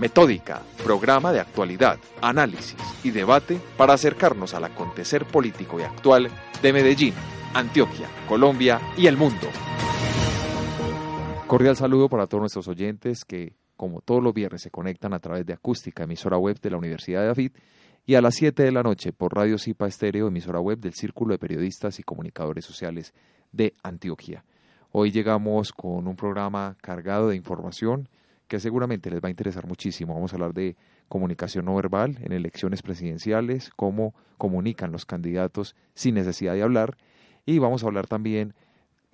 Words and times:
Metódica, 0.00 0.62
programa 0.82 1.30
de 1.30 1.40
actualidad, 1.40 1.98
análisis 2.22 2.74
y 3.04 3.10
debate 3.10 3.60
para 3.76 3.92
acercarnos 3.92 4.54
al 4.54 4.64
acontecer 4.64 5.26
político 5.26 5.78
y 5.78 5.82
actual 5.82 6.30
de 6.62 6.72
Medellín, 6.72 7.12
Antioquia, 7.52 8.08
Colombia 8.26 8.80
y 8.96 9.08
el 9.08 9.18
mundo. 9.18 9.46
Cordial 11.46 11.76
saludo 11.76 12.08
para 12.08 12.26
todos 12.26 12.40
nuestros 12.40 12.66
oyentes 12.68 13.26
que, 13.26 13.56
como 13.76 14.00
todos 14.00 14.22
los 14.22 14.32
viernes, 14.32 14.62
se 14.62 14.70
conectan 14.70 15.12
a 15.12 15.18
través 15.18 15.44
de 15.44 15.52
Acústica, 15.52 16.04
emisora 16.04 16.38
web 16.38 16.58
de 16.62 16.70
la 16.70 16.78
Universidad 16.78 17.20
de 17.20 17.26
David, 17.26 17.52
y 18.06 18.14
a 18.14 18.22
las 18.22 18.36
7 18.36 18.62
de 18.62 18.72
la 18.72 18.82
noche 18.82 19.12
por 19.12 19.34
Radio 19.34 19.58
Cipa 19.58 19.86
Estéreo, 19.86 20.28
emisora 20.28 20.60
web 20.60 20.78
del 20.78 20.94
Círculo 20.94 21.34
de 21.34 21.38
Periodistas 21.38 21.98
y 21.98 22.04
Comunicadores 22.04 22.64
Sociales 22.64 23.12
de 23.52 23.74
Antioquia. 23.82 24.46
Hoy 24.92 25.10
llegamos 25.10 25.72
con 25.72 26.08
un 26.08 26.16
programa 26.16 26.74
cargado 26.80 27.28
de 27.28 27.36
información 27.36 28.08
que 28.50 28.58
seguramente 28.58 29.12
les 29.12 29.22
va 29.22 29.28
a 29.28 29.30
interesar 29.30 29.64
muchísimo. 29.68 30.12
Vamos 30.12 30.32
a 30.32 30.36
hablar 30.36 30.52
de 30.52 30.76
comunicación 31.08 31.66
no 31.66 31.76
verbal 31.76 32.18
en 32.20 32.32
elecciones 32.32 32.82
presidenciales, 32.82 33.70
cómo 33.76 34.12
comunican 34.38 34.90
los 34.90 35.06
candidatos 35.06 35.76
sin 35.94 36.16
necesidad 36.16 36.54
de 36.54 36.62
hablar. 36.62 36.96
Y 37.46 37.60
vamos 37.60 37.84
a 37.84 37.86
hablar 37.86 38.08
también, 38.08 38.54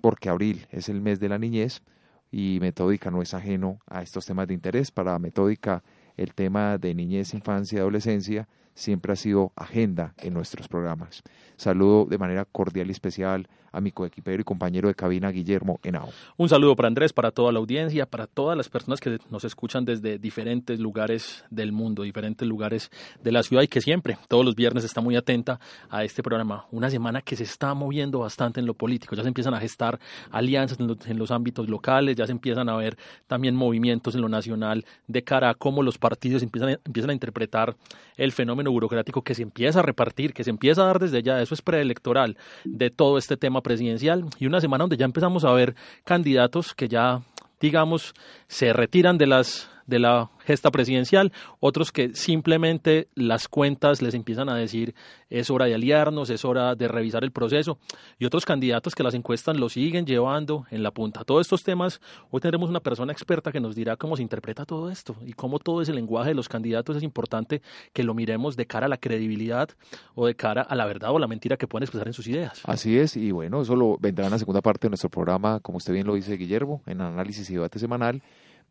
porque 0.01 0.29
abril 0.29 0.65
es 0.71 0.89
el 0.89 1.01
mes 1.01 1.19
de 1.19 1.29
la 1.29 1.37
niñez 1.37 1.83
y 2.31 2.57
Metódica 2.61 3.11
no 3.11 3.21
es 3.21 3.35
ajeno 3.35 3.77
a 3.85 4.01
estos 4.01 4.25
temas 4.25 4.47
de 4.47 4.55
interés. 4.55 4.89
Para 4.89 5.19
Metódica 5.19 5.83
el 6.15 6.33
tema 6.33 6.79
de 6.79 6.95
niñez, 6.95 7.35
infancia 7.35 7.77
y 7.77 7.79
adolescencia 7.79 8.47
siempre 8.73 9.13
ha 9.13 9.15
sido 9.15 9.53
agenda 9.55 10.15
en 10.17 10.33
nuestros 10.33 10.67
programas. 10.67 11.21
Saludo 11.57 12.05
de 12.05 12.17
manera 12.17 12.45
cordial 12.45 12.87
y 12.87 12.91
especial 12.91 13.47
a 13.77 13.81
mi 13.81 13.91
coequipero 13.91 14.41
y 14.41 14.43
compañero 14.43 14.87
de 14.87 14.95
cabina 14.95 15.29
Guillermo 15.29 15.79
Henao. 15.83 16.09
Un 16.35 16.49
saludo 16.49 16.75
para 16.75 16.87
Andrés, 16.87 17.13
para 17.13 17.31
toda 17.31 17.51
la 17.51 17.59
audiencia, 17.59 18.05
para 18.07 18.25
todas 18.25 18.57
las 18.57 18.69
personas 18.69 18.99
que 18.99 19.19
nos 19.29 19.43
escuchan 19.43 19.85
desde 19.85 20.17
diferentes 20.17 20.79
lugares 20.79 21.45
del 21.51 21.71
mundo, 21.71 22.03
diferentes 22.03 22.47
lugares 22.47 22.89
de 23.23 23.31
la 23.31 23.43
ciudad 23.43 23.61
y 23.61 23.67
que 23.67 23.81
siempre, 23.81 24.17
todos 24.27 24.43
los 24.43 24.55
viernes, 24.55 24.83
está 24.83 24.99
muy 24.99 25.15
atenta 25.15 25.59
a 25.89 26.03
este 26.03 26.23
programa. 26.23 26.65
Una 26.71 26.89
semana 26.89 27.21
que 27.21 27.35
se 27.35 27.43
está 27.43 27.73
moviendo 27.75 28.19
bastante 28.19 28.59
en 28.59 28.65
lo 28.65 28.73
político, 28.73 29.15
ya 29.15 29.21
se 29.21 29.27
empiezan 29.27 29.53
a 29.53 29.59
gestar 29.59 29.99
alianzas 30.31 30.79
en 30.79 31.19
los, 31.19 31.31
ámbitos 31.31 31.69
locales, 31.69 32.15
ya 32.15 32.25
se 32.25 32.31
empiezan 32.31 32.69
a 32.69 32.75
ver 32.75 32.97
también 33.27 33.55
movimientos 33.55 34.15
en 34.15 34.21
lo 34.21 34.29
nacional 34.29 34.85
de 35.07 35.23
cara 35.23 35.51
a 35.51 35.53
cómo 35.53 35.83
los 35.83 35.97
partidos 35.99 36.41
empiezan, 36.41 37.09
a 37.09 37.13
interpretar 37.13 37.75
el 38.15 38.31
fenómeno 38.31 38.71
burocrático 38.71 39.21
que 39.21 39.35
se 39.35 39.43
empieza 39.43 39.79
a 39.79 39.83
repartir, 39.83 40.33
que 40.33 40.43
se 40.43 40.49
empieza 40.49 40.81
a 40.81 40.85
dar 40.85 40.99
desde 40.99 41.21
ya, 41.21 41.39
eso 41.41 41.53
es 41.53 41.61
preelectoral 41.61 42.37
de 42.63 42.89
todo 42.89 43.17
este 43.17 43.37
tema 43.37 43.61
presidencial 43.67 44.23
y 44.39 44.45
una 44.45 44.61
semana 44.61 44.83
donde 44.83 44.97
ya 44.97 45.05
empezamos 45.05 45.43
a 45.43 45.51
ver 45.51 45.75
candidatos 46.05 46.73
que 46.73 46.87
ya 46.87 47.21
digamos, 47.59 48.13
se 48.47 48.73
retiran 48.73 49.17
de 49.17 49.27
las 49.27 49.69
de 49.87 49.99
la 49.99 50.29
gesta 50.45 50.69
presidencial, 50.69 51.33
otros 51.59 51.91
que 51.91 52.13
simplemente 52.13 53.07
las 53.15 53.47
cuentas 53.47 54.01
les 54.01 54.13
empiezan 54.13 54.49
a 54.49 54.55
decir 54.55 54.93
es 55.29 55.49
hora 55.49 55.65
de 55.65 55.75
aliarnos, 55.75 56.29
es 56.29 56.45
hora 56.45 56.75
de 56.75 56.87
revisar 56.87 57.23
el 57.23 57.31
proceso, 57.31 57.79
y 58.19 58.25
otros 58.25 58.45
candidatos 58.45 58.95
que 58.95 59.03
las 59.03 59.13
encuestas 59.13 59.57
lo 59.57 59.69
siguen 59.69 60.05
llevando 60.05 60.65
en 60.71 60.83
la 60.83 60.91
punta. 60.91 61.23
Todos 61.23 61.41
estos 61.41 61.63
temas, 61.63 61.99
hoy 62.29 62.39
tendremos 62.39 62.69
una 62.69 62.79
persona 62.79 63.11
experta 63.11 63.51
que 63.51 63.59
nos 63.59 63.75
dirá 63.75 63.97
cómo 63.97 64.15
se 64.15 64.21
interpreta 64.21 64.65
todo 64.65 64.89
esto 64.89 65.15
y 65.25 65.33
cómo 65.33 65.59
todo 65.59 65.81
ese 65.81 65.93
lenguaje 65.93 66.29
de 66.29 66.35
los 66.35 66.47
candidatos 66.47 66.97
es 66.97 67.03
importante 67.03 67.61
que 67.93 68.03
lo 68.03 68.13
miremos 68.13 68.55
de 68.55 68.67
cara 68.67 68.85
a 68.85 68.89
la 68.89 68.97
credibilidad 68.97 69.69
o 70.15 70.27
de 70.27 70.35
cara 70.35 70.61
a 70.61 70.75
la 70.75 70.85
verdad 70.85 71.11
o 71.11 71.19
la 71.19 71.27
mentira 71.27 71.57
que 71.57 71.67
pueden 71.67 71.83
expresar 71.83 72.07
en 72.07 72.13
sus 72.13 72.27
ideas. 72.27 72.61
Así 72.63 72.97
es, 72.97 73.17
y 73.17 73.31
bueno, 73.31 73.61
eso 73.61 73.75
lo 73.75 73.97
vendrá 73.99 74.25
en 74.25 74.31
la 74.31 74.39
segunda 74.39 74.61
parte 74.61 74.87
de 74.87 74.91
nuestro 74.91 75.09
programa, 75.09 75.59
como 75.61 75.77
usted 75.77 75.93
bien 75.93 76.07
lo 76.07 76.15
dice, 76.15 76.35
Guillermo, 76.37 76.81
en 76.85 77.01
análisis 77.01 77.49
y 77.49 77.53
debate 77.53 77.79
semanal. 77.79 78.21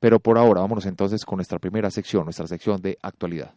Pero 0.01 0.21
por 0.21 0.39
ahora, 0.39 0.61
vámonos 0.61 0.87
entonces 0.87 1.25
con 1.25 1.37
nuestra 1.37 1.59
primera 1.59 1.91
sección, 1.91 2.25
nuestra 2.25 2.47
sección 2.47 2.81
de 2.81 2.99
actualidad. 3.03 3.55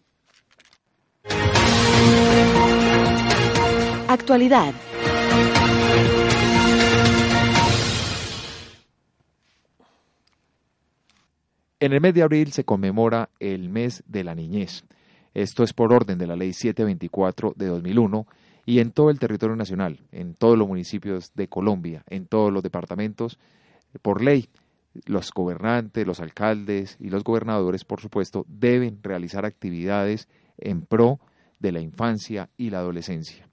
Actualidad. 4.08 4.74
En 11.82 11.94
el 11.94 12.02
mes 12.02 12.14
de 12.14 12.24
abril 12.24 12.52
se 12.52 12.66
conmemora 12.66 13.30
el 13.40 13.70
mes 13.70 14.04
de 14.06 14.24
la 14.24 14.36
niñez. 14.36 14.84
Esto 15.34 15.64
es 15.64 15.74
por 15.74 15.94
orden 15.94 16.18
de 16.18 16.28
la 16.28 16.36
Ley 16.36 16.52
724 16.54 17.54
de 17.56 17.68
2001 17.68 18.28
y 18.66 18.80
en 18.80 18.92
todo 18.92 19.10
el 19.10 19.20
territorio 19.20 19.56
nacional, 19.56 20.00
en 20.12 20.34
todos 20.34 20.58
los 20.58 20.68
municipios 20.68 21.32
de 21.36 21.48
Colombia, 21.48 22.04
en 22.08 22.26
todos 22.26 22.52
los 22.52 22.64
departamentos, 22.64 23.40
por 24.02 24.22
ley 24.22 24.50
los 25.06 25.32
gobernantes, 25.32 26.06
los 26.06 26.20
alcaldes 26.20 26.98
y 27.00 27.10
los 27.10 27.24
gobernadores, 27.24 27.86
por 27.86 28.02
supuesto, 28.02 28.46
deben 28.48 29.00
realizar 29.04 29.46
actividades 29.46 30.28
en 30.58 30.82
pro 30.82 31.20
de 31.60 31.72
la 31.72 31.80
infancia 31.80 32.50
y 32.58 32.70
la 32.70 32.80
adolescencia. 32.80 33.48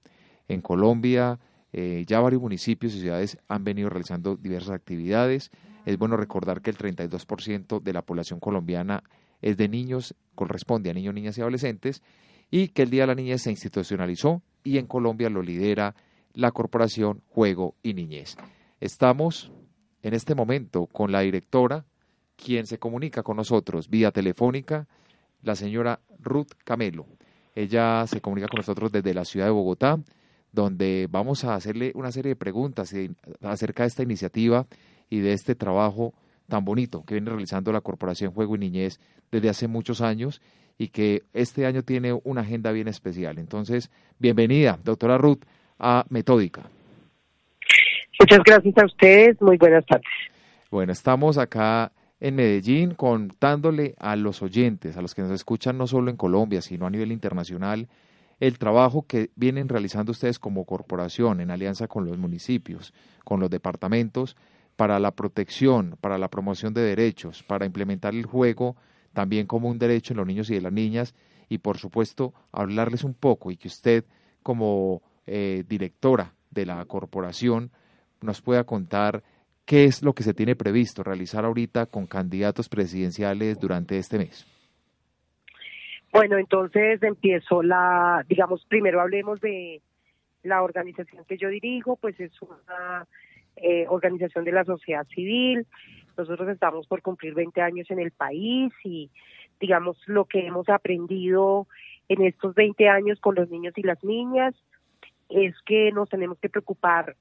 En 0.47 0.61
Colombia, 0.61 1.39
eh, 1.73 2.05
ya 2.07 2.19
varios 2.19 2.41
municipios 2.41 2.95
y 2.95 3.01
ciudades 3.01 3.37
han 3.47 3.63
venido 3.63 3.89
realizando 3.89 4.35
diversas 4.35 4.71
actividades. 4.71 5.51
Es 5.85 5.97
bueno 5.97 6.17
recordar 6.17 6.61
que 6.61 6.69
el 6.69 6.77
32% 6.77 7.81
de 7.81 7.93
la 7.93 8.01
población 8.01 8.39
colombiana 8.39 9.03
es 9.41 9.57
de 9.57 9.67
niños, 9.67 10.15
corresponde 10.35 10.89
a 10.89 10.93
niños, 10.93 11.13
niñas 11.13 11.37
y 11.37 11.41
adolescentes, 11.41 12.01
y 12.49 12.69
que 12.69 12.83
el 12.83 12.89
Día 12.89 13.03
de 13.03 13.07
la 13.07 13.15
Niñez 13.15 13.41
se 13.41 13.51
institucionalizó 13.51 14.41
y 14.63 14.77
en 14.77 14.87
Colombia 14.87 15.29
lo 15.29 15.41
lidera 15.41 15.95
la 16.33 16.51
Corporación 16.51 17.21
Juego 17.27 17.75
y 17.83 17.93
Niñez. 17.93 18.37
Estamos 18.79 19.51
en 20.03 20.13
este 20.13 20.35
momento 20.35 20.87
con 20.87 21.11
la 21.11 21.21
directora, 21.21 21.85
quien 22.35 22.67
se 22.67 22.77
comunica 22.77 23.23
con 23.23 23.37
nosotros 23.37 23.89
vía 23.89 24.11
telefónica, 24.11 24.87
la 25.41 25.55
señora 25.55 25.99
Ruth 26.19 26.51
Camelo. 26.63 27.05
Ella 27.55 28.05
se 28.07 28.21
comunica 28.21 28.47
con 28.47 28.59
nosotros 28.59 28.91
desde 28.91 29.13
la 29.13 29.25
ciudad 29.25 29.47
de 29.47 29.51
Bogotá, 29.51 29.99
donde 30.51 31.07
vamos 31.09 31.43
a 31.43 31.55
hacerle 31.55 31.91
una 31.95 32.11
serie 32.11 32.29
de 32.29 32.35
preguntas 32.35 32.93
acerca 33.41 33.83
de 33.83 33.87
esta 33.87 34.03
iniciativa 34.03 34.67
y 35.09 35.19
de 35.19 35.33
este 35.33 35.55
trabajo 35.55 36.13
tan 36.47 36.63
bonito 36.63 37.03
que 37.03 37.15
viene 37.15 37.29
realizando 37.29 37.71
la 37.71 37.81
Corporación 37.81 38.31
Juego 38.31 38.55
y 38.55 38.59
Niñez 38.59 38.99
desde 39.31 39.49
hace 39.49 39.67
muchos 39.67 40.01
años 40.01 40.41
y 40.77 40.89
que 40.89 41.23
este 41.33 41.65
año 41.65 41.83
tiene 41.83 42.13
una 42.23 42.41
agenda 42.41 42.71
bien 42.71 42.87
especial. 42.87 43.39
Entonces, 43.39 43.89
bienvenida, 44.19 44.79
doctora 44.83 45.17
Ruth, 45.17 45.43
a 45.79 46.05
Metódica. 46.09 46.69
Muchas 48.19 48.39
gracias 48.43 48.77
a 48.77 48.85
ustedes, 48.85 49.41
muy 49.41 49.57
buenas 49.57 49.85
tardes. 49.85 50.05
Bueno, 50.71 50.91
estamos 50.91 51.37
acá 51.37 51.91
en 52.19 52.35
Medellín 52.35 52.95
contándole 52.95 53.95
a 53.99 54.15
los 54.15 54.41
oyentes, 54.41 54.97
a 54.97 55.01
los 55.01 55.13
que 55.13 55.21
nos 55.21 55.31
escuchan 55.31 55.77
no 55.77 55.85
solo 55.85 56.09
en 56.09 56.17
Colombia, 56.17 56.61
sino 56.61 56.87
a 56.87 56.89
nivel 56.89 57.11
internacional, 57.11 57.87
el 58.39 58.57
trabajo 58.57 59.05
que 59.07 59.29
vienen 59.35 59.69
realizando 59.69 60.11
ustedes 60.11 60.39
como 60.39 60.65
corporación 60.65 61.41
en 61.41 61.51
alianza 61.51 61.87
con 61.87 62.05
los 62.05 62.17
municipios, 62.17 62.93
con 63.23 63.39
los 63.39 63.49
departamentos, 63.49 64.35
para 64.75 64.99
la 64.99 65.11
protección, 65.11 65.97
para 66.01 66.17
la 66.17 66.29
promoción 66.29 66.73
de 66.73 66.81
derechos, 66.81 67.43
para 67.43 67.65
implementar 67.65 68.13
el 68.13 68.25
juego 68.25 68.75
también 69.13 69.47
como 69.47 69.69
un 69.69 69.79
derecho 69.79 70.13
en 70.13 70.17
los 70.17 70.27
niños 70.27 70.49
y 70.49 70.55
de 70.55 70.61
las 70.61 70.71
niñas 70.71 71.15
y 71.49 71.57
por 71.57 71.79
supuesto 71.79 72.33
hablarles 72.51 73.03
un 73.03 73.15
poco 73.15 73.49
y 73.49 73.57
que 73.57 73.67
usted 73.67 74.05
como 74.43 75.01
eh, 75.25 75.63
directora 75.67 76.33
de 76.51 76.67
la 76.67 76.85
corporación 76.85 77.71
nos 78.21 78.41
pueda 78.41 78.63
contar 78.63 79.23
qué 79.65 79.85
es 79.85 80.01
lo 80.01 80.13
que 80.13 80.23
se 80.23 80.33
tiene 80.33 80.55
previsto 80.55 81.03
realizar 81.03 81.45
ahorita 81.45 81.87
con 81.87 82.07
candidatos 82.07 82.69
presidenciales 82.69 83.59
durante 83.59 83.97
este 83.97 84.17
mes. 84.17 84.45
Bueno, 86.11 86.37
entonces 86.37 87.03
empiezo 87.03 87.61
la, 87.61 88.25
digamos, 88.27 88.65
primero 88.65 89.01
hablemos 89.01 89.41
de 89.41 89.81
la 90.43 90.63
organización 90.63 91.25
que 91.25 91.37
yo 91.37 91.49
dirijo, 91.49 91.97
pues 91.97 92.19
es 92.19 92.31
una 92.41 93.05
eh, 93.57 93.85
organización 93.89 94.45
de 94.45 94.53
la 94.53 94.63
sociedad 94.63 95.05
civil. 95.07 95.67
Nosotros 96.17 96.47
estamos 96.49 96.87
por 96.87 97.01
cumplir 97.01 97.33
20 97.33 97.61
años 97.61 97.91
en 97.91 97.99
el 97.99 98.11
país 98.11 98.73
y, 98.83 99.11
digamos, 99.59 99.97
lo 100.07 100.25
que 100.25 100.47
hemos 100.47 100.69
aprendido 100.69 101.67
en 102.07 102.23
estos 102.23 102.55
20 102.55 102.87
años 102.87 103.19
con 103.19 103.35
los 103.35 103.49
niños 103.49 103.73
y 103.75 103.83
las 103.83 104.01
niñas 104.03 104.55
es 105.29 105.55
que 105.65 105.91
nos 105.91 106.09
tenemos 106.09 106.39
que 106.39 106.49
preocupar 106.49 107.15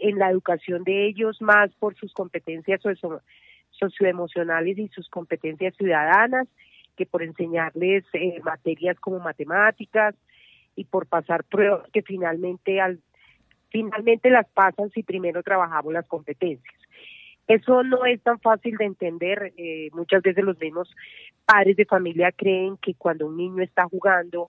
en 0.00 0.18
la 0.18 0.30
educación 0.30 0.84
de 0.84 1.06
ellos 1.06 1.40
más 1.40 1.72
por 1.74 1.94
sus 1.96 2.12
competencias 2.12 2.80
socioemocionales 3.70 4.78
y 4.78 4.88
sus 4.88 5.08
competencias 5.08 5.74
ciudadanas 5.76 6.48
que 6.96 7.06
por 7.06 7.22
enseñarles 7.22 8.04
eh, 8.12 8.40
materias 8.44 8.98
como 9.00 9.18
matemáticas 9.18 10.14
y 10.76 10.84
por 10.84 11.06
pasar 11.06 11.44
pruebas 11.44 11.88
que 11.92 12.02
finalmente 12.02 12.80
al 12.80 13.00
finalmente 13.70 14.30
las 14.30 14.48
pasan 14.50 14.90
si 14.90 15.02
primero 15.02 15.42
trabajamos 15.42 15.92
las 15.92 16.06
competencias. 16.06 16.74
Eso 17.48 17.82
no 17.82 18.06
es 18.06 18.22
tan 18.22 18.38
fácil 18.38 18.76
de 18.76 18.84
entender. 18.84 19.52
Eh, 19.56 19.90
muchas 19.92 20.22
veces 20.22 20.44
los 20.44 20.58
mismos 20.60 20.94
padres 21.44 21.76
de 21.76 21.84
familia 21.84 22.30
creen 22.30 22.76
que 22.78 22.94
cuando 22.94 23.26
un 23.26 23.36
niño 23.36 23.62
está 23.62 23.84
jugando 23.88 24.48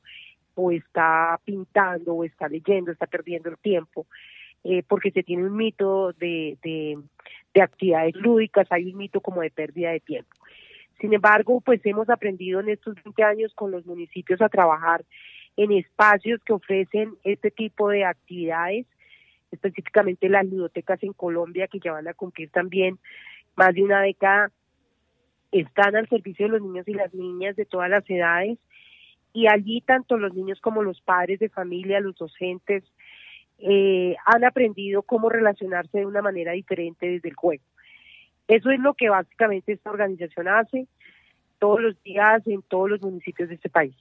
o 0.54 0.72
está 0.72 1.40
pintando 1.44 2.14
o 2.14 2.24
está 2.24 2.48
leyendo, 2.48 2.92
está 2.92 3.08
perdiendo 3.08 3.50
el 3.50 3.58
tiempo, 3.58 4.06
eh, 4.68 4.82
porque 4.88 5.12
se 5.12 5.22
tiene 5.22 5.44
un 5.44 5.56
mito 5.56 6.12
de, 6.14 6.58
de, 6.64 7.62
actividades 7.62 8.16
lúdicas, 8.16 8.68
hay 8.72 8.92
un 8.92 8.98
mito 8.98 9.22
como 9.22 9.42
de 9.42 9.52
pérdida 9.52 9.92
de 9.92 10.00
tiempo. 10.00 10.36
Sin 11.00 11.14
embargo, 11.14 11.62
pues 11.62 11.80
hemos 11.86 12.10
aprendido 12.10 12.60
en 12.62 12.70
estos 12.70 12.96
20 12.96 13.24
años 13.24 13.54
con 13.54 13.70
los 13.70 13.86
municipios 13.86 14.42
a 14.42 14.50
trabajar 14.50 15.06
en 15.56 15.72
espacios 15.72 16.42
que 16.44 16.52
ofrecen 16.52 17.14
este 17.24 17.52
tipo 17.52 17.90
de 17.90 18.06
actividades, 18.06 18.88
específicamente 19.52 20.30
las 20.30 20.48
ludotecas 20.48 21.02
en 21.04 21.14
Colombia, 21.14 21.68
que 21.68 21.80
ya 21.80 21.92
van 21.92 22.08
a 22.08 22.16
cumplir 22.16 22.50
también 22.50 22.98
más 23.56 23.74
de 23.76 23.84
una 23.84 24.02
década, 24.02 24.52
están 25.52 25.96
al 25.96 26.10
servicio 26.10 26.48
de 26.48 26.54
los 26.54 26.62
niños 26.64 26.88
y 26.88 26.94
las 26.94 27.14
niñas 27.14 27.56
de 27.56 27.66
todas 27.66 27.90
las 27.90 28.10
edades 28.10 28.58
y 29.32 29.48
allí 29.48 29.82
tanto 29.82 30.18
los 30.18 30.34
niños 30.34 30.60
como 30.60 30.82
los 30.82 31.02
padres 31.02 31.40
de 31.40 31.50
familia, 31.50 32.00
los 32.00 32.16
docentes, 32.16 32.84
eh, 33.60 34.16
han 34.26 34.44
aprendido 34.44 35.02
cómo 35.02 35.30
relacionarse 35.30 36.00
de 36.00 36.06
una 36.06 36.22
manera 36.22 36.52
diferente 36.54 37.08
desde 37.08 37.30
el 37.30 37.36
juego. 37.36 37.64
Eso 38.48 38.70
es 38.70 38.80
lo 38.80 38.94
que 38.94 39.10
básicamente 39.10 39.74
esta 39.74 39.90
organización 39.90 40.48
hace 40.48 40.88
todos 41.60 41.82
los 41.82 42.04
días 42.04 42.46
en 42.46 42.62
todos 42.64 42.90
los 42.90 43.02
municipios 43.02 43.50
de 43.50 43.56
este 43.56 43.70
país. 43.70 43.96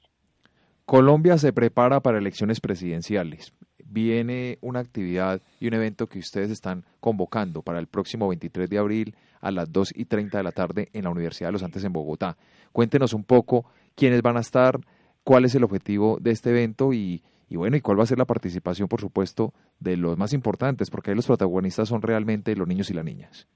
Colombia 0.84 1.38
se 1.38 1.52
prepara 1.52 2.00
para 2.00 2.18
elecciones 2.18 2.60
presidenciales. 2.60 3.54
Viene 3.86 4.58
una 4.60 4.80
actividad 4.80 5.40
y 5.60 5.68
un 5.68 5.74
evento 5.74 6.08
que 6.08 6.18
ustedes 6.18 6.50
están 6.50 6.84
convocando 7.00 7.62
para 7.62 7.78
el 7.78 7.86
próximo 7.86 8.28
23 8.28 8.68
de 8.68 8.78
abril 8.78 9.16
a 9.40 9.50
las 9.50 9.72
2 9.72 9.92
y 9.94 10.04
30 10.04 10.36
de 10.36 10.44
la 10.44 10.52
tarde 10.52 10.88
en 10.92 11.04
la 11.04 11.10
Universidad 11.10 11.48
de 11.48 11.52
los 11.52 11.62
Andes 11.62 11.84
en 11.84 11.92
Bogotá. 11.92 12.36
Cuéntenos 12.72 13.14
un 13.14 13.24
poco 13.24 13.64
quiénes 13.94 14.20
van 14.20 14.36
a 14.36 14.40
estar, 14.40 14.78
cuál 15.24 15.44
es 15.46 15.54
el 15.54 15.64
objetivo 15.64 16.18
de 16.20 16.30
este 16.30 16.50
evento 16.50 16.92
y, 16.92 17.22
bueno, 17.50 17.76
y 17.76 17.80
cuál 17.80 17.98
va 17.98 18.04
a 18.04 18.06
ser 18.06 18.18
la 18.18 18.26
participación, 18.26 18.88
por 18.88 19.00
supuesto, 19.00 19.52
de 19.80 19.96
los 19.96 20.16
más 20.16 20.32
importantes, 20.32 20.90
porque 20.90 21.10
ahí 21.10 21.16
los 21.16 21.26
protagonistas 21.26 21.88
son 21.88 22.02
realmente 22.02 22.54
los 22.54 22.68
niños 22.68 22.90
y 22.90 22.94
las 22.94 23.04
niñas. 23.04 23.48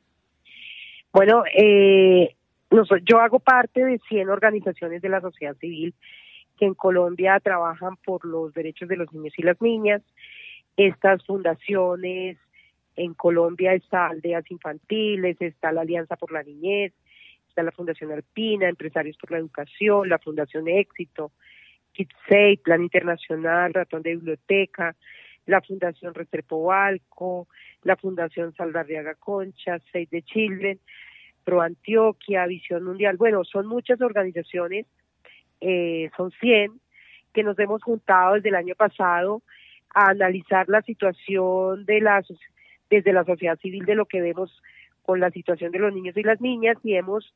Bueno, 1.13 1.45
eh, 1.57 2.35
yo 3.05 3.21
hago 3.21 3.39
parte 3.39 3.85
de 3.85 3.99
100 4.09 4.29
organizaciones 4.29 5.03
de 5.03 5.09
la 5.09 5.21
sociedad 5.21 5.57
civil 5.57 5.95
que 6.59 6.67
en 6.67 6.75
Colombia 6.75 7.39
trabajan 7.41 7.97
por 8.05 8.25
los 8.25 8.53
derechos 8.53 8.89
de 8.89 8.97
los 8.97 9.13
niños 9.13 9.33
y 9.37 9.43
las 9.43 9.61
niñas. 9.63 10.03
Estas 10.77 11.25
fundaciones, 11.25 12.37
en 12.97 13.15
Colombia 13.15 13.75
está 13.75 14.09
Aldeas 14.09 14.51
Infantiles, 14.51 15.37
está 15.41 15.71
la 15.71 15.83
Alianza 15.83 16.17
por 16.17 16.33
la 16.33 16.43
Niñez, 16.43 16.93
está 17.49 17.63
la 17.63 17.71
Fundación 17.71 18.11
Alpina, 18.11 18.69
Empresarios 18.69 19.17
por 19.17 19.31
la 19.31 19.39
Educación, 19.39 20.09
la 20.09 20.19
Fundación 20.19 20.69
Éxito, 20.69 21.31
KidSafe, 21.99 22.61
Plan 22.63 22.83
Internacional, 22.83 23.75
Ratón 23.75 24.03
de 24.03 24.15
Biblioteca, 24.15 24.95
la 25.47 25.61
Fundación 25.61 26.15
Restrepo 26.15 26.63
Balco, 26.63 27.49
la 27.83 27.97
Fundación 27.97 28.55
Saldarriaga 28.55 29.15
Concha, 29.17 29.79
Save 29.93 30.07
the 30.07 30.23
Children, 30.23 30.79
Pro 31.43 31.61
Antioquia, 31.61 32.47
Visión 32.47 32.85
Mundial. 32.85 33.17
Bueno, 33.17 33.43
son 33.45 33.67
muchas 33.67 34.01
organizaciones, 34.01 34.87
eh, 35.61 36.11
son 36.17 36.31
100, 36.41 36.81
que 37.33 37.43
nos 37.43 37.59
hemos 37.59 37.83
juntado 37.83 38.35
desde 38.35 38.51
el 38.51 38.55
año 38.55 38.75
pasado 38.77 39.43
a 39.93 40.11
analizar 40.11 40.69
la 40.69 40.83
situación 40.83 41.85
de 41.85 42.01
la, 42.01 42.23
desde 42.91 43.13
la 43.13 43.25
sociedad 43.25 43.59
civil 43.59 43.85
de 43.85 43.95
lo 43.97 44.07
que 44.07 44.21
vemos 44.21 44.63
con 45.03 45.19
la 45.21 45.31
situación 45.31 45.73
de 45.73 45.79
los 45.79 45.93
niños 45.93 46.17
y 46.17 46.23
las 46.23 46.41
niñas 46.41 46.77
y 46.85 46.95
hemos 46.95 47.35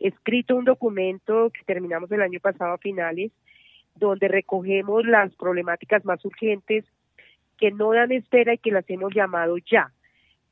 escrito 0.00 0.56
un 0.56 0.64
documento 0.64 1.50
que 1.50 1.64
terminamos 1.64 2.10
el 2.10 2.20
año 2.20 2.40
pasado 2.40 2.72
a 2.72 2.78
finales, 2.78 3.30
donde 3.94 4.28
recogemos 4.28 5.04
las 5.04 5.34
problemáticas 5.34 6.04
más 6.04 6.24
urgentes 6.24 6.84
que 7.58 7.70
no 7.70 7.92
dan 7.92 8.12
espera 8.12 8.54
y 8.54 8.58
que 8.58 8.72
las 8.72 8.88
hemos 8.88 9.14
llamado 9.14 9.56
ya. 9.58 9.92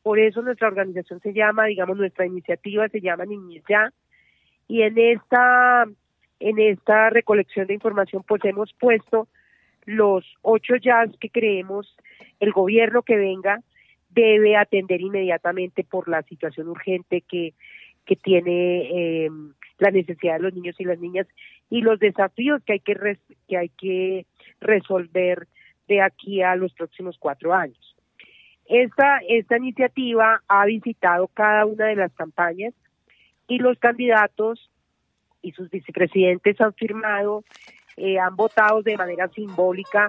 Por 0.02 0.18
eso 0.18 0.42
nuestra 0.42 0.68
organización 0.68 1.20
se 1.20 1.32
llama, 1.32 1.66
digamos, 1.66 1.96
nuestra 1.96 2.26
iniciativa 2.26 2.88
se 2.88 3.00
llama 3.00 3.26
Niñez 3.26 3.64
Ya. 3.68 3.92
Y 4.68 4.82
en 4.82 4.96
esta, 4.98 5.86
en 6.38 6.58
esta 6.58 7.10
recolección 7.10 7.66
de 7.66 7.74
información, 7.74 8.22
pues 8.26 8.44
hemos 8.44 8.72
puesto 8.74 9.28
los 9.84 10.24
ocho 10.42 10.76
ya 10.76 11.06
que 11.18 11.30
creemos 11.30 11.96
el 12.38 12.52
gobierno 12.52 13.02
que 13.02 13.16
venga 13.16 13.60
debe 14.10 14.56
atender 14.56 15.00
inmediatamente 15.00 15.84
por 15.84 16.08
la 16.08 16.22
situación 16.22 16.68
urgente 16.68 17.22
que, 17.22 17.54
que 18.04 18.16
tiene 18.16 19.24
eh, 19.24 19.30
la 19.80 19.90
necesidad 19.90 20.34
de 20.34 20.42
los 20.42 20.54
niños 20.54 20.76
y 20.78 20.84
las 20.84 20.98
niñas 21.00 21.26
y 21.68 21.80
los 21.80 21.98
desafíos 21.98 22.62
que 22.64 22.74
hay 22.74 22.80
que, 22.80 23.18
que, 23.48 23.56
hay 23.56 23.68
que 23.70 24.26
resolver 24.60 25.48
de 25.88 26.02
aquí 26.02 26.42
a 26.42 26.54
los 26.54 26.72
próximos 26.74 27.16
cuatro 27.18 27.52
años. 27.52 27.96
Esta, 28.66 29.18
esta 29.28 29.56
iniciativa 29.56 30.42
ha 30.46 30.64
visitado 30.66 31.26
cada 31.28 31.66
una 31.66 31.86
de 31.86 31.96
las 31.96 32.12
campañas 32.12 32.74
y 33.48 33.58
los 33.58 33.78
candidatos 33.78 34.70
y 35.42 35.52
sus 35.52 35.70
vicepresidentes 35.70 36.60
han 36.60 36.74
firmado, 36.74 37.42
eh, 37.96 38.18
han 38.18 38.36
votado 38.36 38.82
de 38.82 38.96
manera 38.96 39.28
simbólica 39.28 40.08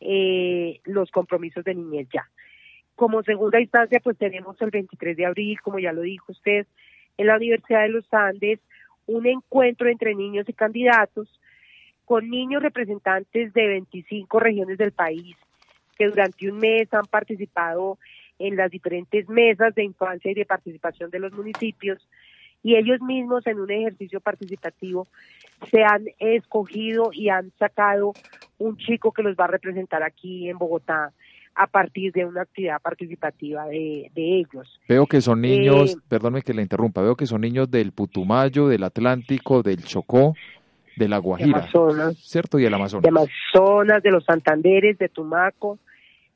eh, 0.00 0.80
los 0.84 1.10
compromisos 1.10 1.64
de 1.64 1.74
niñez 1.74 2.06
ya. 2.12 2.28
Como 2.94 3.22
segunda 3.22 3.60
instancia, 3.60 3.98
pues 4.00 4.16
tenemos 4.18 4.60
el 4.60 4.70
23 4.70 5.16
de 5.16 5.26
abril, 5.26 5.60
como 5.62 5.78
ya 5.78 5.92
lo 5.92 6.02
dijo 6.02 6.32
usted, 6.32 6.66
en 7.16 7.26
la 7.26 7.36
Universidad 7.36 7.82
de 7.82 7.88
los 7.88 8.06
Andes, 8.12 8.60
un 9.06 9.26
encuentro 9.26 9.88
entre 9.88 10.14
niños 10.14 10.48
y 10.48 10.52
candidatos 10.52 11.28
con 12.04 12.30
niños 12.30 12.62
representantes 12.62 13.52
de 13.52 13.66
25 13.66 14.38
regiones 14.38 14.78
del 14.78 14.92
país 14.92 15.36
que 15.96 16.06
durante 16.06 16.50
un 16.50 16.58
mes 16.58 16.92
han 16.92 17.06
participado 17.06 17.98
en 18.38 18.56
las 18.56 18.70
diferentes 18.70 19.28
mesas 19.28 19.74
de 19.74 19.84
infancia 19.84 20.30
y 20.30 20.34
de 20.34 20.44
participación 20.44 21.10
de 21.10 21.18
los 21.18 21.32
municipios 21.32 22.06
y 22.62 22.76
ellos 22.76 23.00
mismos 23.00 23.46
en 23.46 23.60
un 23.60 23.70
ejercicio 23.70 24.20
participativo 24.20 25.06
se 25.70 25.82
han 25.82 26.06
escogido 26.18 27.10
y 27.12 27.28
han 27.28 27.50
sacado 27.58 28.12
un 28.58 28.76
chico 28.76 29.12
que 29.12 29.22
los 29.22 29.36
va 29.36 29.44
a 29.44 29.48
representar 29.48 30.02
aquí 30.02 30.48
en 30.48 30.58
Bogotá 30.58 31.12
a 31.56 31.66
partir 31.66 32.12
de 32.12 32.26
una 32.26 32.42
actividad 32.42 32.80
participativa 32.82 33.66
de, 33.66 34.10
ellos. 34.14 34.78
Veo 34.86 35.06
que 35.06 35.22
son 35.22 35.40
niños, 35.40 35.94
eh, 35.94 35.98
perdónme 36.06 36.42
que 36.42 36.52
le 36.52 36.60
interrumpa, 36.60 37.00
veo 37.00 37.16
que 37.16 37.26
son 37.26 37.40
niños 37.40 37.70
del 37.70 37.92
Putumayo, 37.92 38.68
del 38.68 38.84
Atlántico, 38.84 39.62
del 39.62 39.82
Chocó, 39.82 40.34
de 40.96 41.08
la 41.08 41.16
Guajira, 41.16 41.58
Amazonas, 41.58 42.18
¿cierto? 42.18 42.58
Y 42.58 42.66
el 42.66 42.74
Amazonas. 42.74 43.02
De 43.02 43.08
Amazonas, 43.08 44.02
de 44.02 44.10
los 44.10 44.24
Santanderes, 44.24 44.98
de 44.98 45.08
Tumaco, 45.08 45.78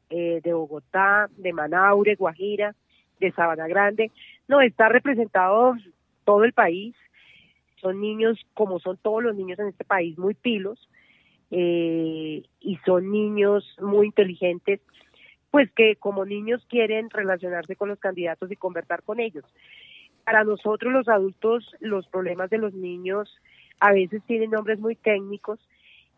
eh, 0.08 0.40
de 0.43 0.55
Bogotá, 0.55 1.28
de 1.37 1.52
Manaure, 1.52 2.14
Guajira, 2.14 2.75
de 3.20 3.31
Sabana 3.32 3.69
Grande. 3.69 4.11
No, 4.49 4.62
está 4.62 4.88
representado 4.88 5.75
todo 6.25 6.44
el 6.44 6.55
país. 6.55 6.94
Son 7.82 8.00
niños, 8.00 8.38
como 8.55 8.81
son 8.81 8.96
todos 8.96 9.23
los 9.23 9.37
niños 9.37 9.59
en 9.59 9.68
este 9.68 9.85
país, 9.85 10.16
muy 10.16 10.33
pilos. 10.33 10.78
Eh, 11.50 12.42
y 12.61 12.76
son 12.87 13.11
niños 13.11 13.64
muy 13.80 14.06
inteligentes, 14.06 14.80
pues 15.50 15.71
que 15.73 15.97
como 15.97 16.25
niños 16.25 16.64
quieren 16.69 17.11
relacionarse 17.11 17.76
con 17.76 17.88
los 17.88 17.99
candidatos 17.99 18.50
y 18.50 18.57
conversar 18.57 19.02
con 19.02 19.21
ellos. 19.21 19.45
Para 20.25 20.45
nosotros 20.45 20.92
los 20.92 21.09
adultos, 21.09 21.75
los 21.80 22.07
problemas 22.09 22.50
de 22.50 22.59
los 22.59 22.75
niños 22.75 23.35
a 23.80 23.92
veces 23.92 24.23
tienen 24.26 24.50
nombres 24.50 24.78
muy 24.78 24.95
técnicos 24.95 25.59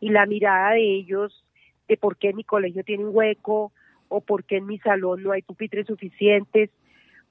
y 0.01 0.11
la 0.11 0.27
mirada 0.27 0.73
de 0.73 0.83
ellos 0.83 1.45
de 1.89 1.97
por 1.97 2.17
qué 2.17 2.33
mi 2.33 2.45
colegio 2.45 2.85
tiene 2.85 3.05
un 3.05 3.15
hueco 3.15 3.73
o 4.09 4.21
por 4.21 4.45
qué 4.45 4.57
en 4.59 4.67
mi 4.67 4.79
salón 4.79 5.23
no 5.23 5.33
hay 5.33 5.43
pupitres 5.43 5.87
suficientes 5.87 6.71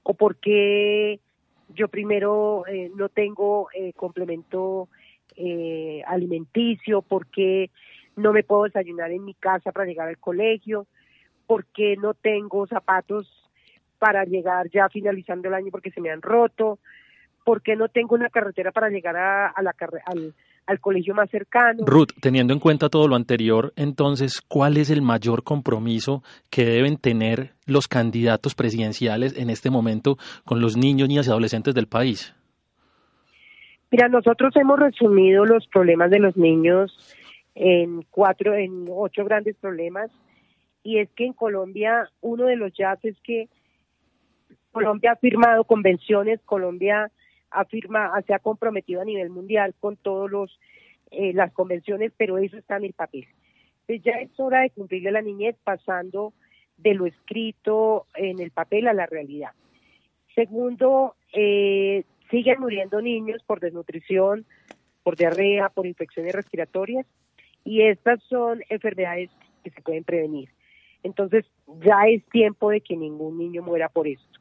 o 0.02 0.14
por 0.14 0.36
qué 0.36 1.20
yo 1.74 1.88
primero 1.88 2.66
eh, 2.66 2.90
no 2.96 3.08
tengo 3.08 3.68
eh, 3.74 3.92
complemento 3.94 4.88
eh, 5.36 6.02
alimenticio, 6.06 7.02
por 7.02 7.26
qué 7.26 7.70
no 8.16 8.32
me 8.32 8.42
puedo 8.42 8.64
desayunar 8.64 9.10
en 9.10 9.24
mi 9.24 9.34
casa 9.34 9.72
para 9.72 9.86
llegar 9.86 10.08
al 10.08 10.18
colegio, 10.18 10.86
por 11.52 11.66
qué 11.66 11.96
no 12.00 12.14
tengo 12.14 12.66
zapatos 12.66 13.30
para 13.98 14.24
llegar 14.24 14.70
ya 14.70 14.88
finalizando 14.88 15.48
el 15.48 15.54
año 15.54 15.68
porque 15.70 15.90
se 15.90 16.00
me 16.00 16.10
han 16.10 16.22
roto, 16.22 16.78
¿por 17.44 17.60
qué 17.60 17.76
no 17.76 17.88
tengo 17.88 18.14
una 18.14 18.30
carretera 18.30 18.72
para 18.72 18.88
llegar 18.88 19.18
a, 19.18 19.52
la 19.60 19.74
al, 20.06 20.32
al 20.64 20.80
colegio 20.80 21.14
más 21.14 21.28
cercano? 21.28 21.84
Ruth, 21.84 22.08
teniendo 22.22 22.54
en 22.54 22.58
cuenta 22.58 22.88
todo 22.88 23.06
lo 23.06 23.16
anterior, 23.16 23.74
entonces, 23.76 24.40
¿cuál 24.40 24.78
es 24.78 24.88
el 24.88 25.02
mayor 25.02 25.44
compromiso 25.44 26.22
que 26.48 26.64
deben 26.64 26.96
tener 26.96 27.52
los 27.66 27.86
candidatos 27.86 28.54
presidenciales 28.54 29.36
en 29.36 29.50
este 29.50 29.68
momento 29.68 30.16
con 30.46 30.62
los 30.62 30.78
niños, 30.78 31.10
niñas 31.10 31.26
y 31.26 31.32
adolescentes 31.32 31.74
del 31.74 31.86
país? 31.86 32.34
Mira, 33.90 34.08
nosotros 34.08 34.56
hemos 34.56 34.80
resumido 34.80 35.44
los 35.44 35.66
problemas 35.66 36.10
de 36.10 36.18
los 36.18 36.34
niños 36.34 37.14
en 37.54 38.06
cuatro, 38.10 38.54
en 38.54 38.86
ocho 38.90 39.22
grandes 39.26 39.54
problemas, 39.56 40.10
y 40.82 40.98
es 40.98 41.10
que 41.10 41.26
en 41.26 41.32
Colombia 41.32 42.10
uno 42.20 42.46
de 42.46 42.56
los 42.56 42.72
ya 42.74 42.98
es 43.02 43.20
que 43.22 43.48
Colombia 44.72 45.12
ha 45.12 45.16
firmado 45.16 45.64
convenciones, 45.64 46.40
Colombia 46.44 47.10
afirma, 47.50 48.10
se 48.26 48.34
ha 48.34 48.38
comprometido 48.38 49.02
a 49.02 49.04
nivel 49.04 49.30
mundial 49.30 49.74
con 49.78 49.96
todos 49.96 50.30
los 50.30 50.58
eh, 51.10 51.34
las 51.34 51.52
convenciones, 51.52 52.10
pero 52.16 52.38
eso 52.38 52.56
está 52.56 52.78
en 52.78 52.84
el 52.84 52.94
papel. 52.94 53.26
Entonces 53.86 54.02
ya 54.02 54.20
es 54.20 54.30
hora 54.40 54.62
de 54.62 54.70
cumplirle 54.70 55.12
la 55.12 55.20
niñez 55.20 55.56
pasando 55.62 56.32
de 56.78 56.94
lo 56.94 57.04
escrito 57.04 58.06
en 58.14 58.40
el 58.40 58.50
papel 58.50 58.88
a 58.88 58.94
la 58.94 59.04
realidad. 59.04 59.50
Segundo, 60.34 61.14
eh, 61.34 62.04
siguen 62.30 62.60
muriendo 62.60 63.02
niños 63.02 63.42
por 63.46 63.60
desnutrición, 63.60 64.46
por 65.02 65.16
diarrea, 65.16 65.68
por 65.68 65.86
infecciones 65.86 66.34
respiratorias 66.34 67.06
y 67.62 67.82
estas 67.82 68.22
son 68.24 68.62
enfermedades 68.70 69.30
que 69.62 69.70
se 69.70 69.82
pueden 69.82 70.04
prevenir. 70.04 70.48
Entonces 71.02 71.44
ya 71.84 72.02
es 72.08 72.24
tiempo 72.26 72.70
de 72.70 72.80
que 72.80 72.96
ningún 72.96 73.38
niño 73.38 73.62
muera 73.62 73.88
por 73.88 74.06
esto. 74.06 74.40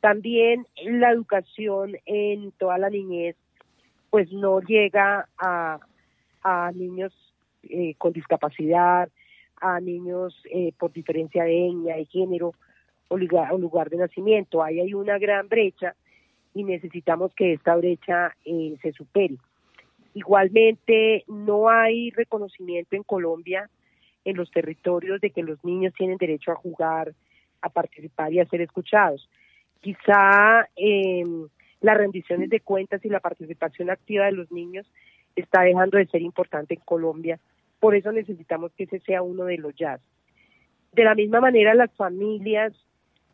También 0.00 0.66
la 0.84 1.10
educación 1.10 1.96
en 2.06 2.52
toda 2.52 2.78
la 2.78 2.90
niñez 2.90 3.36
pues 4.10 4.32
no 4.32 4.60
llega 4.60 5.28
a, 5.38 5.80
a 6.42 6.72
niños 6.72 7.12
eh, 7.64 7.94
con 7.98 8.12
discapacidad, 8.12 9.08
a 9.60 9.80
niños 9.80 10.34
eh, 10.50 10.72
por 10.78 10.92
diferencia 10.92 11.44
de 11.44 11.68
etnia, 11.68 11.96
de 11.96 12.04
género 12.06 12.54
o 13.08 13.16
lugar, 13.16 13.90
de 13.90 13.96
nacimiento. 13.96 14.62
Ahí 14.62 14.80
hay 14.80 14.94
una 14.94 15.18
gran 15.18 15.48
brecha 15.48 15.94
y 16.54 16.64
necesitamos 16.64 17.34
que 17.34 17.54
esta 17.54 17.74
brecha 17.76 18.36
eh, 18.44 18.76
se 18.82 18.92
supere. 18.92 19.36
Igualmente, 20.14 21.24
no 21.26 21.68
hay 21.68 22.10
reconocimiento 22.10 22.96
en 22.96 23.02
Colombia, 23.02 23.68
en 24.28 24.36
los 24.36 24.50
territorios, 24.50 25.20
de 25.20 25.30
que 25.30 25.42
los 25.42 25.62
niños 25.64 25.94
tienen 25.94 26.18
derecho 26.18 26.52
a 26.52 26.56
jugar, 26.56 27.14
a 27.62 27.68
participar 27.68 28.32
y 28.32 28.40
a 28.40 28.46
ser 28.46 28.60
escuchados. 28.60 29.28
Quizá 29.80 30.68
eh, 30.76 31.24
las 31.80 31.96
rendiciones 31.96 32.50
de 32.50 32.60
cuentas 32.60 33.04
y 33.04 33.08
la 33.08 33.20
participación 33.20 33.90
activa 33.90 34.26
de 34.26 34.32
los 34.32 34.50
niños 34.52 34.86
está 35.34 35.62
dejando 35.62 35.98
de 35.98 36.06
ser 36.06 36.22
importante 36.22 36.74
en 36.74 36.80
Colombia. 36.80 37.38
Por 37.80 37.94
eso 37.94 38.12
necesitamos 38.12 38.72
que 38.72 38.84
ese 38.84 39.00
sea 39.00 39.22
uno 39.22 39.44
de 39.44 39.58
los 39.58 39.74
jazz. 39.74 40.00
De 40.92 41.04
la 41.04 41.14
misma 41.14 41.40
manera, 41.40 41.74
las 41.74 41.92
familias 41.92 42.72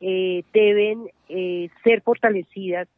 eh, 0.00 0.44
deben 0.52 1.10
eh, 1.28 1.70
ser 1.82 2.02
fortalecidas 2.02 2.88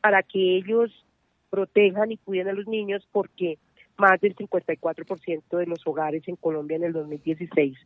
para 0.00 0.22
que 0.22 0.56
ellos 0.56 1.04
protejan 1.50 2.12
y 2.12 2.18
cuiden 2.18 2.48
a 2.48 2.52
los 2.52 2.66
niños 2.66 3.06
porque 3.12 3.58
más 3.98 4.20
del 4.20 4.34
54% 4.34 5.58
de 5.58 5.66
los 5.66 5.86
hogares 5.86 6.26
en 6.26 6.36
Colombia 6.36 6.76
en 6.76 6.84
el 6.84 6.92
2016 6.92 7.76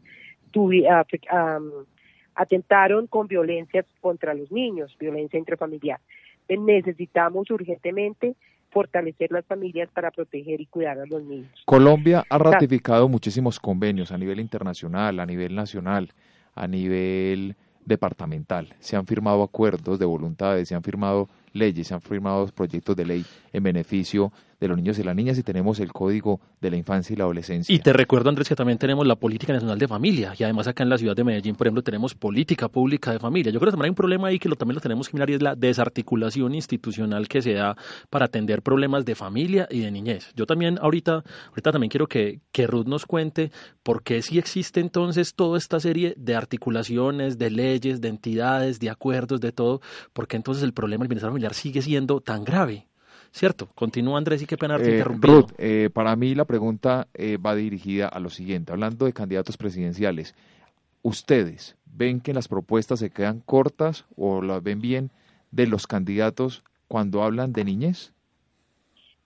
atentaron 2.35 3.07
con 3.07 3.27
violencias 3.27 3.87
contra 4.01 4.35
los 4.35 4.51
niños, 4.53 4.97
violencia 4.99 5.39
intrafamiliar. 5.39 6.01
Necesitamos 6.49 7.51
urgentemente 7.51 8.35
fortalecer 8.71 9.33
las 9.33 9.45
familias 9.47 9.89
para 9.93 10.11
proteger 10.11 10.61
y 10.61 10.67
cuidar 10.67 10.99
a 10.99 11.07
los 11.07 11.23
niños. 11.23 11.51
Colombia 11.67 12.25
ha 12.29 12.39
ratificado 12.39 13.09
muchísimos 13.09 13.61
convenios 13.61 14.13
a 14.13 14.19
nivel 14.19 14.41
internacional, 14.41 15.21
a 15.21 15.27
nivel 15.27 15.55
nacional, 15.55 16.11
a 16.55 16.67
nivel 16.67 17.55
departamental. 17.85 18.75
Se 18.79 18.97
han 18.97 19.07
firmado 19.07 19.43
acuerdos 19.43 19.99
de 19.99 20.07
voluntades, 20.07 20.69
se 20.69 20.75
han 20.75 20.83
firmado 20.83 21.29
leyes, 21.53 21.89
se 21.89 21.95
han 21.95 22.01
firmado 22.01 22.47
proyectos 22.49 22.97
de 22.97 23.05
ley 23.05 23.25
en 23.53 23.63
beneficio 23.63 24.33
de 24.63 24.69
los 24.69 24.77
niños 24.77 24.97
y 25.01 25.03
las 25.03 25.17
niñas 25.17 25.37
y 25.37 25.43
tenemos 25.43 25.81
el 25.81 25.93
Código 25.93 26.41
de 26.61 26.71
la 26.71 26.77
Infancia 26.77 27.13
y 27.13 27.17
la 27.17 27.25
Adolescencia. 27.25 27.75
Y 27.75 27.81
te 27.81 27.93
recuerdo, 27.93 28.29
Andrés, 28.29 28.49
que 28.49 28.55
también 28.55 28.79
tenemos 28.79 29.05
la 29.05 29.17
Política 29.17 29.53
Nacional 29.53 29.77
de 29.77 29.89
Familia 29.89 30.35
y 30.39 30.45
además 30.45 30.69
acá 30.69 30.85
en 30.85 30.89
la 30.89 30.99
ciudad 30.99 31.17
de 31.17 31.25
Medellín, 31.25 31.57
por 31.57 31.67
ejemplo, 31.67 31.83
tenemos 31.83 32.15
Política 32.15 32.69
Pública 32.69 33.11
de 33.11 33.19
Familia. 33.19 33.51
Yo 33.51 33.59
creo 33.59 33.71
que 33.71 33.73
también 33.73 33.87
hay 33.87 33.91
un 33.91 33.97
problema 33.97 34.29
ahí 34.29 34.39
que 34.39 34.49
lo, 34.49 34.55
también 34.55 34.77
lo 34.77 34.81
tenemos 34.81 35.09
que 35.09 35.15
mirar 35.15 35.31
y 35.31 35.35
es 35.35 35.43
la 35.43 35.57
desarticulación 35.57 36.55
institucional 36.55 37.27
que 37.27 37.43
se 37.43 37.55
da 37.55 37.77
para 38.09 38.27
atender 38.27 38.63
problemas 38.63 39.05
de 39.05 39.17
familia 39.17 39.67
y 39.69 39.81
de 39.81 39.91
niñez. 39.91 40.31
Yo 40.37 40.47
también 40.47 40.79
ahorita, 40.81 41.25
ahorita 41.49 41.73
también 41.73 41.91
quiero 41.91 42.07
que, 42.07 42.41
que 42.53 42.69
Ruth 42.69 42.87
nos 42.87 43.05
cuente 43.05 43.51
por 43.83 44.05
qué 44.05 44.23
si 44.23 44.39
existe 44.39 44.79
entonces 44.79 45.35
toda 45.35 45.59
esta 45.59 45.81
serie 45.81 46.15
de 46.17 46.37
articulaciones, 46.37 47.37
de 47.37 47.51
leyes, 47.51 48.01
de 48.01 48.09
entidades, 48.09 48.79
de 48.79 48.91
acuerdos, 48.91 49.41
de 49.41 49.51
todo, 49.51 49.81
porque 50.13 50.37
entonces 50.37 50.63
el 50.63 50.73
problema 50.73 51.03
del 51.03 51.09
bienestar 51.09 51.31
familiar 51.31 51.55
sigue 51.55 51.83
siendo 51.83 52.21
tan 52.21 52.45
grave. 52.45 52.87
¿Cierto? 53.33 53.71
Continúa 53.75 54.19
Andrés 54.19 54.43
y 54.43 54.47
qué 54.47 54.59
pena 54.59 54.77
eh, 54.77 55.03
Ruth, 55.03 55.53
eh, 55.57 55.89
para 55.91 56.15
mí 56.17 56.35
la 56.35 56.45
pregunta 56.45 57.09
eh, 57.15 57.39
va 57.39 57.55
dirigida 57.55 58.07
a 58.07 58.21
lo 58.21 58.29
siguiente. 58.29 58.73
Hablando 58.73 59.07
de 59.07 59.15
candidatos 59.15 59.57
presidenciales, 59.57 60.35
¿ustedes 61.01 61.79
ven 61.87 62.21
que 62.21 62.35
las 62.35 62.47
propuestas 62.47 62.99
se 62.99 63.09
quedan 63.09 63.41
cortas 63.41 64.05
o 64.17 64.43
las 64.43 64.63
ven 64.63 64.83
bien 64.83 65.11
de 65.51 65.67
los 65.67 65.87
candidatos 65.87 66.63
cuando 66.89 67.23
hablan 67.23 67.55
de 67.55 67.65
niñez? 67.65 68.13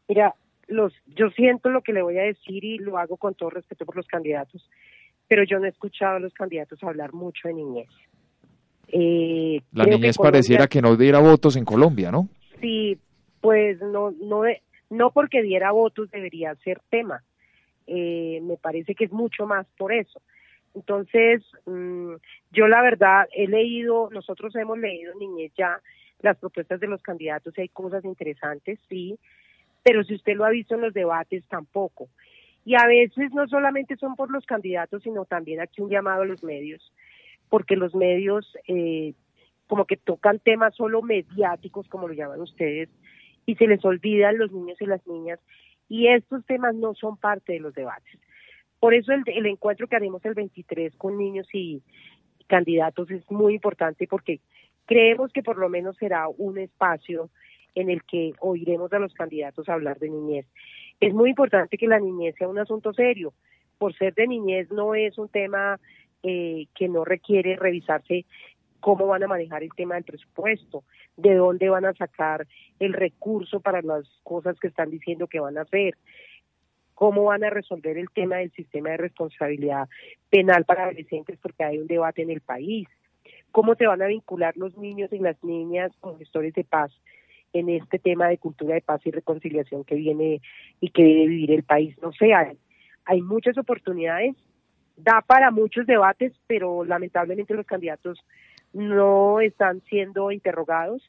Mira, 0.07 0.37
los, 0.69 0.93
yo 1.17 1.31
siento 1.31 1.69
lo 1.69 1.83
que 1.83 1.93
le 1.93 2.03
voy 2.03 2.17
a 2.19 2.23
decir 2.23 2.65
y 2.65 2.79
lo 2.79 2.99
hago 2.99 3.17
con 3.17 3.35
todo 3.35 3.51
respeto 3.51 3.85
por 3.85 3.97
los 3.97 4.07
candidatos, 4.07 4.71
pero 5.27 5.43
yo 5.43 5.59
no 5.59 5.67
he 5.67 5.71
escuchado 5.71 6.19
a 6.19 6.21
los 6.21 6.33
candidatos 6.33 6.81
hablar 6.85 7.13
mucho 7.13 7.49
de 7.49 7.55
niñez. 7.55 7.89
la 9.73 9.85
niñez 9.85 10.17
pareciera 10.17 10.69
que 10.69 10.81
no 10.81 10.97
diera 10.97 11.19
votos 11.19 11.57
en 11.57 11.65
Colombia, 11.65 12.13
¿no? 12.13 12.29
Sí, 12.61 12.97
pues 13.47 13.81
no, 13.81 14.11
no, 14.11 14.43
no 14.91 15.11
porque 15.13 15.41
diera 15.41 15.71
votos 15.71 16.11
debería 16.11 16.53
ser 16.65 16.81
tema. 16.91 17.23
Eh, 17.87 18.41
me 18.43 18.57
parece 18.57 18.97
que 18.97 19.05
es 19.05 19.13
mucho 19.13 19.47
más 19.47 19.69
por 19.79 19.93
eso. 19.93 20.21
Entonces, 20.75 21.45
mm, 21.65 22.15
yo 22.51 22.67
la 22.67 22.83
verdad 22.83 23.29
he 23.33 23.47
leído, 23.47 24.11
nosotros 24.11 24.57
hemos 24.57 24.81
leído 24.81 25.15
niñez 25.15 25.53
ya 25.57 25.81
las 26.23 26.37
propuestas 26.39 26.81
de 26.81 26.89
los 26.89 27.01
candidatos 27.03 27.57
hay 27.57 27.69
cosas 27.69 28.05
interesantes, 28.05 28.81
sí, 28.89 29.17
pero 29.85 30.03
si 30.03 30.17
usted 30.17 30.35
lo 30.35 30.45
ha 30.45 30.51
visto 30.51 30.75
en 30.75 30.81
los 30.81 30.93
debates, 30.93 31.45
tampoco. 31.47 32.09
Y 32.65 32.75
a 32.75 32.85
veces 32.89 33.31
no 33.33 33.47
solamente 33.47 33.95
son 33.95 34.17
por 34.17 34.29
los 34.29 34.45
candidatos, 34.45 35.05
sino 35.05 35.25
también 35.25 35.61
aquí 35.61 35.83
un 35.83 35.91
llamado 35.91 36.23
a 36.23 36.27
los 36.27 36.43
medios, 36.43 36.93
porque 37.49 37.77
los 37.77 37.95
medios 37.95 38.59
eh, 38.67 39.15
como 39.69 39.85
que 39.85 39.97
tocan 39.97 40.41
temas 40.41 40.75
solo 40.75 41.01
mediáticos, 41.01 41.87
como 41.87 42.09
lo 42.09 42.15
llaman 42.15 42.41
ustedes, 42.41 42.89
y 43.47 43.55
se 43.55 43.67
les 43.67 43.85
olvidan 43.85 44.39
los 44.39 44.53
niños 44.53 44.81
y 44.81 44.87
las 44.87 45.07
niñas 45.07 45.41
y 45.89 46.09
estos 46.09 46.45
temas 46.45 46.75
no 46.75 46.95
son 46.95 47.17
parte 47.17 47.55
de 47.55 47.61
los 47.61 47.73
debates. 47.75 48.21
Por 48.81 48.93
eso 48.93 49.13
el, 49.13 49.23
el 49.27 49.47
encuentro 49.47 49.87
que 49.87 49.97
haremos 49.97 50.25
el 50.25 50.35
23 50.35 50.95
con 50.97 51.17
niños 51.17 51.49
y, 51.53 51.83
candidatos 52.47 53.11
es 53.11 53.31
muy 53.31 53.55
importante 53.55 54.07
porque 54.07 54.41
creemos 54.87 55.33
que 55.33 55.43
por 55.43 55.59
lo 55.59 55.69
menos 55.69 55.97
será 55.97 56.29
un 56.29 56.59
espacio 56.59 57.31
en 57.75 57.91
el 57.91 58.03
que 58.05 58.33
oiremos 58.41 58.93
a 58.93 58.99
los 58.99 59.13
candidatos 59.13 59.69
hablar 59.69 59.99
de 59.99 60.09
niñez. 60.09 60.47
Es 61.01 61.13
muy 61.13 61.31
importante 61.31 61.77
que 61.77 61.89
la 61.89 61.99
niñez 61.99 62.35
sea 62.39 62.49
un 62.49 62.59
asunto 62.59 62.93
serio. 62.95 63.35
Por 63.79 63.95
ser 63.95 64.15
de 64.15 64.27
niñez 64.27 64.71
no 64.71 64.95
es 64.95 65.19
un 65.19 65.29
tema 65.29 65.79
eh, 66.23 66.67
que 66.75 66.89
no 66.89 67.05
requiere 67.05 67.57
revisarse 67.57 68.25
cómo 68.87 69.09
van 69.09 69.25
a 69.25 69.27
manejar 69.27 69.65
el 69.65 69.75
tema 69.75 69.97
del 69.97 70.05
presupuesto, 70.05 70.85
de 71.17 71.35
dónde 71.35 71.69
van 71.69 71.87
a 71.87 71.93
sacar 71.95 72.47
el 72.79 72.93
recurso 72.93 73.59
para 73.59 73.83
las 73.83 74.05
cosas 74.23 74.61
que 74.61 74.69
están 74.69 74.91
diciendo 74.91 75.27
que 75.27 75.41
van 75.41 75.59
a 75.59 75.63
hacer, 75.63 75.97
cómo 76.95 77.25
van 77.25 77.43
a 77.43 77.51
resolver 77.51 77.99
el 77.99 78.09
tema 78.11 78.37
del 78.37 78.53
sistema 78.53 78.91
de 78.91 78.99
responsabilidad 78.99 79.89
penal 80.31 80.65
para 80.65 80.85
adolescentes, 80.85 81.37
porque 81.43 81.65
hay 81.65 81.79
un 81.79 81.89
debate 81.89 82.23
en 82.23 82.31
el 82.31 82.41
país, 82.43 82.87
cómo 83.51 83.75
se 83.75 83.89
van 83.89 84.03
a 84.03 84.07
vincular 84.07 84.57
los 84.57 84.79
niños 84.79 85.13
y 85.13 85.19
las 85.19 85.43
niñas 85.43 85.91
con 85.99 86.17
gestores 86.17 86.55
de 86.55 86.63
paz 86.63 86.93
en 87.53 87.69
este 87.71 87.99
tema 87.99 88.29
de 88.29 88.39
cultura 88.39 88.77
de 88.77 88.83
paz 88.83 89.01
y 89.05 89.11
reconciliación 89.11 89.83
que 89.83 89.97
viene 89.97 90.41
y 90.81 90.91
que 90.91 91.03
debe 91.03 91.27
vivir 91.27 91.51
el 91.51 91.65
país. 91.65 92.01
No 92.01 92.13
sé, 92.13 92.33
hay, 92.33 92.57
hay 93.05 93.21
muchas 93.21 93.59
oportunidades, 93.59 94.37
da 94.97 95.25
para 95.27 95.51
muchos 95.51 95.89
debates, 95.89 96.33
pero 96.47 96.85
lamentablemente 96.85 97.53
los 97.53 97.67
candidatos 97.67 98.25
no 98.73 99.41
están 99.41 99.83
siendo 99.89 100.31
interrogados 100.31 101.03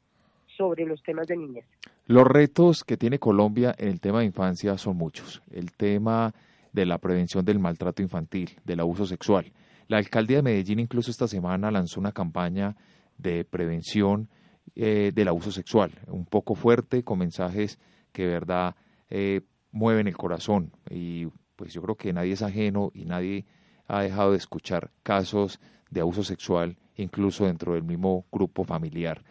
sobre 0.57 0.85
los 0.85 1.01
temas 1.03 1.27
de 1.27 1.37
niñez. 1.37 1.65
Los 2.05 2.25
retos 2.25 2.83
que 2.83 2.97
tiene 2.97 3.19
Colombia 3.19 3.75
en 3.77 3.89
el 3.89 3.99
tema 3.99 4.19
de 4.19 4.25
infancia 4.25 4.77
son 4.77 4.97
muchos. 4.97 5.41
El 5.51 5.73
tema 5.73 6.33
de 6.71 6.85
la 6.85 6.97
prevención 6.97 7.43
del 7.43 7.59
maltrato 7.59 8.01
infantil, 8.01 8.57
del 8.63 8.79
abuso 8.79 9.05
sexual. 9.05 9.51
La 9.87 9.97
alcaldía 9.97 10.37
de 10.37 10.43
Medellín 10.43 10.79
incluso 10.79 11.11
esta 11.11 11.27
semana 11.27 11.71
lanzó 11.71 11.99
una 11.99 12.11
campaña 12.11 12.75
de 13.17 13.45
prevención 13.45 14.29
eh, 14.75 15.11
del 15.13 15.27
abuso 15.27 15.51
sexual, 15.51 15.91
un 16.07 16.25
poco 16.25 16.55
fuerte, 16.55 17.03
con 17.03 17.19
mensajes 17.19 17.79
que 18.11 18.23
de 18.23 18.33
verdad 18.33 18.75
eh, 19.09 19.41
mueven 19.71 20.07
el 20.07 20.15
corazón. 20.17 20.71
Y 20.89 21.27
pues 21.55 21.73
yo 21.73 21.81
creo 21.81 21.95
que 21.95 22.13
nadie 22.13 22.33
es 22.33 22.41
ajeno 22.41 22.91
y 22.93 23.05
nadie 23.05 23.45
ha 23.87 24.01
dejado 24.01 24.31
de 24.31 24.37
escuchar 24.37 24.91
casos 25.03 25.59
de 25.89 26.01
abuso 26.01 26.23
sexual 26.23 26.77
incluso 26.97 27.45
dentro 27.45 27.73
del 27.73 27.83
mismo 27.83 28.25
grupo 28.31 28.63
familiar. 28.63 29.23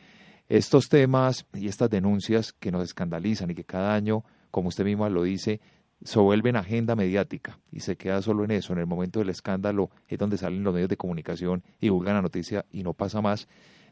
Estos 0.49 0.89
temas 0.89 1.47
y 1.53 1.67
estas 1.67 1.91
denuncias 1.91 2.53
que 2.53 2.71
nos 2.71 2.85
escandalizan 2.85 3.51
y 3.51 3.55
que 3.55 3.65
cada 3.65 3.95
año, 3.95 4.25
como 4.51 4.69
usted 4.69 4.85
misma 4.85 5.09
lo 5.09 5.25
dice, 5.25 5.61
se 6.03 6.19
vuelven 6.19 6.57
agenda 6.57 6.95
mediática 6.95 7.59
y 7.73 7.81
se 7.81 7.97
queda 7.97 8.23
solo 8.23 8.45
en 8.45 8.53
eso. 8.53 8.73
En 8.73 8.79
el 8.79 8.87
momento 8.87 9.19
del 9.19 9.31
escándalo 9.31 9.91
es 10.07 10.19
donde 10.19 10.37
salen 10.37 10.63
los 10.63 10.73
medios 10.73 10.89
de 10.89 10.97
comunicación 10.97 11.65
y 11.81 11.87
divulgan 11.87 12.15
la 12.15 12.23
noticia 12.23 12.65
y 12.71 12.83
no 12.83 12.93
pasa 12.93 13.21
más. 13.21 13.49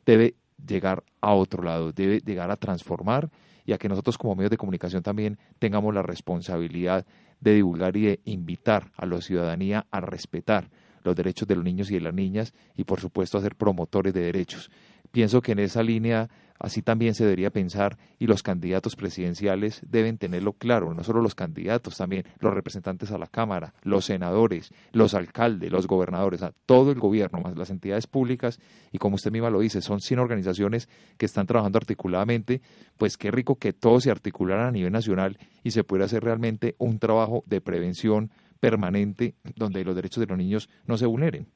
Debe 0.07 0.37
llegar 0.65 1.03
a 1.21 1.33
otro 1.35 1.63
lado, 1.63 1.93
debe 1.93 2.21
llegar 2.21 2.51
a 2.51 2.57
transformar 2.57 3.31
y 3.65 3.73
a 3.73 3.79
que 3.79 3.89
nosotros 3.89 4.19
como 4.19 4.37
medios 4.37 4.51
de 4.51 4.59
comunicación 4.59 5.03
también 5.03 5.39
tengamos 5.59 5.93
la 5.95 6.03
responsabilidad 6.03 7.07
de 7.41 7.55
divulgar 7.55 7.97
y 7.97 8.05
de 8.05 8.21
invitar 8.25 8.93
a 8.97 9.07
la 9.07 9.21
ciudadanía 9.21 9.87
a 9.91 10.01
respetar 10.01 10.71
los 11.05 11.15
derechos 11.15 11.47
de 11.47 11.55
los 11.55 11.65
niños 11.65 11.91
y 11.91 11.95
de 11.95 12.01
las 12.01 12.15
niñas 12.15 12.55
y 12.75 12.85
por 12.85 13.01
supuesto 13.01 13.39
a 13.39 13.43
ser 13.43 13.55
promotores 13.55 14.13
de 14.13 14.21
derechos. 14.21 14.71
Pienso 15.13 15.41
que 15.41 15.53
en 15.53 15.61
esa 15.61 15.83
línea 15.83 16.29
así 16.59 16.83
también 16.83 17.15
se 17.15 17.25
debería 17.25 17.51
pensar 17.51 17.99
y 18.19 18.27
los 18.27 18.43
candidatos 18.43 18.97
presidenciales 18.97 19.81
deben 19.87 20.19
tenerlo 20.19 20.55
claro, 20.55 20.93
no 20.95 21.05
solo 21.05 21.21
los 21.21 21.35
candidatos, 21.35 21.97
también 21.97 22.25
los 22.41 22.55
representantes 22.55 23.13
a 23.13 23.19
la 23.19 23.27
Cámara, 23.27 23.75
los 23.83 24.07
senadores, 24.07 24.73
los 24.93 25.15
alcaldes, 25.15 25.71
los 25.71 25.87
gobernadores, 25.87 26.41
todo 26.67 26.91
el 26.91 26.99
gobierno, 26.99 27.41
más 27.41 27.57
las 27.57 27.71
entidades 27.71 28.07
públicas 28.07 28.59
y 28.91 28.99
como 28.99 29.17
usted 29.17 29.31
misma 29.31 29.51
lo 29.51 29.61
dice, 29.61 29.83
son 29.83 30.01
100 30.01 30.19
organizaciones 30.19 30.89
que 31.17 31.27
están 31.27 31.47
trabajando 31.47 31.79
articuladamente, 31.79 32.63
pues 32.97 33.17
qué 33.17 33.31
rico 33.31 33.57
que 33.57 33.73
todos 33.73 34.05
se 34.05 34.11
articularan 34.11 34.67
a 34.67 34.73
nivel 34.73 34.93
nacional 34.93 35.39
y 35.63 35.71
se 35.71 35.85
pueda 35.85 36.07
hacer 36.07 36.25
realmente 36.25 36.75
un 36.79 36.99
trabajo 36.99 37.45
de 37.47 37.61
prevención 37.61 38.31
permanente 38.65 39.35
donde 39.57 39.85
los 39.85 39.95
derechos 39.95 40.21
de 40.21 40.27
los 40.27 40.39
niños 40.39 40.71
no 40.87 40.97
se 40.97 41.05
vulneren. 41.05 41.47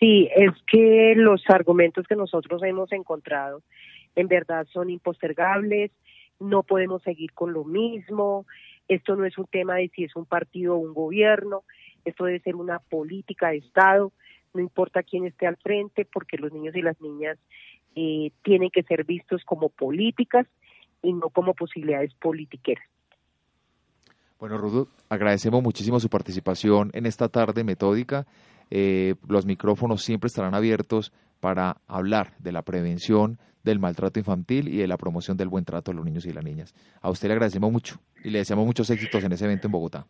Sí, 0.00 0.28
es 0.34 0.50
que 0.66 1.14
los 1.16 1.42
argumentos 1.48 2.08
que 2.08 2.16
nosotros 2.16 2.60
hemos 2.64 2.90
encontrado 2.90 3.62
en 4.16 4.26
verdad 4.26 4.66
son 4.72 4.90
impostergables, 4.90 5.92
no 6.40 6.64
podemos 6.64 7.02
seguir 7.02 7.32
con 7.34 7.52
lo 7.52 7.64
mismo, 7.64 8.46
esto 8.88 9.14
no 9.14 9.24
es 9.24 9.38
un 9.38 9.46
tema 9.46 9.76
de 9.76 9.90
si 9.94 10.02
es 10.02 10.16
un 10.16 10.26
partido 10.26 10.74
o 10.74 10.78
un 10.78 10.92
gobierno, 10.92 11.62
esto 12.04 12.24
debe 12.24 12.40
ser 12.40 12.56
una 12.56 12.80
política 12.80 13.50
de 13.50 13.58
Estado, 13.58 14.10
no 14.54 14.60
importa 14.60 15.04
quién 15.04 15.24
esté 15.24 15.46
al 15.46 15.58
frente, 15.58 16.04
porque 16.04 16.36
los 16.36 16.52
niños 16.52 16.74
y 16.74 16.82
las 16.82 17.00
niñas 17.00 17.38
eh, 17.94 18.32
tienen 18.42 18.70
que 18.70 18.82
ser 18.82 19.04
vistos 19.04 19.44
como 19.44 19.68
políticas 19.68 20.48
y 21.00 21.12
no 21.12 21.28
como 21.28 21.54
posibilidades 21.54 22.12
politiqueras. 22.14 22.84
Bueno, 24.40 24.56
Rudo, 24.56 24.88
agradecemos 25.10 25.62
muchísimo 25.62 26.00
su 26.00 26.08
participación 26.08 26.90
en 26.94 27.04
esta 27.04 27.28
tarde 27.28 27.62
metódica. 27.62 28.26
Eh, 28.70 29.14
los 29.28 29.44
micrófonos 29.44 30.02
siempre 30.02 30.28
estarán 30.28 30.54
abiertos 30.54 31.12
para 31.40 31.76
hablar 31.86 32.32
de 32.38 32.50
la 32.50 32.62
prevención 32.62 33.38
del 33.64 33.78
maltrato 33.78 34.18
infantil 34.18 34.68
y 34.68 34.78
de 34.78 34.88
la 34.88 34.96
promoción 34.96 35.36
del 35.36 35.48
buen 35.48 35.66
trato 35.66 35.90
a 35.90 35.94
los 35.94 36.06
niños 36.06 36.24
y 36.24 36.32
las 36.32 36.42
niñas. 36.42 36.74
A 37.02 37.10
usted 37.10 37.28
le 37.28 37.34
agradecemos 37.34 37.70
mucho 37.70 37.96
y 38.24 38.30
le 38.30 38.38
deseamos 38.38 38.64
muchos 38.64 38.88
éxitos 38.88 39.22
en 39.22 39.32
ese 39.32 39.44
evento 39.44 39.68
en 39.68 39.72
Bogotá. 39.72 40.06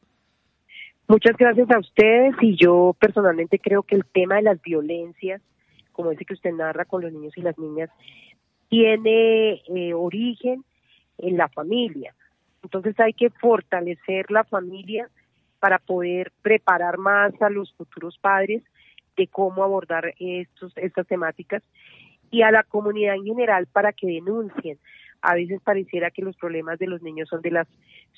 Muchas 1.08 1.37
gracias 1.37 1.68
a 1.68 1.80
ustedes 1.80 2.37
y 2.40 2.56
yo 2.56 2.94
personalmente 3.00 3.58
creo 3.58 3.82
que 3.82 3.96
el 3.96 4.04
tema 4.04 4.37
de 4.37 4.42
las 4.42 4.62
violencias, 4.62 5.42
como 5.90 6.12
ese 6.12 6.25
que 6.25 6.34
usted 6.34 6.52
narra 6.52 6.84
con 6.84 7.02
los 7.02 7.12
niños 7.12 7.37
y 7.37 7.42
las 7.42 7.58
niñas, 7.58 7.90
tiene 8.68 9.54
eh, 9.75 9.92
origen 9.92 10.64
en 11.18 11.37
la 11.37 11.49
familia. 11.49 12.14
Entonces 12.62 12.98
hay 13.00 13.12
que 13.12 13.30
fortalecer 13.30 14.30
la 14.30 14.44
familia 14.44 15.08
para 15.58 15.78
poder 15.78 16.32
preparar 16.42 16.98
más 16.98 17.32
a 17.40 17.50
los 17.50 17.72
futuros 17.74 18.18
padres 18.18 18.62
de 19.16 19.26
cómo 19.26 19.62
abordar 19.62 20.14
estos, 20.18 20.72
estas 20.76 21.06
temáticas 21.06 21.62
y 22.30 22.42
a 22.42 22.50
la 22.50 22.62
comunidad 22.62 23.16
en 23.16 23.24
general 23.24 23.66
para 23.66 23.92
que 23.92 24.06
denuncien. 24.06 24.78
A 25.20 25.34
veces 25.34 25.60
pareciera 25.62 26.10
que 26.10 26.22
los 26.22 26.36
problemas 26.36 26.78
de 26.78 26.86
los 26.86 27.02
niños 27.02 27.28
son 27.28 27.42
de 27.42 27.50
las 27.50 27.68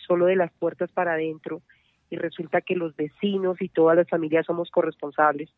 solo 0.06 0.26
de 0.26 0.36
las 0.36 0.52
puertas 0.52 0.90
para 0.92 1.14
adentro 1.14 1.62
y 2.10 2.16
resulta 2.16 2.60
que 2.60 2.76
los 2.76 2.94
vecinos 2.94 3.60
y 3.60 3.68
todas 3.68 3.96
las 3.96 4.08
familias 4.08 4.46
somos 4.46 4.70
corresponsables 4.70 5.48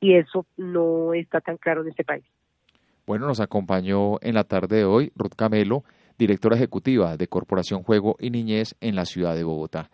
y 0.00 0.14
eso 0.14 0.46
no 0.56 1.14
está 1.14 1.40
tan 1.40 1.56
claro 1.56 1.82
en 1.82 1.88
este 1.88 2.04
país. 2.04 2.24
Bueno, 3.06 3.26
nos 3.26 3.40
acompañó 3.40 4.18
en 4.20 4.34
la 4.34 4.44
tarde 4.44 4.76
de 4.76 4.84
hoy 4.84 5.12
Ruth 5.16 5.34
Camelo, 5.36 5.82
directora 6.18 6.56
ejecutiva 6.56 7.16
de 7.16 7.28
Corporación 7.28 7.82
Juego 7.82 8.16
y 8.20 8.30
Niñez 8.30 8.74
en 8.80 8.96
la 8.96 9.04
ciudad 9.04 9.34
de 9.34 9.44
Bogotá 9.44 9.90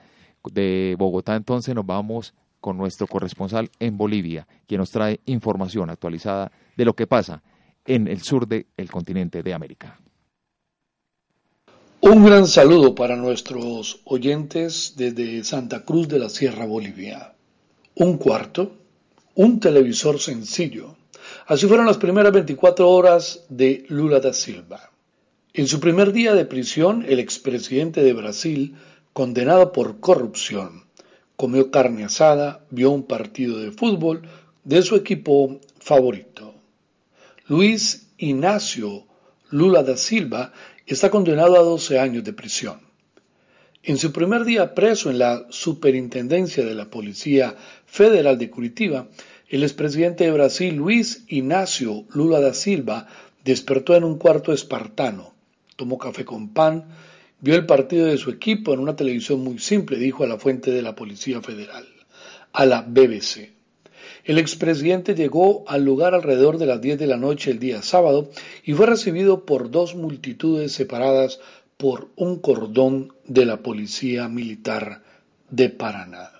de 0.50 0.97
Bogotá 0.99 1.37
entonces 1.37 1.75
nos 1.75 1.87
vamos 1.87 2.35
con 2.61 2.77
nuestro 2.77 3.07
corresponsal 3.07 3.71
en 3.79 3.97
Bolivia, 3.97 4.47
quien 4.67 4.81
nos 4.81 4.91
trae 4.91 5.21
información 5.27 5.91
actualizada 5.91 6.53
de 6.77 6.85
lo 6.85 6.95
que 6.95 7.07
pasa 7.07 7.43
en 7.87 8.07
el 8.07 8.21
sur 8.23 8.47
del 8.47 8.91
continente 8.91 9.43
de 9.43 9.55
América. 9.55 9.99
Un 12.03 12.25
gran 12.25 12.47
saludo 12.47 12.95
para 12.95 13.17
nuestros 13.17 14.00
oyentes 14.05 14.95
desde 14.97 15.43
Santa 15.45 15.85
Cruz 15.85 16.09
de 16.09 16.18
la 16.18 16.29
Sierra, 16.29 16.66
Bolivia. 16.66 17.35
Un 17.94 18.16
cuarto, 18.16 18.73
un 19.35 19.61
televisor 19.61 20.18
sencillo. 20.18 20.97
Así 21.47 21.66
fueron 21.66 21.87
las 21.87 21.99
primeras 21.99 22.33
24 22.33 22.88
horas 22.88 23.44
de 23.49 23.85
Lula 23.88 24.21
da 24.21 24.33
Silva. 24.33 24.90
En 25.53 25.67
su 25.67 25.81
primer 25.81 26.13
día 26.13 26.33
de 26.33 26.45
prisión, 26.45 27.05
el 27.09 27.19
expresidente 27.19 28.05
de 28.05 28.13
Brasil 28.13 28.77
condenado 29.13 29.73
por 29.73 29.99
corrupción. 29.99 30.85
Comió 31.35 31.73
carne 31.73 32.05
asada, 32.05 32.65
vio 32.71 32.93
un 32.93 33.03
partido 33.03 33.59
de 33.59 33.73
fútbol 33.73 34.23
de 34.63 34.83
su 34.83 34.95
equipo 34.95 35.59
favorito. 35.81 36.55
Luis 37.49 38.13
Ignacio 38.17 39.07
Lula 39.51 39.83
da 39.83 39.97
Silva 39.97 40.53
está 40.87 41.11
condenado 41.11 41.57
a 41.57 41.65
12 41.65 41.99
años 41.99 42.23
de 42.23 42.33
prisión. 42.33 42.79
En 43.83 43.99
su 43.99 44.13
primer 44.13 44.45
día 44.45 44.73
preso 44.73 45.11
en 45.11 45.19
la 45.19 45.47
Superintendencia 45.51 46.65
de 46.65 46.77
la 46.77 46.91
Policía 46.91 47.57
Federal 47.87 48.39
de 48.39 48.51
Curitiba, 48.51 49.09
el 49.49 49.65
expresidente 49.65 50.23
de 50.23 50.31
Brasil, 50.31 50.77
Luis 50.77 51.25
Ignacio 51.27 52.05
Lula 52.15 52.39
da 52.39 52.55
Silva, 52.55 53.09
despertó 53.43 53.97
en 53.97 54.05
un 54.05 54.17
cuarto 54.17 54.53
espartano, 54.53 55.39
tomó 55.81 55.97
café 55.97 56.27
con 56.27 56.53
pan, 56.53 56.85
Vio 57.43 57.55
el 57.55 57.64
partido 57.64 58.05
de 58.05 58.19
su 58.19 58.29
equipo 58.29 58.75
en 58.75 58.81
una 58.81 58.97
televisión 58.97 59.43
muy 59.43 59.59
simple, 59.59 59.97
dijo 59.97 60.25
a 60.25 60.27
la 60.27 60.37
fuente 60.37 60.73
de 60.73 60.83
la 60.83 60.95
Policía 60.95 61.40
Federal, 61.40 61.87
a 62.53 62.66
la 62.66 62.83
BBC. 62.83 63.55
El 64.25 64.37
expresidente 64.37 65.14
llegó 65.14 65.64
al 65.66 65.83
lugar 65.83 66.14
alrededor 66.14 66.59
de 66.59 66.66
las 66.66 66.83
10 66.83 66.99
de 66.99 67.07
la 67.07 67.16
noche 67.16 67.51
el 67.51 67.59
día 67.59 67.81
sábado 67.81 68.29
y 68.62 68.75
fue 68.75 68.85
recibido 68.85 69.47
por 69.47 69.71
dos 69.71 69.95
multitudes 69.95 70.73
separadas 70.73 71.40
por 71.79 72.11
un 72.14 72.40
cordón 72.40 73.14
de 73.27 73.47
la 73.47 73.62
Policía 73.62 74.29
Militar 74.29 75.03
de 75.49 75.71
Paraná. 75.71 76.33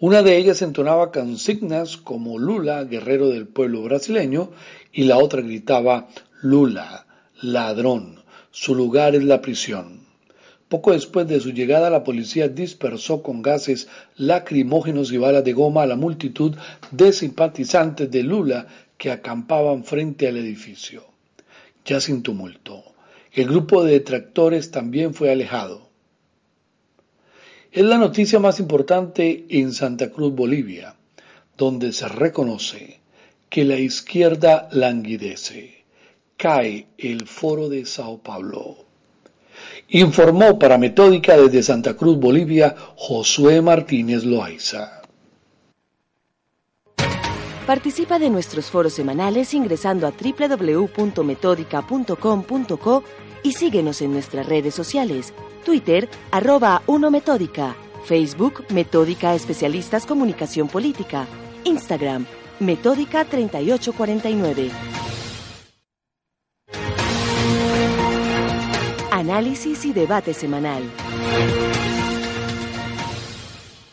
Una 0.00 0.22
de 0.22 0.38
ellas 0.38 0.62
entonaba 0.62 1.12
consignas 1.12 1.98
como 1.98 2.38
Lula, 2.38 2.84
guerrero 2.84 3.28
del 3.28 3.48
pueblo 3.48 3.82
brasileño, 3.82 4.50
y 4.92 5.04
la 5.04 5.18
otra 5.18 5.42
gritaba 5.42 6.08
Lula, 6.40 7.06
ladrón, 7.42 8.24
su 8.58 8.74
lugar 8.74 9.14
es 9.14 9.22
la 9.22 9.42
prisión. 9.42 10.00
Poco 10.70 10.92
después 10.92 11.28
de 11.28 11.40
su 11.40 11.50
llegada, 11.50 11.90
la 11.90 12.04
policía 12.04 12.48
dispersó 12.48 13.22
con 13.22 13.42
gases 13.42 13.86
lacrimógenos 14.16 15.12
y 15.12 15.18
balas 15.18 15.44
de 15.44 15.52
goma 15.52 15.82
a 15.82 15.86
la 15.86 15.94
multitud 15.94 16.56
de 16.90 17.12
simpatizantes 17.12 18.10
de 18.10 18.22
Lula 18.22 18.66
que 18.96 19.10
acampaban 19.10 19.84
frente 19.84 20.26
al 20.26 20.38
edificio. 20.38 21.04
Ya 21.84 22.00
sin 22.00 22.22
tumulto, 22.22 22.82
el 23.30 23.46
grupo 23.46 23.84
de 23.84 23.92
detractores 23.92 24.70
también 24.70 25.12
fue 25.12 25.30
alejado. 25.30 25.90
Es 27.70 27.84
la 27.84 27.98
noticia 27.98 28.38
más 28.38 28.58
importante 28.58 29.44
en 29.50 29.74
Santa 29.74 30.10
Cruz, 30.10 30.34
Bolivia, 30.34 30.96
donde 31.58 31.92
se 31.92 32.08
reconoce 32.08 33.00
que 33.50 33.66
la 33.66 33.78
izquierda 33.78 34.70
languidece. 34.72 35.75
Cae 36.36 36.88
el 36.98 37.26
foro 37.26 37.68
de 37.68 37.86
Sao 37.86 38.18
Paulo. 38.18 38.76
Informó 39.88 40.58
para 40.58 40.76
Metódica 40.76 41.36
desde 41.36 41.62
Santa 41.62 41.96
Cruz, 41.96 42.18
Bolivia, 42.18 42.74
Josué 42.96 43.62
Martínez 43.62 44.24
Loaiza. 44.24 44.96
Participa 47.66 48.18
de 48.18 48.30
nuestros 48.30 48.70
foros 48.70 48.92
semanales 48.92 49.54
ingresando 49.54 50.06
a 50.06 50.12
www.metódica.com.co 50.12 53.02
y 53.42 53.52
síguenos 53.52 54.02
en 54.02 54.12
nuestras 54.12 54.46
redes 54.46 54.74
sociales, 54.74 55.32
Twitter, 55.64 56.08
arroba 56.30 56.82
1 56.86 57.10
Metódica, 57.10 57.74
Facebook, 58.04 58.66
Metódica 58.70 59.34
Especialistas 59.34 60.06
Comunicación 60.06 60.68
Política, 60.68 61.26
Instagram, 61.64 62.26
Metódica 62.60 63.24
3849. 63.24 65.15
Análisis 69.28 69.84
y 69.84 69.92
debate 69.92 70.32
semanal. 70.32 70.84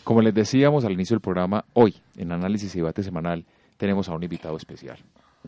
Como 0.04 0.22
les 0.22 0.32
decíamos 0.32 0.86
al 0.86 0.92
inicio 0.92 1.16
del 1.16 1.22
programa, 1.22 1.66
hoy 1.74 1.96
en 2.18 2.32
Análisis 2.32 2.76
y 2.76 2.78
debate 2.78 3.02
semanal 3.02 3.44
tenemos 3.78 4.08
a 4.08 4.14
un 4.14 4.22
invitado 4.22 4.56
especial, 4.56 5.00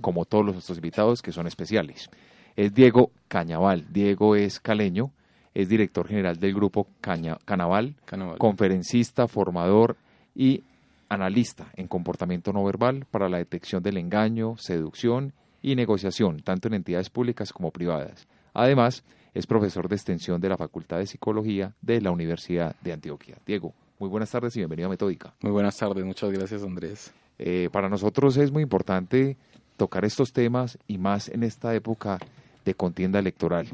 como 0.01 0.25
todos 0.25 0.43
los 0.43 0.57
otros 0.57 0.79
invitados 0.79 1.21
que 1.21 1.31
son 1.31 1.45
especiales. 1.45 2.09
Es 2.55 2.73
Diego 2.73 3.11
Cañaval. 3.27 3.85
Diego 3.93 4.35
es 4.35 4.59
caleño, 4.59 5.11
es 5.53 5.69
director 5.69 6.07
general 6.07 6.39
del 6.39 6.55
grupo 6.55 6.87
Caña, 6.99 7.37
Canaval, 7.45 7.93
conferencista, 8.39 9.27
formador 9.27 9.97
y 10.33 10.63
analista 11.09 11.67
en 11.75 11.87
comportamiento 11.87 12.51
no 12.53 12.63
verbal 12.63 13.05
para 13.11 13.29
la 13.29 13.37
detección 13.37 13.83
del 13.83 13.97
engaño, 13.97 14.55
seducción 14.57 15.33
y 15.61 15.75
negociación, 15.75 16.39
tanto 16.39 16.69
en 16.69 16.73
entidades 16.73 17.11
públicas 17.11 17.53
como 17.53 17.69
privadas. 17.69 18.27
Además, 18.51 19.03
es 19.35 19.45
profesor 19.45 19.89
de 19.89 19.95
extensión 19.95 20.39
de 20.39 20.47
la 20.47 20.57
Facultad 20.57 20.97
de 20.97 21.07
Psicología 21.07 21.75
de 21.81 21.99
la 21.99 22.09
Universidad 22.09 22.73
de 22.81 22.93
Antioquia. 22.93 23.37
Diego, 23.45 23.73
muy 23.99 24.09
buenas 24.09 24.31
tardes 24.31 24.55
y 24.55 24.59
bienvenido 24.61 24.87
a 24.87 24.89
Metódica. 24.89 25.33
Muy 25.41 25.51
buenas 25.51 25.75
tardes, 25.77 26.05
muchas 26.05 26.31
gracias 26.31 26.63
Andrés. 26.63 27.13
Eh, 27.37 27.67
para 27.69 27.89
nosotros 27.89 28.37
es 28.37 28.53
muy 28.53 28.63
importante 28.63 29.35
tocar 29.75 30.05
estos 30.05 30.31
temas 30.31 30.79
y 30.87 30.97
más 30.97 31.27
en 31.27 31.43
esta 31.43 31.75
época 31.75 32.17
de 32.63 32.75
contienda 32.75 33.19
electoral. 33.19 33.67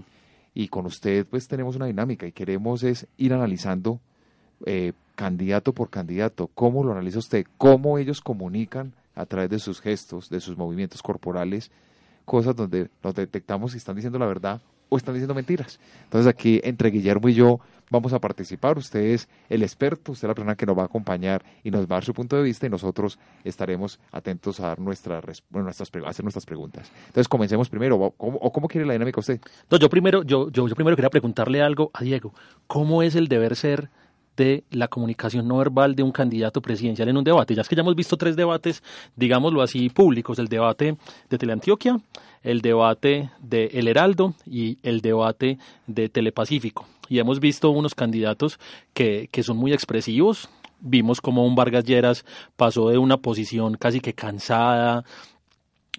Y 0.55 0.67
con 0.67 0.87
usted 0.87 1.27
pues 1.27 1.47
tenemos 1.47 1.75
una 1.75 1.85
dinámica 1.85 2.25
y 2.25 2.31
queremos 2.31 2.81
es 2.81 3.05
ir 3.17 3.31
analizando 3.31 3.99
eh, 4.65 4.93
candidato 5.13 5.73
por 5.73 5.91
candidato, 5.91 6.49
cómo 6.55 6.83
lo 6.83 6.91
analiza 6.91 7.19
usted, 7.19 7.45
cómo 7.59 7.99
ellos 7.99 8.19
comunican 8.19 8.93
a 9.13 9.27
través 9.27 9.51
de 9.51 9.59
sus 9.59 9.79
gestos, 9.79 10.27
de 10.27 10.39
sus 10.39 10.57
movimientos 10.57 11.03
corporales, 11.03 11.69
cosas 12.25 12.55
donde 12.55 12.89
nos 13.03 13.13
detectamos 13.13 13.73
si 13.73 13.77
están 13.77 13.95
diciendo 13.95 14.17
la 14.17 14.25
verdad 14.25 14.59
o 14.93 14.97
están 14.97 15.13
diciendo 15.13 15.33
mentiras. 15.33 15.79
Entonces 16.03 16.27
aquí 16.27 16.59
entre 16.65 16.91
Guillermo 16.91 17.29
y 17.29 17.33
yo 17.33 17.61
vamos 17.89 18.11
a 18.11 18.19
participar. 18.19 18.77
Usted 18.77 18.99
es 18.99 19.29
el 19.49 19.63
experto, 19.63 20.11
usted 20.11 20.25
es 20.25 20.29
la 20.29 20.35
persona 20.35 20.55
que 20.55 20.65
nos 20.65 20.77
va 20.77 20.81
a 20.81 20.85
acompañar 20.85 21.43
y 21.63 21.71
nos 21.71 21.83
va 21.83 21.95
a 21.95 21.97
dar 21.97 22.03
su 22.03 22.13
punto 22.13 22.35
de 22.35 22.43
vista 22.43 22.67
y 22.67 22.69
nosotros 22.69 23.17
estaremos 23.45 23.99
atentos 24.11 24.59
a 24.59 24.67
dar 24.67 24.79
nuestra, 24.79 25.21
nuestras, 25.49 25.89
hacer 26.05 26.25
nuestras 26.25 26.45
preguntas. 26.45 26.91
Entonces 27.07 27.29
comencemos 27.29 27.69
primero. 27.69 27.97
¿O 27.97 28.11
cómo, 28.11 28.51
cómo 28.51 28.67
quiere 28.67 28.85
la 28.85 28.93
dinámica 28.93 29.21
usted? 29.21 29.39
No, 29.69 29.77
yo 29.77 29.89
primero, 29.89 30.23
yo, 30.23 30.49
yo, 30.51 30.67
yo 30.67 30.75
primero 30.75 30.97
quería 30.97 31.09
preguntarle 31.09 31.61
algo 31.61 31.89
a 31.93 32.03
Diego. 32.03 32.33
¿Cómo 32.67 33.01
es 33.01 33.15
el 33.15 33.29
deber 33.29 33.55
ser 33.55 33.89
de 34.37 34.63
la 34.71 34.87
comunicación 34.87 35.47
no 35.47 35.57
verbal 35.57 35.95
de 35.95 36.03
un 36.03 36.11
candidato 36.11 36.61
presidencial 36.61 37.09
en 37.09 37.17
un 37.17 37.23
debate. 37.23 37.53
Ya 37.53 37.61
es 37.61 37.69
que 37.69 37.75
ya 37.75 37.81
hemos 37.81 37.95
visto 37.95 38.17
tres 38.17 38.35
debates, 38.35 38.81
digámoslo 39.15 39.61
así, 39.61 39.89
públicos, 39.89 40.39
el 40.39 40.47
debate 40.47 40.97
de 41.29 41.37
Teleantioquia, 41.37 41.97
el 42.43 42.61
debate 42.61 43.29
de 43.39 43.65
El 43.73 43.87
Heraldo 43.87 44.33
y 44.45 44.77
el 44.83 45.01
debate 45.01 45.57
de 45.87 46.09
Telepacífico. 46.09 46.87
Y 47.09 47.19
hemos 47.19 47.39
visto 47.39 47.69
unos 47.71 47.95
candidatos 47.95 48.59
que, 48.93 49.27
que 49.31 49.43
son 49.43 49.57
muy 49.57 49.73
expresivos, 49.73 50.49
vimos 50.81 51.21
como 51.21 51.45
un 51.45 51.55
Vargas 51.55 51.85
Lleras 51.85 52.25
pasó 52.55 52.89
de 52.89 52.97
una 52.97 53.17
posición 53.17 53.75
casi 53.75 53.99
que 53.99 54.13
cansada, 54.13 55.05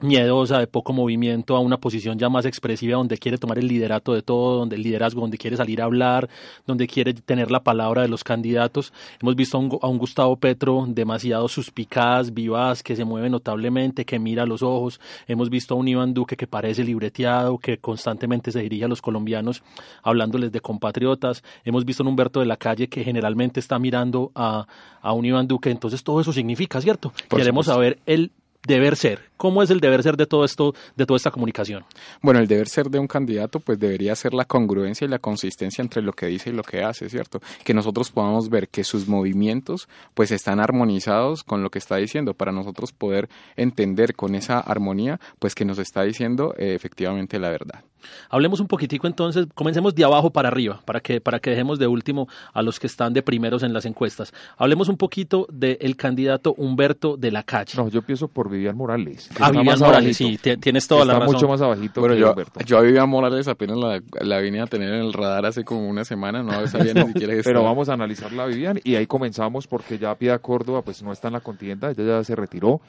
miedosa, 0.02 0.58
de 0.58 0.66
poco 0.66 0.92
movimiento, 0.92 1.56
a 1.56 1.60
una 1.60 1.78
posición 1.78 2.18
ya 2.18 2.28
más 2.28 2.44
expresiva, 2.44 2.96
donde 2.96 3.18
quiere 3.18 3.38
tomar 3.38 3.58
el 3.58 3.68
liderato 3.68 4.12
de 4.12 4.22
todo, 4.22 4.58
donde 4.58 4.76
el 4.76 4.82
liderazgo, 4.82 5.20
donde 5.20 5.38
quiere 5.38 5.56
salir 5.56 5.80
a 5.80 5.84
hablar, 5.84 6.28
donde 6.66 6.86
quiere 6.86 7.14
tener 7.14 7.50
la 7.50 7.62
palabra 7.62 8.02
de 8.02 8.08
los 8.08 8.24
candidatos. 8.24 8.92
Hemos 9.20 9.36
visto 9.36 9.56
a 9.56 9.88
un, 9.88 9.98
Gustavo 9.98 10.36
Petro 10.36 10.84
demasiado 10.88 11.48
suspicaz, 11.48 12.32
vivaz, 12.34 12.82
que 12.82 12.96
se 12.96 13.04
mueve 13.04 13.30
notablemente, 13.30 14.04
que 14.04 14.18
mira 14.18 14.42
a 14.42 14.46
los 14.46 14.62
ojos. 14.62 15.00
Hemos 15.26 15.48
visto 15.50 15.74
a 15.74 15.76
un 15.78 15.88
Iván 15.88 16.14
Duque 16.14 16.36
que 16.36 16.46
parece 16.46 16.84
libreteado, 16.84 17.58
que 17.58 17.78
constantemente 17.78 18.50
se 18.50 18.60
dirige 18.60 18.84
a 18.84 18.88
los 18.88 19.00
colombianos 19.00 19.62
hablándoles 20.02 20.50
de 20.50 20.60
compatriotas. 20.60 21.42
Hemos 21.64 21.84
visto 21.84 22.02
a 22.02 22.04
un 22.04 22.12
Humberto 22.12 22.40
de 22.40 22.46
la 22.46 22.56
Calle 22.56 22.88
que 22.88 23.04
generalmente 23.04 23.60
está 23.60 23.78
mirando 23.78 24.32
a, 24.34 24.66
a 25.00 25.12
un 25.12 25.24
Iván 25.24 25.46
Duque. 25.46 25.70
Entonces 25.70 26.02
todo 26.02 26.20
eso 26.20 26.32
significa, 26.32 26.80
¿cierto? 26.80 27.12
Queremos 27.28 27.66
saber 27.66 27.98
el 28.06 28.32
deber 28.66 28.96
ser? 28.96 29.30
¿Cómo 29.36 29.62
es 29.62 29.70
el 29.70 29.80
deber 29.80 30.02
ser 30.02 30.16
de 30.16 30.26
todo 30.26 30.44
esto, 30.44 30.74
de 30.96 31.06
toda 31.06 31.16
esta 31.16 31.30
comunicación? 31.30 31.84
Bueno, 32.20 32.40
el 32.40 32.46
deber 32.46 32.68
ser 32.68 32.88
de 32.90 32.98
un 32.98 33.08
candidato, 33.08 33.60
pues 33.60 33.78
debería 33.78 34.14
ser 34.14 34.34
la 34.34 34.44
congruencia 34.44 35.04
y 35.04 35.08
la 35.08 35.18
consistencia 35.18 35.82
entre 35.82 36.02
lo 36.02 36.12
que 36.12 36.26
dice 36.26 36.50
y 36.50 36.52
lo 36.52 36.62
que 36.62 36.82
hace, 36.82 37.08
¿cierto? 37.08 37.40
Que 37.64 37.74
nosotros 37.74 38.10
podamos 38.10 38.48
ver 38.48 38.68
que 38.68 38.84
sus 38.84 39.08
movimientos, 39.08 39.88
pues 40.14 40.30
están 40.30 40.60
armonizados 40.60 41.42
con 41.42 41.62
lo 41.62 41.70
que 41.70 41.78
está 41.78 41.96
diciendo, 41.96 42.34
para 42.34 42.52
nosotros 42.52 42.92
poder 42.92 43.28
entender 43.56 44.14
con 44.14 44.34
esa 44.34 44.60
armonía, 44.60 45.18
pues 45.38 45.54
que 45.54 45.64
nos 45.64 45.78
está 45.78 46.02
diciendo 46.02 46.54
eh, 46.56 46.74
efectivamente 46.74 47.38
la 47.38 47.50
verdad. 47.50 47.84
Hablemos 48.30 48.60
un 48.60 48.66
poquitico 48.66 49.06
entonces, 49.06 49.46
comencemos 49.54 49.94
de 49.94 50.04
abajo 50.04 50.30
para 50.30 50.48
arriba, 50.48 50.80
para 50.84 51.00
que, 51.00 51.20
para 51.20 51.38
que 51.38 51.50
dejemos 51.50 51.78
de 51.78 51.86
último 51.86 52.28
a 52.52 52.62
los 52.62 52.78
que 52.78 52.86
están 52.86 53.12
de 53.12 53.22
primeros 53.22 53.62
en 53.62 53.72
las 53.72 53.84
encuestas. 53.84 54.32
Hablemos 54.56 54.88
un 54.88 54.96
poquito 54.96 55.46
del 55.50 55.96
candidato 55.96 56.54
Humberto 56.56 57.16
de 57.16 57.30
la 57.30 57.42
Calle. 57.42 57.72
No, 57.76 57.88
yo 57.88 58.00
empiezo 58.00 58.28
por 58.28 58.50
Vivian 58.50 58.76
Morales. 58.76 59.30
Ah, 59.40 59.50
Vivian 59.50 59.78
Morales, 59.78 60.16
sí, 60.16 60.38
tienes 60.60 60.86
toda 60.86 61.04
la 61.04 61.14
razón. 61.14 61.34
mucho 61.34 61.48
más 61.48 61.60
abajito 61.60 62.00
bueno, 62.00 62.14
yo, 62.14 62.34
Yo 62.66 62.78
a 62.78 62.82
Vivian 62.82 63.08
Morales 63.08 63.48
apenas 63.48 63.78
la, 63.78 64.38
vine 64.40 64.60
a 64.60 64.66
tener 64.66 64.94
en 64.94 65.02
el 65.02 65.12
radar 65.12 65.46
hace 65.46 65.64
como 65.64 65.88
una 65.88 66.04
semana, 66.04 66.42
no 66.42 66.66
sabía 66.66 66.94
ni 66.94 67.04
siquiera 67.12 67.34
Pero 67.44 67.62
vamos 67.62 67.88
a 67.88 67.94
analizarla, 67.94 68.46
Vivian, 68.46 68.80
y 68.84 68.96
ahí 68.96 69.06
comenzamos 69.06 69.66
porque 69.66 69.98
ya 69.98 70.14
Pida 70.14 70.38
Córdoba 70.38 70.82
pues 70.82 71.02
no 71.02 71.12
está 71.12 71.28
en 71.28 71.34
la 71.34 71.40
contienda, 71.40 71.90
ella 71.90 72.04
ya 72.04 72.24
se 72.24 72.36
retiró 72.36 72.80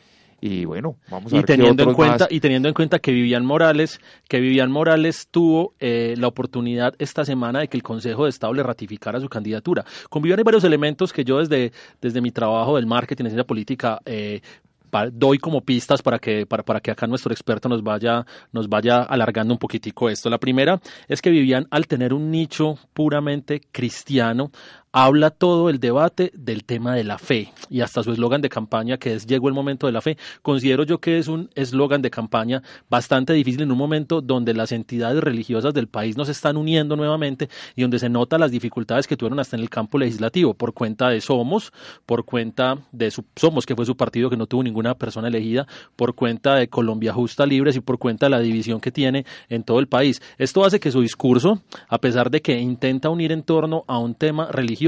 y 0.45 0.65
bueno, 0.65 0.97
vamos 1.09 1.31
a 1.31 1.37
y 1.37 1.39
ver 1.39 1.45
teniendo 1.45 1.83
en 1.83 1.93
cuenta 1.93 2.27
y 2.29 2.41
teniendo 2.41 2.67
en 2.67 2.73
cuenta 2.73 2.99
que 2.99 3.13
Vivian 3.13 3.45
Morales, 3.45 4.01
que 4.27 4.41
Vivian 4.41 4.69
Morales 4.69 5.29
tuvo 5.31 5.73
eh, 5.79 6.15
la 6.17 6.27
oportunidad 6.27 6.95
esta 6.99 7.23
semana 7.23 7.61
de 7.61 7.69
que 7.69 7.77
el 7.77 7.83
Consejo 7.83 8.25
de 8.25 8.31
Estado 8.31 8.51
le 8.53 8.61
ratificara 8.61 9.21
su 9.21 9.29
candidatura. 9.29 9.85
Con 10.09 10.21
Vivian 10.21 10.39
hay 10.39 10.43
varios 10.43 10.65
elementos 10.65 11.13
que 11.13 11.23
yo 11.23 11.39
desde 11.39 11.71
desde 12.01 12.19
mi 12.19 12.31
trabajo 12.31 12.75
del 12.75 12.87
marketing 12.87 13.23
en 13.27 13.37
la 13.37 13.45
política 13.45 14.01
eh, 14.05 14.41
doy 15.11 15.37
como 15.37 15.61
pistas 15.61 16.01
para 16.01 16.19
que, 16.19 16.45
para, 16.45 16.63
para 16.63 16.79
que 16.79 16.91
acá 16.91 17.07
nuestro 17.07 17.31
experto 17.33 17.69
nos 17.69 17.83
vaya, 17.83 18.25
nos 18.51 18.67
vaya 18.67 19.01
alargando 19.01 19.53
un 19.53 19.57
poquitico 19.57 20.09
esto. 20.09 20.29
La 20.29 20.37
primera 20.37 20.79
es 21.07 21.21
que 21.21 21.29
Vivian, 21.29 21.67
al 21.71 21.87
tener 21.87 22.13
un 22.13 22.29
nicho 22.29 22.77
puramente 22.93 23.61
cristiano, 23.71 24.51
habla 24.95 25.31
todo 25.31 25.71
el 25.71 25.79
debate 25.79 26.31
del 26.35 26.63
tema 26.65 26.93
de 26.93 27.03
la 27.03 27.17
fe 27.17 27.51
y 27.67 27.81
hasta 27.81 28.03
su 28.03 28.11
eslogan 28.11 28.41
de 28.41 28.49
campaña 28.49 28.97
que 28.97 29.15
es 29.15 29.25
llegó 29.25 29.47
el 29.47 29.55
momento 29.55 29.87
de 29.87 29.91
la 29.91 30.01
fe. 30.01 30.19
Considero 30.43 30.83
yo 30.83 30.99
que 30.99 31.17
es 31.17 31.27
un 31.27 31.49
eslogan 31.55 32.03
de 32.03 32.11
campaña 32.11 32.61
bastante 32.91 33.33
difícil 33.33 33.63
en 33.63 33.71
un 33.71 33.77
momento 33.79 34.21
donde 34.21 34.53
las 34.53 34.71
entidades 34.71 35.23
religiosas 35.23 35.73
del 35.73 35.87
país 35.87 36.15
nos 36.15 36.29
están 36.29 36.57
uniendo 36.57 36.95
nuevamente 36.95 37.49
y 37.75 37.81
donde 37.81 37.97
se 37.97 38.07
nota 38.07 38.37
las 38.37 38.51
dificultades 38.51 39.07
que 39.07 39.17
tuvieron 39.17 39.39
hasta 39.39 39.55
en 39.55 39.63
el 39.63 39.69
campo 39.71 39.97
legislativo 39.97 40.53
por 40.53 40.73
cuenta 40.73 41.09
de 41.09 41.21
Somos, 41.21 41.73
por 42.05 42.23
cuenta 42.23 42.77
de 42.91 43.09
su, 43.09 43.25
Somos, 43.35 43.65
que 43.65 43.75
fue 43.75 43.87
su 43.87 43.97
partido 43.97 44.29
que 44.29 44.37
no 44.37 44.45
tuvo 44.45 44.61
ninguna 44.61 44.93
persona 44.93 45.27
elegida, 45.27 45.65
por 45.95 46.13
cuenta 46.13 46.53
de 46.53 46.67
Colombia 46.67 47.13
Justa 47.13 47.47
Libres 47.47 47.75
y 47.75 47.79
por 47.79 47.97
cuenta 47.97 48.27
de 48.27 48.29
la 48.29 48.39
división 48.39 48.79
que 48.79 48.91
tiene 48.91 49.25
en 49.49 49.63
todo 49.63 49.79
el 49.79 49.87
país. 49.87 50.21
Esto 50.37 50.63
hace 50.63 50.79
que 50.79 50.91
su 50.91 51.01
discurso, 51.01 51.63
a 51.87 51.97
pesar 51.97 52.29
de 52.29 52.43
que 52.43 52.59
intenta 52.59 53.09
unir 53.09 53.31
en 53.31 53.41
torno 53.41 53.85
a 53.87 53.97
un 53.97 54.13
tema 54.13 54.51
religioso, 54.51 54.82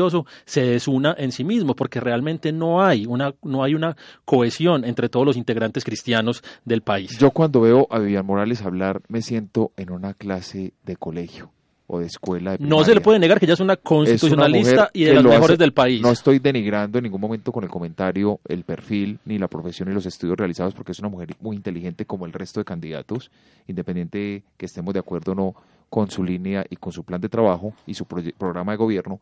se 0.46 0.62
desuna 0.62 1.16
en 1.18 1.32
sí 1.32 1.44
mismo, 1.44 1.76
porque 1.76 2.00
realmente 2.00 2.52
no 2.52 2.84
hay 2.84 3.06
una, 3.06 3.34
no 3.44 3.64
hay 3.64 3.76
una 3.76 3.96
cohesión 4.26 4.86
entre 4.86 5.10
todos 5.10 5.26
los 5.26 5.38
integrantes 5.38 5.84
cristianos 5.84 6.44
del 6.64 6.82
país. 6.82 7.18
Yo 7.20 7.32
cuando 7.32 7.62
veo 7.62 7.88
a 7.90 8.00
Vivian 8.00 8.26
Morales 8.26 8.62
hablar 8.62 9.02
me 9.08 9.22
siento 9.22 9.72
en 9.78 9.92
una 9.92 10.14
clase 10.14 10.74
de 10.84 10.96
colegio 10.96 11.52
o 11.88 12.00
de 12.00 12.08
escuela. 12.08 12.58
no 12.60 12.84
se 12.84 12.96
le 12.96 13.02
puede 13.02 13.20
negar 13.20 13.40
que 13.40 13.46
ella 13.46 13.54
es 13.54 13.60
una 13.60 13.76
constitucionalista 13.76 14.90
y 14.94 15.04
de 15.04 15.14
las 15.14 15.24
mejores 15.24 15.58
del 15.58 15.74
país. 15.74 16.02
No 16.02 16.12
estoy 16.12 16.40
denigrando 16.40 16.98
en 16.98 17.04
ningún 17.04 17.22
momento 17.22 17.52
con 17.52 17.64
el 17.64 17.70
comentario 17.70 18.40
el 18.48 18.64
perfil, 18.64 19.20
ni 19.26 19.38
la 19.38 19.48
profesión, 19.48 19.90
ni 19.90 19.94
los 19.94 20.06
estudios 20.06 20.38
realizados, 20.38 20.74
porque 20.74 20.94
es 20.94 21.00
una 21.00 21.10
mujer 21.10 21.36
muy 21.40 21.56
inteligente 21.56 22.06
como 22.06 22.26
el 22.26 22.34
resto 22.34 22.60
de 22.60 22.66
candidatos, 22.66 23.30
independiente 23.68 24.44
que 24.58 24.66
estemos 24.66 24.94
de 24.94 25.00
acuerdo 25.00 25.34
o 25.34 25.36
no 25.36 25.56
con 25.90 26.10
su 26.10 26.24
línea 26.24 26.66
y 26.70 26.76
con 26.76 26.92
su 26.92 27.04
plan 27.04 27.22
de 27.22 27.30
trabajo 27.30 27.74
y 27.86 27.94
su 27.94 28.06
programa 28.06 28.72
de 28.72 28.78
gobierno. 28.78 29.20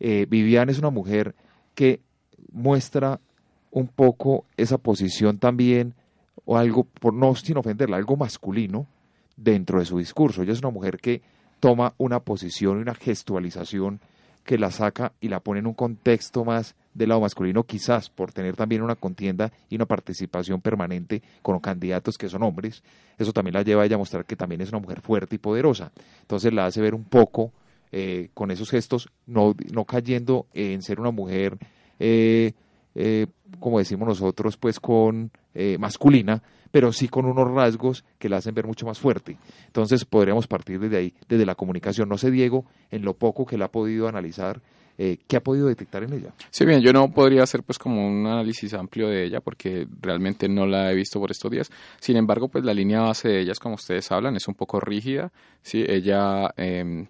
Eh, 0.00 0.26
Vivian 0.28 0.68
es 0.68 0.78
una 0.78 0.90
mujer 0.90 1.34
que 1.74 2.00
muestra 2.52 3.20
un 3.70 3.88
poco 3.88 4.44
esa 4.56 4.78
posición 4.78 5.38
también, 5.38 5.94
o 6.44 6.56
algo, 6.56 6.84
por 6.84 7.12
no 7.12 7.34
sin 7.34 7.58
ofenderla, 7.58 7.96
algo 7.96 8.16
masculino 8.16 8.86
dentro 9.36 9.78
de 9.78 9.84
su 9.84 9.98
discurso. 9.98 10.42
Ella 10.42 10.52
es 10.52 10.60
una 10.60 10.70
mujer 10.70 10.98
que 10.98 11.22
toma 11.60 11.94
una 11.98 12.20
posición 12.20 12.78
y 12.78 12.82
una 12.82 12.94
gestualización 12.94 14.00
que 14.44 14.58
la 14.58 14.70
saca 14.70 15.12
y 15.20 15.28
la 15.28 15.40
pone 15.40 15.60
en 15.60 15.66
un 15.66 15.74
contexto 15.74 16.44
más 16.44 16.76
del 16.94 17.10
lado 17.10 17.20
masculino, 17.20 17.64
quizás 17.64 18.08
por 18.08 18.32
tener 18.32 18.56
también 18.56 18.80
una 18.80 18.94
contienda 18.94 19.52
y 19.68 19.76
una 19.76 19.86
participación 19.86 20.60
permanente 20.60 21.20
con 21.42 21.58
candidatos 21.58 22.16
que 22.16 22.28
son 22.28 22.42
hombres. 22.44 22.82
Eso 23.18 23.32
también 23.32 23.54
la 23.54 23.62
lleva 23.62 23.82
a 23.82 23.86
ella 23.86 23.96
a 23.96 23.98
mostrar 23.98 24.24
que 24.24 24.36
también 24.36 24.60
es 24.60 24.70
una 24.70 24.78
mujer 24.78 25.00
fuerte 25.00 25.34
y 25.34 25.38
poderosa. 25.38 25.90
Entonces 26.22 26.52
la 26.52 26.66
hace 26.66 26.80
ver 26.80 26.94
un 26.94 27.04
poco 27.04 27.52
eh, 27.92 28.30
con 28.34 28.50
esos 28.50 28.70
gestos, 28.70 29.08
no, 29.26 29.54
no 29.72 29.84
cayendo 29.84 30.46
en 30.54 30.82
ser 30.82 31.00
una 31.00 31.10
mujer, 31.10 31.58
eh, 31.98 32.52
eh, 32.94 33.26
como 33.60 33.78
decimos 33.78 34.08
nosotros, 34.08 34.56
pues 34.56 34.80
con 34.80 35.30
masculina, 35.78 36.42
pero 36.70 36.92
sí 36.92 37.08
con 37.08 37.24
unos 37.24 37.50
rasgos 37.50 38.04
que 38.18 38.28
la 38.28 38.36
hacen 38.36 38.54
ver 38.54 38.66
mucho 38.66 38.84
más 38.84 38.98
fuerte. 38.98 39.38
Entonces 39.66 40.04
podríamos 40.04 40.46
partir 40.46 40.78
desde 40.78 40.98
ahí, 40.98 41.14
desde 41.26 41.46
la 41.46 41.54
comunicación. 41.54 42.10
No 42.10 42.18
sé, 42.18 42.30
Diego, 42.30 42.66
en 42.90 43.02
lo 43.02 43.14
poco 43.14 43.46
que 43.46 43.56
la 43.56 43.66
ha 43.66 43.70
podido 43.72 44.06
analizar, 44.06 44.60
eh, 44.98 45.18
¿qué 45.26 45.36
ha 45.36 45.42
podido 45.42 45.68
detectar 45.68 46.02
en 46.02 46.14
ella? 46.14 46.32
Sí, 46.50 46.64
bien, 46.64 46.80
yo 46.80 46.92
no 46.92 47.10
podría 47.10 47.42
hacer 47.42 47.62
pues 47.62 47.78
como 47.78 48.06
un 48.06 48.26
análisis 48.26 48.72
amplio 48.74 49.08
de 49.08 49.24
ella 49.24 49.40
porque 49.40 49.86
realmente 50.00 50.48
no 50.48 50.66
la 50.66 50.90
he 50.90 50.94
visto 50.94 51.20
por 51.20 51.30
estos 51.30 51.50
días. 51.50 51.70
Sin 52.00 52.16
embargo, 52.16 52.48
pues 52.48 52.64
la 52.64 52.72
línea 52.72 53.00
base 53.00 53.28
de 53.28 53.40
ellas, 53.40 53.58
como 53.58 53.74
ustedes 53.74 54.10
hablan, 54.10 54.36
es 54.36 54.48
un 54.48 54.54
poco 54.54 54.80
rígida. 54.80 55.32
Sí, 55.62 55.84
ella 55.86 56.50
eh, 56.56 57.08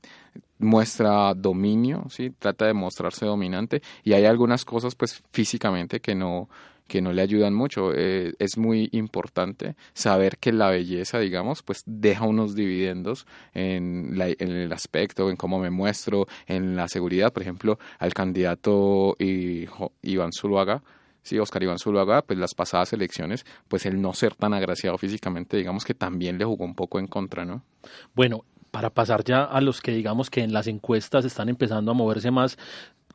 muestra 0.58 1.34
dominio, 1.34 2.04
¿sí? 2.08 2.30
trata 2.30 2.66
de 2.66 2.74
mostrarse 2.74 3.26
dominante 3.26 3.82
y 4.02 4.12
hay 4.14 4.24
algunas 4.24 4.64
cosas 4.64 4.94
pues 4.94 5.22
físicamente 5.32 6.00
que 6.00 6.14
no 6.14 6.48
que 6.86 7.02
no 7.02 7.12
le 7.12 7.22
ayudan 7.22 7.54
mucho. 7.54 7.92
Eh, 7.92 8.34
es 8.38 8.56
muy 8.56 8.88
importante 8.92 9.76
saber 9.92 10.38
que 10.38 10.52
la 10.52 10.70
belleza, 10.70 11.18
digamos, 11.18 11.62
pues 11.62 11.82
deja 11.84 12.26
unos 12.26 12.54
dividendos 12.54 13.26
en, 13.54 14.14
en, 14.20 14.50
el 14.50 14.72
aspecto, 14.72 15.28
en 15.30 15.36
cómo 15.36 15.58
me 15.58 15.70
muestro, 15.70 16.26
en 16.46 16.76
la 16.76 16.88
seguridad. 16.88 17.32
Por 17.32 17.42
ejemplo, 17.42 17.78
al 17.98 18.14
candidato 18.14 19.16
Iván 19.18 20.32
Zuluaga, 20.32 20.82
sí, 21.22 21.38
Oscar 21.38 21.62
Iván 21.62 21.78
Zuluaga, 21.78 22.22
pues 22.22 22.38
las 22.38 22.54
pasadas 22.54 22.92
elecciones, 22.92 23.44
pues 23.68 23.84
el 23.86 24.00
no 24.00 24.14
ser 24.14 24.34
tan 24.36 24.54
agraciado 24.54 24.96
físicamente, 24.96 25.56
digamos 25.56 25.84
que 25.84 25.94
también 25.94 26.38
le 26.38 26.44
jugó 26.44 26.64
un 26.64 26.74
poco 26.74 27.00
en 27.00 27.08
contra, 27.08 27.44
¿no? 27.44 27.64
Bueno, 28.14 28.44
para 28.76 28.90
pasar 28.90 29.24
ya 29.24 29.42
a 29.42 29.62
los 29.62 29.80
que 29.80 29.90
digamos 29.92 30.28
que 30.28 30.42
en 30.42 30.52
las 30.52 30.66
encuestas 30.66 31.24
están 31.24 31.48
empezando 31.48 31.92
a 31.92 31.94
moverse 31.94 32.30
más, 32.30 32.58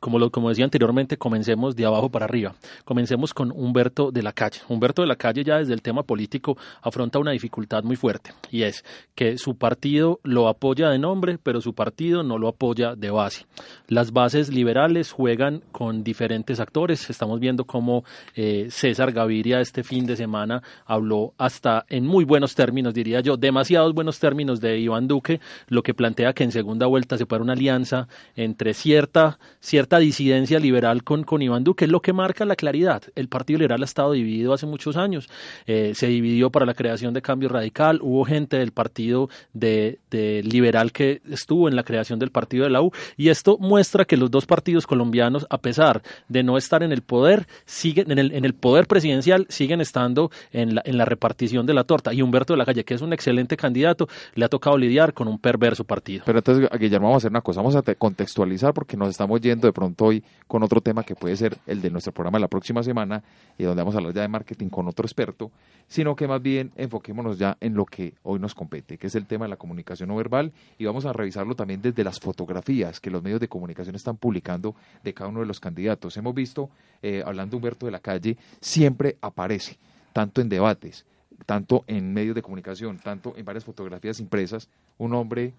como, 0.02 0.18
lo, 0.18 0.30
como 0.30 0.48
decía 0.48 0.64
anteriormente, 0.64 1.16
comencemos 1.16 1.76
de 1.76 1.86
abajo 1.86 2.10
para 2.10 2.24
arriba. 2.24 2.56
Comencemos 2.84 3.32
con 3.32 3.52
Humberto 3.52 4.10
de 4.10 4.24
la 4.24 4.32
Calle. 4.32 4.60
Humberto 4.68 5.02
de 5.02 5.06
la 5.06 5.14
Calle 5.14 5.44
ya 5.44 5.58
desde 5.58 5.74
el 5.74 5.80
tema 5.80 6.02
político 6.02 6.58
afronta 6.82 7.20
una 7.20 7.30
dificultad 7.30 7.84
muy 7.84 7.94
fuerte 7.94 8.32
y 8.50 8.64
es 8.64 8.84
que 9.14 9.38
su 9.38 9.56
partido 9.56 10.18
lo 10.24 10.48
apoya 10.48 10.88
de 10.88 10.98
nombre, 10.98 11.38
pero 11.40 11.60
su 11.60 11.72
partido 11.74 12.24
no 12.24 12.36
lo 12.36 12.48
apoya 12.48 12.96
de 12.96 13.10
base. 13.10 13.46
Las 13.86 14.12
bases 14.12 14.52
liberales 14.52 15.12
juegan 15.12 15.62
con 15.70 16.02
diferentes 16.02 16.58
actores. 16.58 17.08
Estamos 17.08 17.38
viendo 17.38 17.64
cómo 17.64 18.02
eh, 18.34 18.66
César 18.70 19.12
Gaviria 19.12 19.60
este 19.60 19.84
fin 19.84 20.04
de 20.04 20.16
semana 20.16 20.64
habló 20.84 21.32
hasta 21.38 21.84
en 21.88 22.08
muy 22.08 22.24
buenos 22.24 22.56
términos, 22.56 22.92
diría 22.92 23.20
yo, 23.20 23.36
demasiados 23.36 23.94
buenos 23.94 24.18
términos 24.18 24.60
de 24.60 24.80
Iván 24.80 25.06
Duque, 25.06 25.40
lo 25.68 25.84
que 25.84 25.94
plantea 25.94 26.32
que 26.32 26.42
en 26.42 26.50
segunda 26.50 26.86
vuelta 26.86 27.16
se 27.16 27.24
pueda 27.24 27.42
una 27.42 27.52
alianza 27.52 28.08
entre 28.34 28.74
cierta, 28.74 29.38
cierta 29.60 29.91
disidencia 29.98 30.58
liberal 30.58 31.04
con, 31.04 31.24
con 31.24 31.42
Iván 31.42 31.64
Duque, 31.64 31.84
es 31.84 31.90
lo 31.90 32.00
que 32.00 32.12
marca 32.12 32.44
la 32.44 32.56
claridad. 32.56 33.02
El 33.14 33.28
Partido 33.28 33.58
Liberal 33.58 33.82
ha 33.82 33.84
estado 33.84 34.12
dividido 34.12 34.52
hace 34.52 34.66
muchos 34.66 34.96
años, 34.96 35.28
eh, 35.66 35.92
se 35.94 36.06
dividió 36.08 36.50
para 36.50 36.66
la 36.66 36.74
creación 36.74 37.14
de 37.14 37.22
Cambio 37.22 37.48
Radical, 37.48 38.00
hubo 38.02 38.24
gente 38.24 38.58
del 38.58 38.72
Partido 38.72 39.28
de, 39.52 39.98
Liberal 40.44 40.92
que 40.92 41.22
estuvo 41.30 41.68
en 41.68 41.76
la 41.76 41.84
creación 41.84 42.18
del 42.18 42.30
Partido 42.30 42.64
de 42.64 42.70
la 42.70 42.82
U, 42.82 42.92
y 43.16 43.28
esto 43.28 43.56
muestra 43.58 44.04
que 44.04 44.16
los 44.16 44.30
dos 44.30 44.46
partidos 44.46 44.86
colombianos, 44.86 45.46
a 45.50 45.58
pesar 45.58 46.02
de 46.28 46.42
no 46.42 46.56
estar 46.56 46.82
en 46.82 46.92
el 46.92 47.02
poder, 47.02 47.46
siguen 47.64 48.10
en 48.10 48.18
el, 48.18 48.32
en 48.32 48.44
el 48.44 48.54
poder 48.54 48.86
presidencial, 48.86 49.46
siguen 49.48 49.80
estando 49.80 50.30
en 50.52 50.74
la, 50.74 50.82
en 50.84 50.98
la 50.98 51.04
repartición 51.04 51.66
de 51.66 51.74
la 51.74 51.84
torta. 51.84 52.12
Y 52.12 52.22
Humberto 52.22 52.52
de 52.52 52.58
la 52.58 52.64
Calle, 52.64 52.84
que 52.84 52.94
es 52.94 53.02
un 53.02 53.12
excelente 53.12 53.56
candidato, 53.56 54.08
le 54.34 54.44
ha 54.44 54.48
tocado 54.48 54.76
lidiar 54.76 55.14
con 55.14 55.28
un 55.28 55.38
perverso 55.38 55.84
partido. 55.84 56.22
Pero 56.26 56.38
entonces, 56.38 56.68
Guillermo, 56.78 57.08
vamos 57.08 57.16
a 57.16 57.22
hacer 57.22 57.30
una 57.30 57.40
cosa, 57.40 57.60
vamos 57.60 57.76
a 57.76 57.82
contextualizar 57.94 58.72
porque 58.74 58.96
nos 58.96 59.08
estamos 59.08 59.40
yendo 59.40 59.66
de 59.66 59.72
hoy 59.98 60.22
con 60.46 60.62
otro 60.62 60.80
tema 60.80 61.02
que 61.02 61.14
puede 61.14 61.36
ser 61.36 61.58
el 61.66 61.80
de 61.80 61.90
nuestro 61.90 62.12
programa 62.12 62.38
de 62.38 62.42
la 62.42 62.48
próxima 62.48 62.82
semana 62.82 63.22
y 63.58 63.64
donde 63.64 63.82
vamos 63.82 63.94
a 63.94 63.98
hablar 63.98 64.14
ya 64.14 64.22
de 64.22 64.28
marketing 64.28 64.68
con 64.68 64.88
otro 64.88 65.06
experto, 65.06 65.50
sino 65.88 66.14
que 66.16 66.28
más 66.28 66.42
bien 66.42 66.72
enfoquémonos 66.76 67.38
ya 67.38 67.56
en 67.60 67.74
lo 67.74 67.84
que 67.86 68.14
hoy 68.22 68.38
nos 68.38 68.54
compete, 68.54 68.98
que 68.98 69.06
es 69.06 69.14
el 69.14 69.26
tema 69.26 69.44
de 69.46 69.50
la 69.50 69.56
comunicación 69.56 70.08
no 70.08 70.16
verbal 70.16 70.52
y 70.78 70.84
vamos 70.84 71.06
a 71.06 71.12
revisarlo 71.12 71.54
también 71.54 71.82
desde 71.82 72.04
las 72.04 72.20
fotografías 72.20 73.00
que 73.00 73.10
los 73.10 73.22
medios 73.22 73.40
de 73.40 73.48
comunicación 73.48 73.94
están 73.94 74.16
publicando 74.16 74.74
de 75.02 75.14
cada 75.14 75.30
uno 75.30 75.40
de 75.40 75.46
los 75.46 75.60
candidatos. 75.60 76.16
Hemos 76.16 76.34
visto, 76.34 76.70
eh, 77.02 77.22
hablando 77.24 77.56
Humberto 77.56 77.86
de 77.86 77.92
la 77.92 78.00
calle, 78.00 78.36
siempre 78.60 79.16
aparece, 79.20 79.78
tanto 80.12 80.40
en 80.40 80.48
debates, 80.48 81.04
tanto 81.46 81.84
en 81.86 82.12
medios 82.12 82.34
de 82.34 82.42
comunicación, 82.42 82.98
tanto 82.98 83.34
en 83.36 83.44
varias 83.44 83.64
fotografías 83.64 84.20
impresas, 84.20 84.68
un 84.98 85.14
hombre 85.14 85.52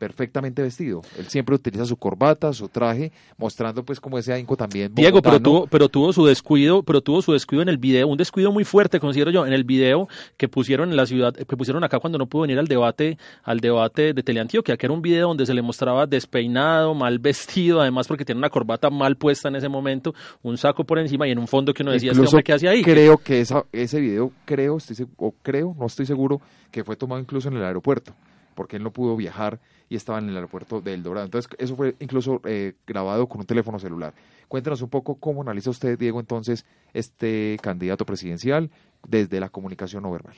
perfectamente 0.00 0.62
vestido. 0.62 1.02
Él 1.18 1.26
siempre 1.26 1.54
utiliza 1.54 1.84
su 1.84 1.94
corbata, 1.94 2.54
su 2.54 2.70
traje, 2.70 3.12
mostrando 3.36 3.84
pues 3.84 4.00
como 4.00 4.18
ese 4.18 4.32
ahínco 4.32 4.56
también. 4.56 4.94
Diego, 4.94 5.20
pero 5.20 5.38
tuvo, 5.38 5.66
pero 5.66 5.90
tuvo 5.90 6.10
su 6.14 6.24
descuido, 6.24 6.82
pero 6.82 7.02
tuvo 7.02 7.20
su 7.20 7.34
descuido 7.34 7.62
en 7.62 7.68
el 7.68 7.76
video, 7.76 8.08
un 8.08 8.16
descuido 8.16 8.50
muy 8.50 8.64
fuerte, 8.64 8.98
considero 8.98 9.30
yo, 9.30 9.46
en 9.46 9.52
el 9.52 9.62
video 9.62 10.08
que 10.38 10.48
pusieron 10.48 10.88
en 10.88 10.96
la 10.96 11.04
ciudad, 11.04 11.34
que 11.34 11.54
pusieron 11.54 11.84
acá 11.84 11.98
cuando 11.98 12.16
no 12.16 12.26
pudo 12.26 12.42
venir 12.42 12.58
al 12.58 12.66
debate, 12.66 13.18
al 13.44 13.60
debate 13.60 14.14
de 14.14 14.22
Teleantioquia, 14.22 14.78
que 14.78 14.86
era 14.86 14.94
un 14.94 15.02
video 15.02 15.28
donde 15.28 15.44
se 15.44 15.52
le 15.52 15.60
mostraba 15.60 16.06
despeinado, 16.06 16.94
mal 16.94 17.18
vestido, 17.18 17.82
además 17.82 18.08
porque 18.08 18.24
tiene 18.24 18.38
una 18.38 18.48
corbata 18.48 18.88
mal 18.88 19.16
puesta 19.16 19.48
en 19.48 19.56
ese 19.56 19.68
momento, 19.68 20.14
un 20.42 20.56
saco 20.56 20.82
por 20.82 20.98
encima 20.98 21.28
y 21.28 21.32
en 21.32 21.38
un 21.38 21.46
fondo 21.46 21.74
que 21.74 21.82
uno 21.82 21.92
decía, 21.92 22.12
este 22.12 22.24
hombre 22.24 22.42
qué 22.42 22.54
hace 22.54 22.68
ahí. 22.68 22.82
Creo 22.82 23.18
que 23.18 23.42
esa, 23.42 23.66
ese 23.70 24.00
video, 24.00 24.32
creo, 24.46 24.78
estoy, 24.78 25.06
o 25.18 25.34
creo, 25.42 25.76
no 25.78 25.84
estoy 25.84 26.06
seguro, 26.06 26.40
que 26.70 26.84
fue 26.84 26.96
tomado 26.96 27.20
incluso 27.20 27.48
en 27.48 27.58
el 27.58 27.64
aeropuerto 27.64 28.14
porque 28.60 28.76
él 28.76 28.82
no 28.82 28.90
pudo 28.90 29.16
viajar 29.16 29.58
y 29.90 29.96
estaba 29.96 30.20
en 30.20 30.28
el 30.30 30.36
aeropuerto 30.36 30.80
de 30.80 30.94
El 30.94 31.02
Dorado. 31.02 31.26
Entonces, 31.26 31.50
eso 31.58 31.76
fue 31.76 31.96
incluso 31.98 32.40
eh, 32.44 32.74
grabado 32.86 33.28
con 33.28 33.40
un 33.40 33.46
teléfono 33.46 33.78
celular. 33.78 34.14
Cuéntanos 34.48 34.80
un 34.82 34.88
poco 34.88 35.16
cómo 35.16 35.42
analiza 35.42 35.68
usted, 35.68 35.98
Diego, 35.98 36.20
entonces, 36.20 36.64
este 36.94 37.58
candidato 37.60 38.06
presidencial 38.06 38.70
desde 39.06 39.40
la 39.40 39.48
comunicación 39.48 40.04
no 40.04 40.12
verbal. 40.12 40.34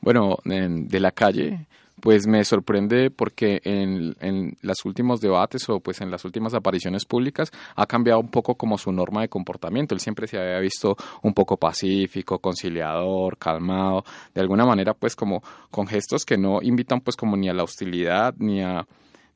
Bueno, 0.00 0.38
de 0.44 1.00
la 1.00 1.10
calle, 1.12 1.66
pues 2.00 2.26
me 2.26 2.44
sorprende 2.44 3.10
porque 3.10 3.60
en, 3.64 4.16
en 4.20 4.56
los 4.62 4.84
últimos 4.84 5.20
debates 5.20 5.68
o 5.68 5.80
pues 5.80 6.00
en 6.00 6.10
las 6.10 6.24
últimas 6.24 6.54
apariciones 6.54 7.04
públicas 7.04 7.50
ha 7.76 7.86
cambiado 7.86 8.20
un 8.20 8.30
poco 8.30 8.54
como 8.54 8.78
su 8.78 8.92
norma 8.92 9.22
de 9.22 9.28
comportamiento. 9.28 9.94
Él 9.94 10.00
siempre 10.00 10.26
se 10.26 10.38
había 10.38 10.58
visto 10.58 10.96
un 11.22 11.34
poco 11.34 11.56
pacífico, 11.56 12.38
conciliador, 12.38 13.36
calmado, 13.38 14.04
de 14.34 14.40
alguna 14.40 14.64
manera 14.64 14.94
pues 14.94 15.14
como 15.14 15.42
con 15.70 15.86
gestos 15.86 16.24
que 16.24 16.36
no 16.36 16.60
invitan 16.62 17.00
pues 17.00 17.16
como 17.16 17.36
ni 17.36 17.48
a 17.48 17.54
la 17.54 17.64
hostilidad 17.64 18.34
ni 18.38 18.62
a 18.62 18.86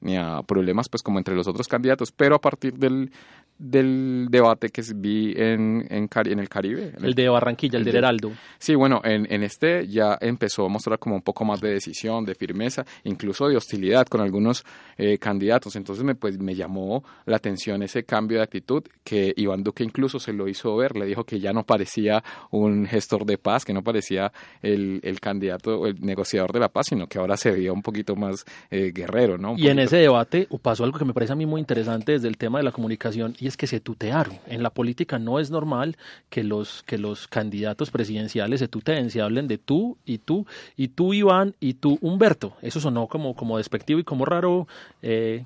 ni 0.04 0.16
a 0.16 0.42
problemas 0.46 0.88
pues 0.88 1.02
como 1.02 1.18
entre 1.18 1.34
los 1.34 1.48
otros 1.48 1.66
candidatos, 1.66 2.12
pero 2.12 2.36
a 2.36 2.40
partir 2.40 2.74
del, 2.74 3.10
del 3.58 4.26
debate 4.30 4.68
que 4.68 4.82
vi 4.94 5.32
en, 5.36 5.86
en, 5.90 6.08
en 6.12 6.38
el 6.38 6.48
Caribe. 6.48 6.92
el, 7.02 7.14
de 7.14 7.28
Barranquilla, 7.28 7.78
el, 7.78 7.84
de 7.84 7.98
Heraldo. 7.98 8.32
Sí, 8.58 8.74
bueno, 8.74 9.00
en, 9.04 9.26
en 9.32 9.42
este 9.42 9.86
ya 9.88 10.16
empezó 10.20 10.66
a 10.66 10.68
mostrar 10.68 10.98
como 10.98 11.16
un 11.16 11.22
poco 11.22 11.44
más 11.44 11.60
de 11.60 11.72
decisión, 11.72 12.24
de 12.24 12.34
firmeza, 12.34 12.84
incluso 13.04 13.48
de 13.48 13.56
hostilidad 13.56 14.06
con 14.06 14.20
algunos 14.20 14.64
eh, 14.96 15.18
candidatos. 15.18 15.76
Entonces 15.76 16.04
me, 16.04 16.14
pues, 16.14 16.38
me 16.38 16.54
llamó 16.54 17.04
la 17.26 17.36
atención 17.36 17.82
ese 17.82 18.04
cambio 18.04 18.38
de 18.38 18.44
actitud 18.44 18.84
que 19.02 19.32
Iván 19.36 19.62
Duque 19.62 19.84
incluso 19.84 20.18
se 20.18 20.32
lo 20.32 20.48
hizo 20.48 20.76
ver. 20.76 20.96
Le 20.96 21.06
dijo 21.06 21.24
que 21.24 21.40
ya 21.40 21.52
no 21.52 21.64
parecía 21.64 22.22
un 22.50 22.86
gestor 22.86 23.24
de 23.24 23.38
paz, 23.38 23.64
que 23.64 23.72
no 23.72 23.82
parecía 23.82 24.32
el, 24.62 25.00
el 25.02 25.20
candidato, 25.20 25.86
el 25.86 26.00
negociador 26.00 26.52
de 26.52 26.60
la 26.60 26.68
paz, 26.68 26.86
sino 26.90 27.06
que 27.06 27.18
ahora 27.18 27.36
se 27.36 27.50
veía 27.50 27.72
un 27.72 27.82
poquito 27.82 28.16
más 28.16 28.44
eh, 28.70 28.92
guerrero, 28.92 29.38
¿no? 29.38 29.54
y 29.56 29.68
en 29.68 29.78
ese 29.78 29.93
debate 29.98 30.48
pasó 30.62 30.84
algo 30.84 30.98
que 30.98 31.04
me 31.04 31.12
parece 31.12 31.32
a 31.32 31.36
mí 31.36 31.46
muy 31.46 31.60
interesante 31.60 32.12
desde 32.12 32.28
el 32.28 32.36
tema 32.36 32.58
de 32.58 32.64
la 32.64 32.72
comunicación 32.72 33.34
y 33.38 33.46
es 33.46 33.56
que 33.56 33.66
se 33.66 33.80
tutearon. 33.80 34.38
En 34.46 34.62
la 34.62 34.70
política 34.70 35.18
no 35.18 35.38
es 35.38 35.50
normal 35.50 35.96
que 36.30 36.44
los, 36.44 36.82
que 36.84 36.98
los 36.98 37.28
candidatos 37.28 37.90
presidenciales 37.90 38.60
se 38.60 38.68
tuteen, 38.68 39.10
se 39.10 39.20
hablen 39.20 39.48
de 39.48 39.58
tú 39.58 39.96
y 40.04 40.18
tú, 40.18 40.46
y 40.76 40.88
tú 40.88 41.14
Iván 41.14 41.54
y 41.60 41.74
tú 41.74 41.98
Humberto. 42.00 42.56
Eso 42.62 42.80
sonó 42.80 43.06
como, 43.06 43.34
como 43.34 43.58
despectivo 43.58 44.00
y 44.00 44.04
como 44.04 44.24
raro. 44.24 44.66
Eh. 45.02 45.44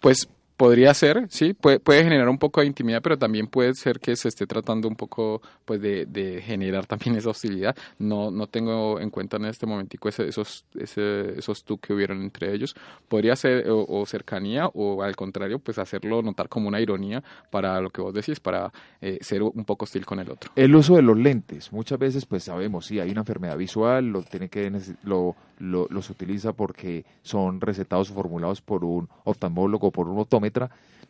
Pues 0.00 0.28
Podría 0.58 0.92
ser, 0.92 1.26
sí, 1.30 1.54
puede, 1.54 1.78
puede, 1.78 2.02
generar 2.02 2.28
un 2.28 2.36
poco 2.36 2.60
de 2.60 2.66
intimidad, 2.66 3.00
pero 3.00 3.16
también 3.16 3.46
puede 3.46 3.74
ser 3.74 4.00
que 4.00 4.16
se 4.16 4.26
esté 4.26 4.44
tratando 4.44 4.88
un 4.88 4.96
poco 4.96 5.40
pues 5.64 5.80
de, 5.80 6.04
de 6.04 6.42
generar 6.42 6.84
también 6.84 7.14
esa 7.16 7.30
hostilidad. 7.30 7.76
No, 8.00 8.32
no 8.32 8.48
tengo 8.48 8.98
en 8.98 9.10
cuenta 9.10 9.36
en 9.36 9.44
este 9.44 9.66
momentico 9.66 10.08
ese, 10.08 10.26
esos, 10.26 10.64
ese, 10.74 11.38
esos 11.38 11.62
tú 11.62 11.78
que 11.78 11.92
hubieron 11.92 12.22
entre 12.22 12.52
ellos. 12.52 12.74
Podría 13.06 13.36
ser 13.36 13.66
o, 13.70 14.04
cercanía 14.04 14.66
o 14.66 15.00
al 15.04 15.14
contrario, 15.14 15.60
pues 15.60 15.78
hacerlo 15.78 16.22
notar 16.22 16.48
como 16.48 16.66
una 16.66 16.80
ironía 16.80 17.22
para 17.50 17.80
lo 17.80 17.90
que 17.90 18.00
vos 18.00 18.12
decís, 18.12 18.40
para 18.40 18.72
eh, 19.00 19.18
ser 19.20 19.44
un 19.44 19.64
poco 19.64 19.84
hostil 19.84 20.04
con 20.04 20.18
el 20.18 20.28
otro. 20.28 20.50
El 20.56 20.74
uso 20.74 20.96
de 20.96 21.02
los 21.02 21.16
lentes, 21.16 21.72
muchas 21.72 22.00
veces 22.00 22.26
pues 22.26 22.42
sabemos, 22.42 22.86
sí, 22.86 22.98
hay 22.98 23.12
una 23.12 23.20
enfermedad 23.20 23.56
visual, 23.56 24.08
lo 24.08 24.22
tiene 24.22 24.48
que 24.48 24.68
lo, 25.04 25.36
lo, 25.58 25.86
los 25.88 26.10
utiliza 26.10 26.52
porque 26.52 27.04
son 27.22 27.60
recetados 27.60 28.10
o 28.10 28.14
formulados 28.14 28.60
por 28.60 28.84
un 28.84 29.08
oftalmólogo, 29.22 29.92
por 29.92 30.08
un 30.08 30.18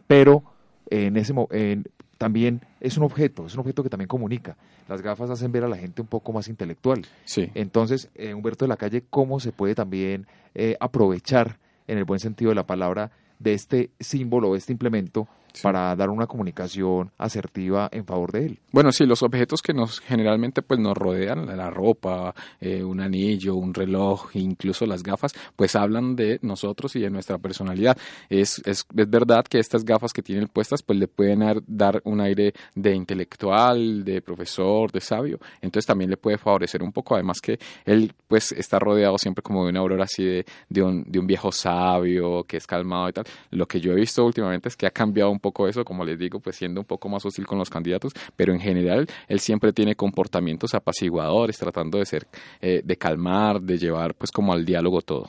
pero 0.07 0.43
en 0.91 1.17
ese 1.17 1.35
también 2.19 2.61
es 2.81 2.97
un 2.97 3.05
objeto, 3.05 3.47
es 3.47 3.55
un 3.55 3.61
objeto 3.61 3.83
que 3.83 3.89
también 3.89 4.09
comunica. 4.09 4.57
Las 4.89 5.03
gafas 5.03 5.31
hacen 5.31 5.53
ver 5.53 5.65
a 5.65 5.69
la 5.69 5.77
gente 5.77 6.03
un 6.03 6.09
poco 6.09 6.33
más 6.33 6.49
intelectual. 6.49 7.07
Sí. 7.25 7.51
Entonces, 7.55 8.11
eh, 8.17 8.35
Humberto 8.35 8.65
de 8.65 8.69
la 8.69 8.77
Calle, 8.77 9.05
¿cómo 9.09 9.39
se 9.39 9.53
puede 9.53 9.75
también 9.75 10.27
eh, 10.55 10.77
aprovechar, 10.81 11.59
en 11.87 11.99
el 11.99 12.05
buen 12.05 12.21
sentido 12.21 12.51
de 12.51 12.57
la 12.57 12.67
palabra, 12.67 13.13
de 13.39 13.55
este 13.55 13.91
símbolo, 14.01 14.57
este 14.57 14.73
implemento, 14.73 15.29
para 15.63 15.95
dar 15.97 16.11
una 16.11 16.27
comunicación 16.27 17.11
asertiva 17.19 17.89
en 17.93 18.05
favor 18.05 18.33
de 18.33 18.47
él. 18.47 18.59
Bueno, 18.73 18.93
sí, 18.93 19.07
los 19.07 19.23
objetos 19.23 19.63
que 19.63 19.73
nos 19.73 20.01
generalmente 20.01 20.63
pues 20.63 20.79
nos 20.81 20.97
rodean, 20.97 21.47
la 21.57 21.71
ropa, 21.71 22.35
eh, 22.61 22.83
un 22.83 23.01
anillo, 23.01 23.55
un 23.55 23.75
reloj, 23.75 24.31
incluso 24.35 24.87
las 24.87 25.03
gafas, 25.03 25.33
pues 25.57 25.75
hablan 25.77 26.17
de 26.17 26.39
nosotros 26.43 26.95
y 26.97 27.01
de 27.01 27.11
nuestra 27.11 27.39
personalidad. 27.39 27.97
Es, 28.29 28.61
es, 28.65 28.87
es 28.97 29.11
verdad 29.11 29.45
que 29.49 29.59
estas 29.59 29.85
gafas 29.85 30.13
que 30.13 30.23
tienen 30.23 30.49
puestas 30.49 30.83
pues 30.83 30.99
le 30.99 31.09
pueden 31.09 31.63
dar 31.67 32.01
un 32.05 32.21
aire 32.21 32.53
de 32.75 32.95
intelectual, 32.95 34.05
de 34.05 34.21
profesor, 34.23 34.93
de 34.93 35.01
sabio, 35.01 35.39
entonces 35.61 35.87
también 35.87 36.11
le 36.11 36.17
puede 36.17 36.39
favorecer 36.39 36.83
un 36.83 36.93
poco, 36.93 37.15
además 37.15 37.41
que 37.41 37.59
él 37.85 38.13
pues 38.27 38.53
está 38.53 38.79
rodeado 38.79 39.19
siempre 39.19 39.43
como 39.43 39.65
de 39.65 39.71
una 39.71 39.81
aurora 39.81 40.05
así 40.05 40.25
de, 40.25 40.47
de, 40.69 40.83
un, 40.83 41.05
de 41.05 41.19
un 41.19 41.27
viejo 41.27 41.51
sabio 41.53 42.45
que 42.45 42.57
es 42.57 42.67
calmado 42.67 43.09
y 43.09 43.13
tal. 43.13 43.25
Lo 43.51 43.67
que 43.67 43.81
yo 43.81 43.93
he 43.93 43.97
visto 43.97 44.25
últimamente 44.25 44.69
es 44.69 44.77
que 44.77 44.87
ha 44.87 44.91
cambiado 44.91 45.31
un 45.31 45.41
poco 45.41 45.48
eso, 45.69 45.85
como 45.85 46.05
les 46.05 46.19
digo, 46.19 46.41
pues 46.41 46.57
siendo 46.57 46.81
un 46.81 46.87
poco 46.87 47.09
más 47.09 47.25
hostil 47.25 47.47
con 47.47 47.59
los 47.59 47.71
candidatos, 47.71 48.13
pero 48.37 48.53
en 48.53 48.61
general 48.61 49.07
él 49.27 49.41
siempre 49.41 49.73
tiene 49.73 49.95
comportamientos 49.95 50.75
apaciguadores, 50.75 51.59
tratando 51.59 51.99
de 51.99 52.07
ser, 52.07 52.27
eh, 52.61 52.81
de 52.85 52.97
calmar, 52.97 53.61
de 53.61 53.79
llevar 53.79 54.15
pues 54.15 54.31
como 54.31 54.53
al 54.53 54.65
diálogo 54.65 55.01
todo. 55.03 55.29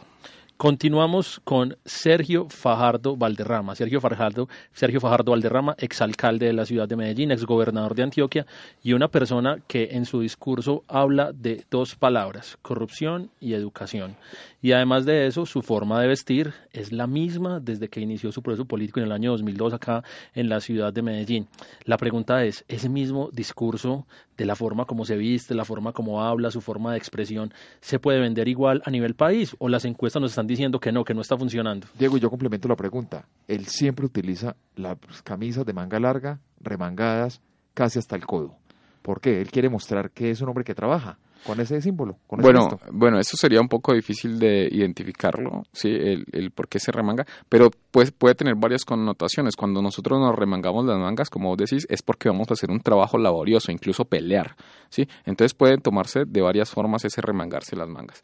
Continuamos 0.59 1.39
con 1.45 1.77
Sergio 1.85 2.49
Fajardo 2.49 3.15
Valderrama. 3.15 3.75
Sergio 3.75 4.01
Fajardo, 4.01 4.49
Sergio 4.73 4.99
Fajardo 4.99 5.31
Valderrama, 5.31 5.73
exalcalde 5.77 6.47
de 6.47 6.51
la 6.51 6.65
ciudad 6.65 6.85
de 6.85 6.97
Medellín, 6.97 7.31
exgobernador 7.31 7.95
de 7.95 8.03
Antioquia 8.03 8.45
y 8.83 8.91
una 8.91 9.07
persona 9.07 9.59
que 9.67 9.87
en 9.91 10.03
su 10.03 10.19
discurso 10.19 10.83
habla 10.89 11.31
de 11.31 11.63
dos 11.71 11.95
palabras, 11.95 12.57
corrupción 12.61 13.31
y 13.39 13.53
educación. 13.53 14.17
Y 14.61 14.73
además 14.73 15.05
de 15.05 15.25
eso, 15.25 15.45
su 15.45 15.61
forma 15.61 16.01
de 16.01 16.07
vestir 16.07 16.53
es 16.73 16.91
la 16.91 17.07
misma 17.07 17.61
desde 17.61 17.87
que 17.87 18.01
inició 18.01 18.33
su 18.33 18.43
proceso 18.43 18.65
político 18.65 18.99
en 18.99 19.05
el 19.05 19.13
año 19.13 19.31
2002 19.31 19.73
acá 19.73 20.03
en 20.33 20.49
la 20.49 20.59
ciudad 20.59 20.91
de 20.91 21.01
Medellín. 21.01 21.47
La 21.85 21.95
pregunta 21.95 22.43
es, 22.43 22.65
¿ese 22.67 22.89
mismo 22.89 23.29
discurso 23.31 24.05
de 24.35 24.45
la 24.45 24.57
forma 24.57 24.83
como 24.83 25.05
se 25.05 25.15
viste, 25.15 25.55
la 25.55 25.63
forma 25.63 25.93
como 25.93 26.21
habla, 26.21 26.51
su 26.51 26.59
forma 26.59 26.91
de 26.91 26.97
expresión, 26.97 27.53
se 27.79 27.99
puede 27.99 28.19
vender 28.19 28.49
igual 28.49 28.81
a 28.85 28.91
nivel 28.91 29.15
país 29.15 29.55
o 29.59 29.69
las 29.69 29.85
encuestas 29.85 30.21
nos 30.21 30.31
están 30.31 30.47
diciendo 30.47 30.81
que 30.81 30.91
no, 30.91 31.05
que 31.05 31.13
no 31.13 31.21
está 31.21 31.37
funcionando? 31.37 31.87
Diego, 31.97 32.17
yo 32.17 32.29
complemento 32.29 32.67
la 32.67 32.75
pregunta. 32.75 33.25
Él 33.47 33.65
siempre 33.67 34.05
utiliza 34.05 34.57
las 34.75 34.97
camisas 35.23 35.65
de 35.65 35.71
manga 35.71 36.01
larga, 36.01 36.41
remangadas, 36.59 37.41
casi 37.73 37.97
hasta 37.97 38.17
el 38.17 38.25
codo. 38.25 38.57
¿Por 39.03 39.21
qué? 39.21 39.39
Él 39.39 39.51
quiere 39.51 39.69
mostrar 39.69 40.11
que 40.11 40.31
es 40.31 40.41
un 40.41 40.49
hombre 40.49 40.65
que 40.65 40.75
trabaja 40.75 41.17
con 41.45 41.59
ese 41.59 41.81
símbolo. 41.81 42.17
bueno, 42.29 42.79
bueno, 42.91 43.19
eso 43.19 43.37
sería 43.37 43.61
un 43.61 43.69
poco 43.69 43.93
difícil 43.93 44.39
de 44.39 44.67
identificarlo, 44.71 45.63
sí, 45.71 45.89
el, 45.89 46.25
el 46.31 46.51
por 46.51 46.67
qué 46.67 46.79
se 46.79 46.91
remanga, 46.91 47.25
pero 47.47 47.71
pues 47.91 48.11
puede 48.11 48.35
tener 48.35 48.55
varias 48.55 48.85
connotaciones. 48.85 49.55
Cuando 49.55 49.81
nosotros 49.81 50.19
nos 50.19 50.35
remangamos 50.35 50.85
las 50.85 50.97
mangas, 50.97 51.29
como 51.29 51.49
vos 51.49 51.57
decís, 51.57 51.85
es 51.89 52.01
porque 52.01 52.29
vamos 52.29 52.49
a 52.49 52.53
hacer 52.53 52.69
un 52.71 52.81
trabajo 52.81 53.17
laborioso, 53.17 53.71
incluso 53.71 54.05
pelear, 54.05 54.55
sí. 54.89 55.07
Entonces 55.25 55.53
puede 55.53 55.77
tomarse 55.77 56.25
de 56.25 56.41
varias 56.41 56.69
formas 56.69 57.05
ese 57.05 57.21
remangarse 57.21 57.75
las 57.75 57.87
mangas. 57.87 58.21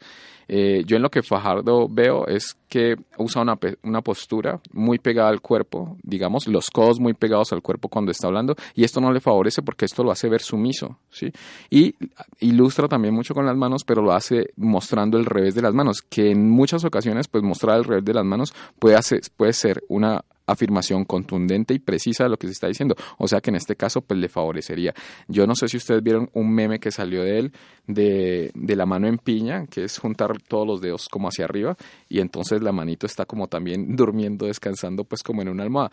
Eh, 0.48 0.84
yo 0.86 0.96
en 0.96 1.02
lo 1.02 1.10
que 1.10 1.22
Fajardo 1.22 1.88
veo 1.88 2.26
es 2.26 2.56
que 2.68 2.96
usa 3.18 3.42
una, 3.42 3.58
una 3.82 4.00
postura 4.00 4.60
muy 4.72 4.98
pegada 4.98 5.28
al 5.28 5.40
cuerpo, 5.40 5.96
digamos, 6.02 6.46
los 6.46 6.70
codos 6.70 7.00
muy 7.00 7.14
pegados 7.14 7.52
al 7.52 7.62
cuerpo 7.62 7.88
cuando 7.88 8.12
está 8.12 8.28
hablando, 8.28 8.54
y 8.74 8.84
esto 8.84 9.00
no 9.00 9.12
le 9.12 9.20
favorece 9.20 9.62
porque 9.62 9.84
esto 9.86 10.04
lo 10.04 10.12
hace 10.12 10.28
ver 10.28 10.42
sumiso, 10.42 10.98
¿sí? 11.10 11.32
Y 11.70 11.94
ilustra 12.40 12.86
también 12.86 13.14
mucho 13.14 13.34
con 13.34 13.46
las 13.46 13.56
manos, 13.56 13.82
pero 13.84 14.02
lo 14.02 14.12
hace 14.12 14.50
mostrando 14.56 15.18
el 15.18 15.26
revés 15.26 15.54
de 15.54 15.62
las 15.62 15.74
manos, 15.74 16.02
que 16.02 16.30
en 16.30 16.48
muchas 16.48 16.84
ocasiones, 16.84 17.26
pues 17.28 17.42
mostrar 17.42 17.78
el 17.78 17.84
revés 17.84 18.04
de 18.04 18.14
las 18.14 18.24
manos 18.24 18.54
puede, 18.78 18.96
hacer, 18.96 19.20
puede 19.36 19.52
ser 19.52 19.82
una 19.88 20.24
afirmación 20.46 21.04
contundente 21.04 21.74
y 21.74 21.78
precisa 21.78 22.24
de 22.24 22.30
lo 22.30 22.36
que 22.36 22.46
se 22.46 22.52
está 22.52 22.68
diciendo. 22.68 22.94
O 23.18 23.28
sea 23.28 23.40
que 23.40 23.50
en 23.50 23.56
este 23.56 23.76
caso 23.76 24.00
pues 24.00 24.18
le 24.18 24.28
favorecería. 24.28 24.94
Yo 25.28 25.46
no 25.46 25.54
sé 25.54 25.68
si 25.68 25.76
ustedes 25.76 26.02
vieron 26.02 26.30
un 26.32 26.52
meme 26.52 26.78
que 26.78 26.90
salió 26.90 27.22
de 27.22 27.38
él 27.38 27.52
de, 27.86 28.50
de 28.54 28.76
la 28.76 28.86
mano 28.86 29.06
en 29.06 29.18
piña, 29.18 29.66
que 29.66 29.84
es 29.84 29.98
juntar 29.98 30.40
todos 30.42 30.66
los 30.66 30.80
dedos 30.80 31.08
como 31.08 31.28
hacia 31.28 31.44
arriba 31.44 31.76
y 32.08 32.20
entonces 32.20 32.62
la 32.62 32.72
manito 32.72 33.06
está 33.06 33.24
como 33.24 33.48
también 33.48 33.96
durmiendo, 33.96 34.46
descansando 34.46 35.04
pues 35.04 35.22
como 35.22 35.42
en 35.42 35.48
una 35.48 35.62
almohada, 35.62 35.90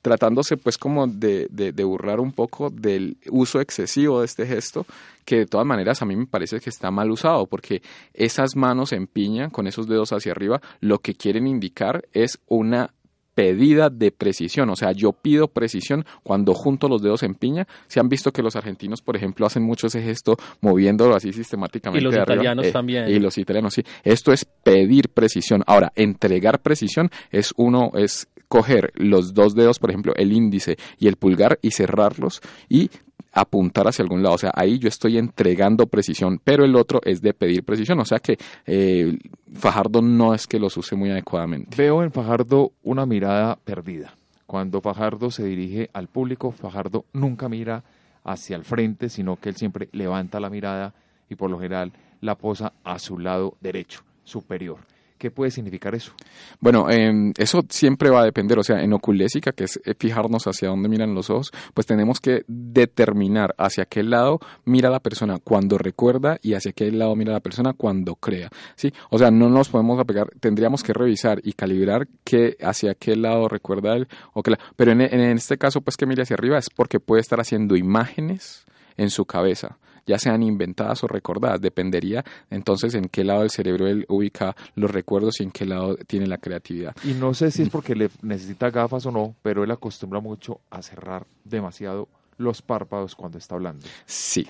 tratándose 0.00 0.56
pues 0.56 0.78
como 0.78 1.06
de, 1.06 1.48
de, 1.50 1.72
de 1.72 1.84
burlar 1.84 2.20
un 2.20 2.32
poco 2.32 2.70
del 2.70 3.16
uso 3.30 3.60
excesivo 3.60 4.20
de 4.20 4.26
este 4.26 4.46
gesto 4.46 4.86
que 5.24 5.36
de 5.36 5.46
todas 5.46 5.66
maneras 5.66 6.02
a 6.02 6.04
mí 6.04 6.16
me 6.16 6.26
parece 6.26 6.60
que 6.60 6.70
está 6.70 6.90
mal 6.90 7.10
usado 7.10 7.46
porque 7.46 7.82
esas 8.12 8.56
manos 8.56 8.92
en 8.92 9.06
piña 9.06 9.50
con 9.50 9.66
esos 9.66 9.86
dedos 9.86 10.12
hacia 10.12 10.32
arriba 10.32 10.60
lo 10.80 10.98
que 10.98 11.14
quieren 11.14 11.46
indicar 11.46 12.04
es 12.12 12.40
una 12.48 12.90
pedida 13.34 13.90
de 13.90 14.10
precisión, 14.10 14.68
o 14.70 14.76
sea, 14.76 14.92
yo 14.92 15.12
pido 15.12 15.48
precisión 15.48 16.04
cuando 16.22 16.54
junto 16.54 16.88
los 16.88 17.02
dedos 17.02 17.22
en 17.22 17.34
piña. 17.34 17.66
Se 17.86 18.00
han 18.00 18.08
visto 18.08 18.32
que 18.32 18.42
los 18.42 18.56
argentinos, 18.56 19.02
por 19.02 19.16
ejemplo, 19.16 19.46
hacen 19.46 19.62
mucho 19.62 19.86
ese 19.86 20.02
gesto 20.02 20.36
moviéndolo 20.60 21.14
así 21.14 21.32
sistemáticamente. 21.32 22.02
Y 22.02 22.04
los 22.04 22.14
italianos 22.14 22.66
eh, 22.66 22.72
también. 22.72 23.08
Y 23.08 23.18
los 23.18 23.38
italianos, 23.38 23.74
sí. 23.74 23.82
Esto 24.02 24.32
es 24.32 24.44
pedir 24.44 25.08
precisión. 25.10 25.62
Ahora, 25.66 25.92
entregar 25.96 26.60
precisión 26.60 27.10
es 27.30 27.52
uno, 27.56 27.92
es 27.94 28.28
coger 28.48 28.92
los 28.96 29.32
dos 29.32 29.54
dedos, 29.54 29.78
por 29.78 29.90
ejemplo, 29.90 30.12
el 30.14 30.32
índice 30.32 30.76
y 30.98 31.08
el 31.08 31.16
pulgar 31.16 31.58
y 31.62 31.70
cerrarlos 31.70 32.42
y 32.68 32.90
apuntar 33.32 33.88
hacia 33.88 34.02
algún 34.02 34.22
lado. 34.22 34.34
O 34.34 34.38
sea, 34.38 34.52
ahí 34.54 34.78
yo 34.78 34.88
estoy 34.88 35.18
entregando 35.18 35.86
precisión, 35.86 36.40
pero 36.42 36.64
el 36.64 36.76
otro 36.76 37.00
es 37.04 37.22
de 37.22 37.34
pedir 37.34 37.64
precisión. 37.64 37.98
O 38.00 38.04
sea 38.04 38.18
que 38.18 38.38
eh, 38.66 39.18
Fajardo 39.54 40.02
no 40.02 40.34
es 40.34 40.46
que 40.46 40.58
los 40.58 40.76
use 40.76 40.94
muy 40.96 41.10
adecuadamente. 41.10 41.76
Veo 41.76 42.02
en 42.02 42.12
Fajardo 42.12 42.72
una 42.82 43.06
mirada 43.06 43.56
perdida. 43.56 44.14
Cuando 44.46 44.80
Fajardo 44.80 45.30
se 45.30 45.44
dirige 45.44 45.88
al 45.92 46.08
público, 46.08 46.52
Fajardo 46.52 47.06
nunca 47.12 47.48
mira 47.48 47.82
hacia 48.24 48.56
el 48.56 48.64
frente, 48.64 49.08
sino 49.08 49.36
que 49.36 49.48
él 49.48 49.56
siempre 49.56 49.88
levanta 49.92 50.40
la 50.40 50.50
mirada 50.50 50.94
y 51.28 51.34
por 51.34 51.50
lo 51.50 51.58
general 51.58 51.92
la 52.20 52.36
posa 52.36 52.72
a 52.84 52.98
su 52.98 53.18
lado 53.18 53.56
derecho, 53.60 54.02
superior. 54.24 54.78
¿Qué 55.22 55.30
puede 55.30 55.52
significar 55.52 55.94
eso? 55.94 56.14
Bueno, 56.58 56.90
eh, 56.90 57.32
eso 57.38 57.62
siempre 57.68 58.10
va 58.10 58.22
a 58.22 58.24
depender, 58.24 58.58
o 58.58 58.64
sea, 58.64 58.82
en 58.82 58.92
oculésica, 58.92 59.52
que 59.52 59.62
es 59.62 59.80
eh, 59.84 59.94
fijarnos 59.96 60.48
hacia 60.48 60.68
dónde 60.68 60.88
miran 60.88 61.14
los 61.14 61.30
ojos, 61.30 61.52
pues 61.74 61.86
tenemos 61.86 62.18
que 62.18 62.42
determinar 62.48 63.54
hacia 63.56 63.84
qué 63.84 64.02
lado 64.02 64.40
mira 64.64 64.90
la 64.90 64.98
persona 64.98 65.38
cuando 65.38 65.78
recuerda 65.78 66.40
y 66.42 66.54
hacia 66.54 66.72
qué 66.72 66.90
lado 66.90 67.14
mira 67.14 67.32
la 67.32 67.38
persona 67.38 67.72
cuando 67.72 68.16
crea, 68.16 68.50
¿sí? 68.74 68.92
O 69.10 69.18
sea, 69.18 69.30
no 69.30 69.48
nos 69.48 69.68
podemos 69.68 70.00
apegar, 70.00 70.28
tendríamos 70.40 70.82
que 70.82 70.92
revisar 70.92 71.40
y 71.44 71.52
calibrar 71.52 72.08
qué, 72.24 72.56
hacia 72.60 72.96
qué 72.96 73.14
lado 73.14 73.46
recuerda 73.46 73.94
él, 73.94 74.08
o 74.32 74.42
que 74.42 74.56
pero 74.74 74.90
en, 74.90 75.02
en 75.02 75.20
este 75.20 75.56
caso, 75.56 75.82
pues 75.82 75.96
que 75.96 76.04
mire 76.04 76.22
hacia 76.22 76.34
arriba 76.34 76.58
es 76.58 76.68
porque 76.68 76.98
puede 76.98 77.20
estar 77.20 77.38
haciendo 77.38 77.76
imágenes 77.76 78.64
en 78.96 79.08
su 79.08 79.24
cabeza 79.24 79.78
ya 80.06 80.18
sean 80.18 80.42
inventadas 80.42 81.02
o 81.04 81.06
recordadas. 81.06 81.60
Dependería 81.60 82.24
entonces 82.50 82.94
en 82.94 83.08
qué 83.08 83.24
lado 83.24 83.40
del 83.40 83.50
cerebro 83.50 83.86
él 83.86 84.06
ubica 84.08 84.54
los 84.74 84.90
recuerdos 84.90 85.40
y 85.40 85.44
en 85.44 85.50
qué 85.50 85.66
lado 85.66 85.96
tiene 86.06 86.26
la 86.26 86.38
creatividad. 86.38 86.94
Y 87.04 87.14
no 87.14 87.34
sé 87.34 87.50
si 87.50 87.62
es 87.62 87.68
porque 87.68 87.94
le 87.94 88.10
necesita 88.22 88.70
gafas 88.70 89.06
o 89.06 89.10
no, 89.10 89.34
pero 89.42 89.64
él 89.64 89.70
acostumbra 89.70 90.20
mucho 90.20 90.60
a 90.70 90.82
cerrar 90.82 91.26
demasiado 91.44 92.08
los 92.38 92.62
párpados 92.62 93.14
cuando 93.14 93.38
está 93.38 93.54
hablando. 93.54 93.86
Sí. 94.06 94.46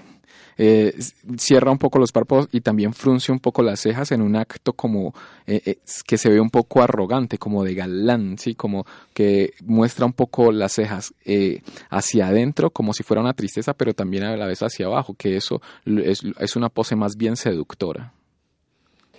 Eh, 0.57 0.95
cierra 1.39 1.71
un 1.71 1.79
poco 1.79 1.99
los 1.99 2.13
párpados 2.13 2.49
y 2.53 2.61
también 2.61 2.93
frunce 2.93 3.33
un 3.33 3.41
poco 3.41 3.63
las 3.63 3.81
cejas 3.81 4.13
en 4.13 4.21
un 4.21 4.37
acto 4.37 4.75
como 4.75 5.15
eh, 5.47 5.63
eh, 5.65 5.79
que 6.07 6.19
se 6.19 6.29
ve 6.29 6.41
un 6.41 6.51
poco 6.51 6.83
arrogante, 6.83 7.39
como 7.39 7.65
de 7.65 7.75
galán, 7.75 8.37
¿sí? 8.39 8.55
como 8.55 8.85
que 9.15 9.55
muestra 9.65 10.05
un 10.05 10.13
poco 10.13 10.53
las 10.53 10.73
cejas 10.73 11.15
hacia 11.91 12.29
adentro 12.29 12.71
como 12.71 12.93
si 12.93 13.03
fuera 13.03 13.23
una 13.23 13.33
tristeza, 13.33 13.73
pero 13.75 13.95
también 13.95 14.25
a 14.25 14.37
la 14.37 14.47
vez 14.47 14.63
hacia 14.63 14.87
abajo, 14.87 15.15
que 15.15 15.37
eso 15.37 15.63
es, 15.85 16.23
es 16.39 16.57
una 16.57 16.69
pose 16.69 16.97
más 16.97 17.17
bien 17.17 17.37
seductora. 17.37 18.13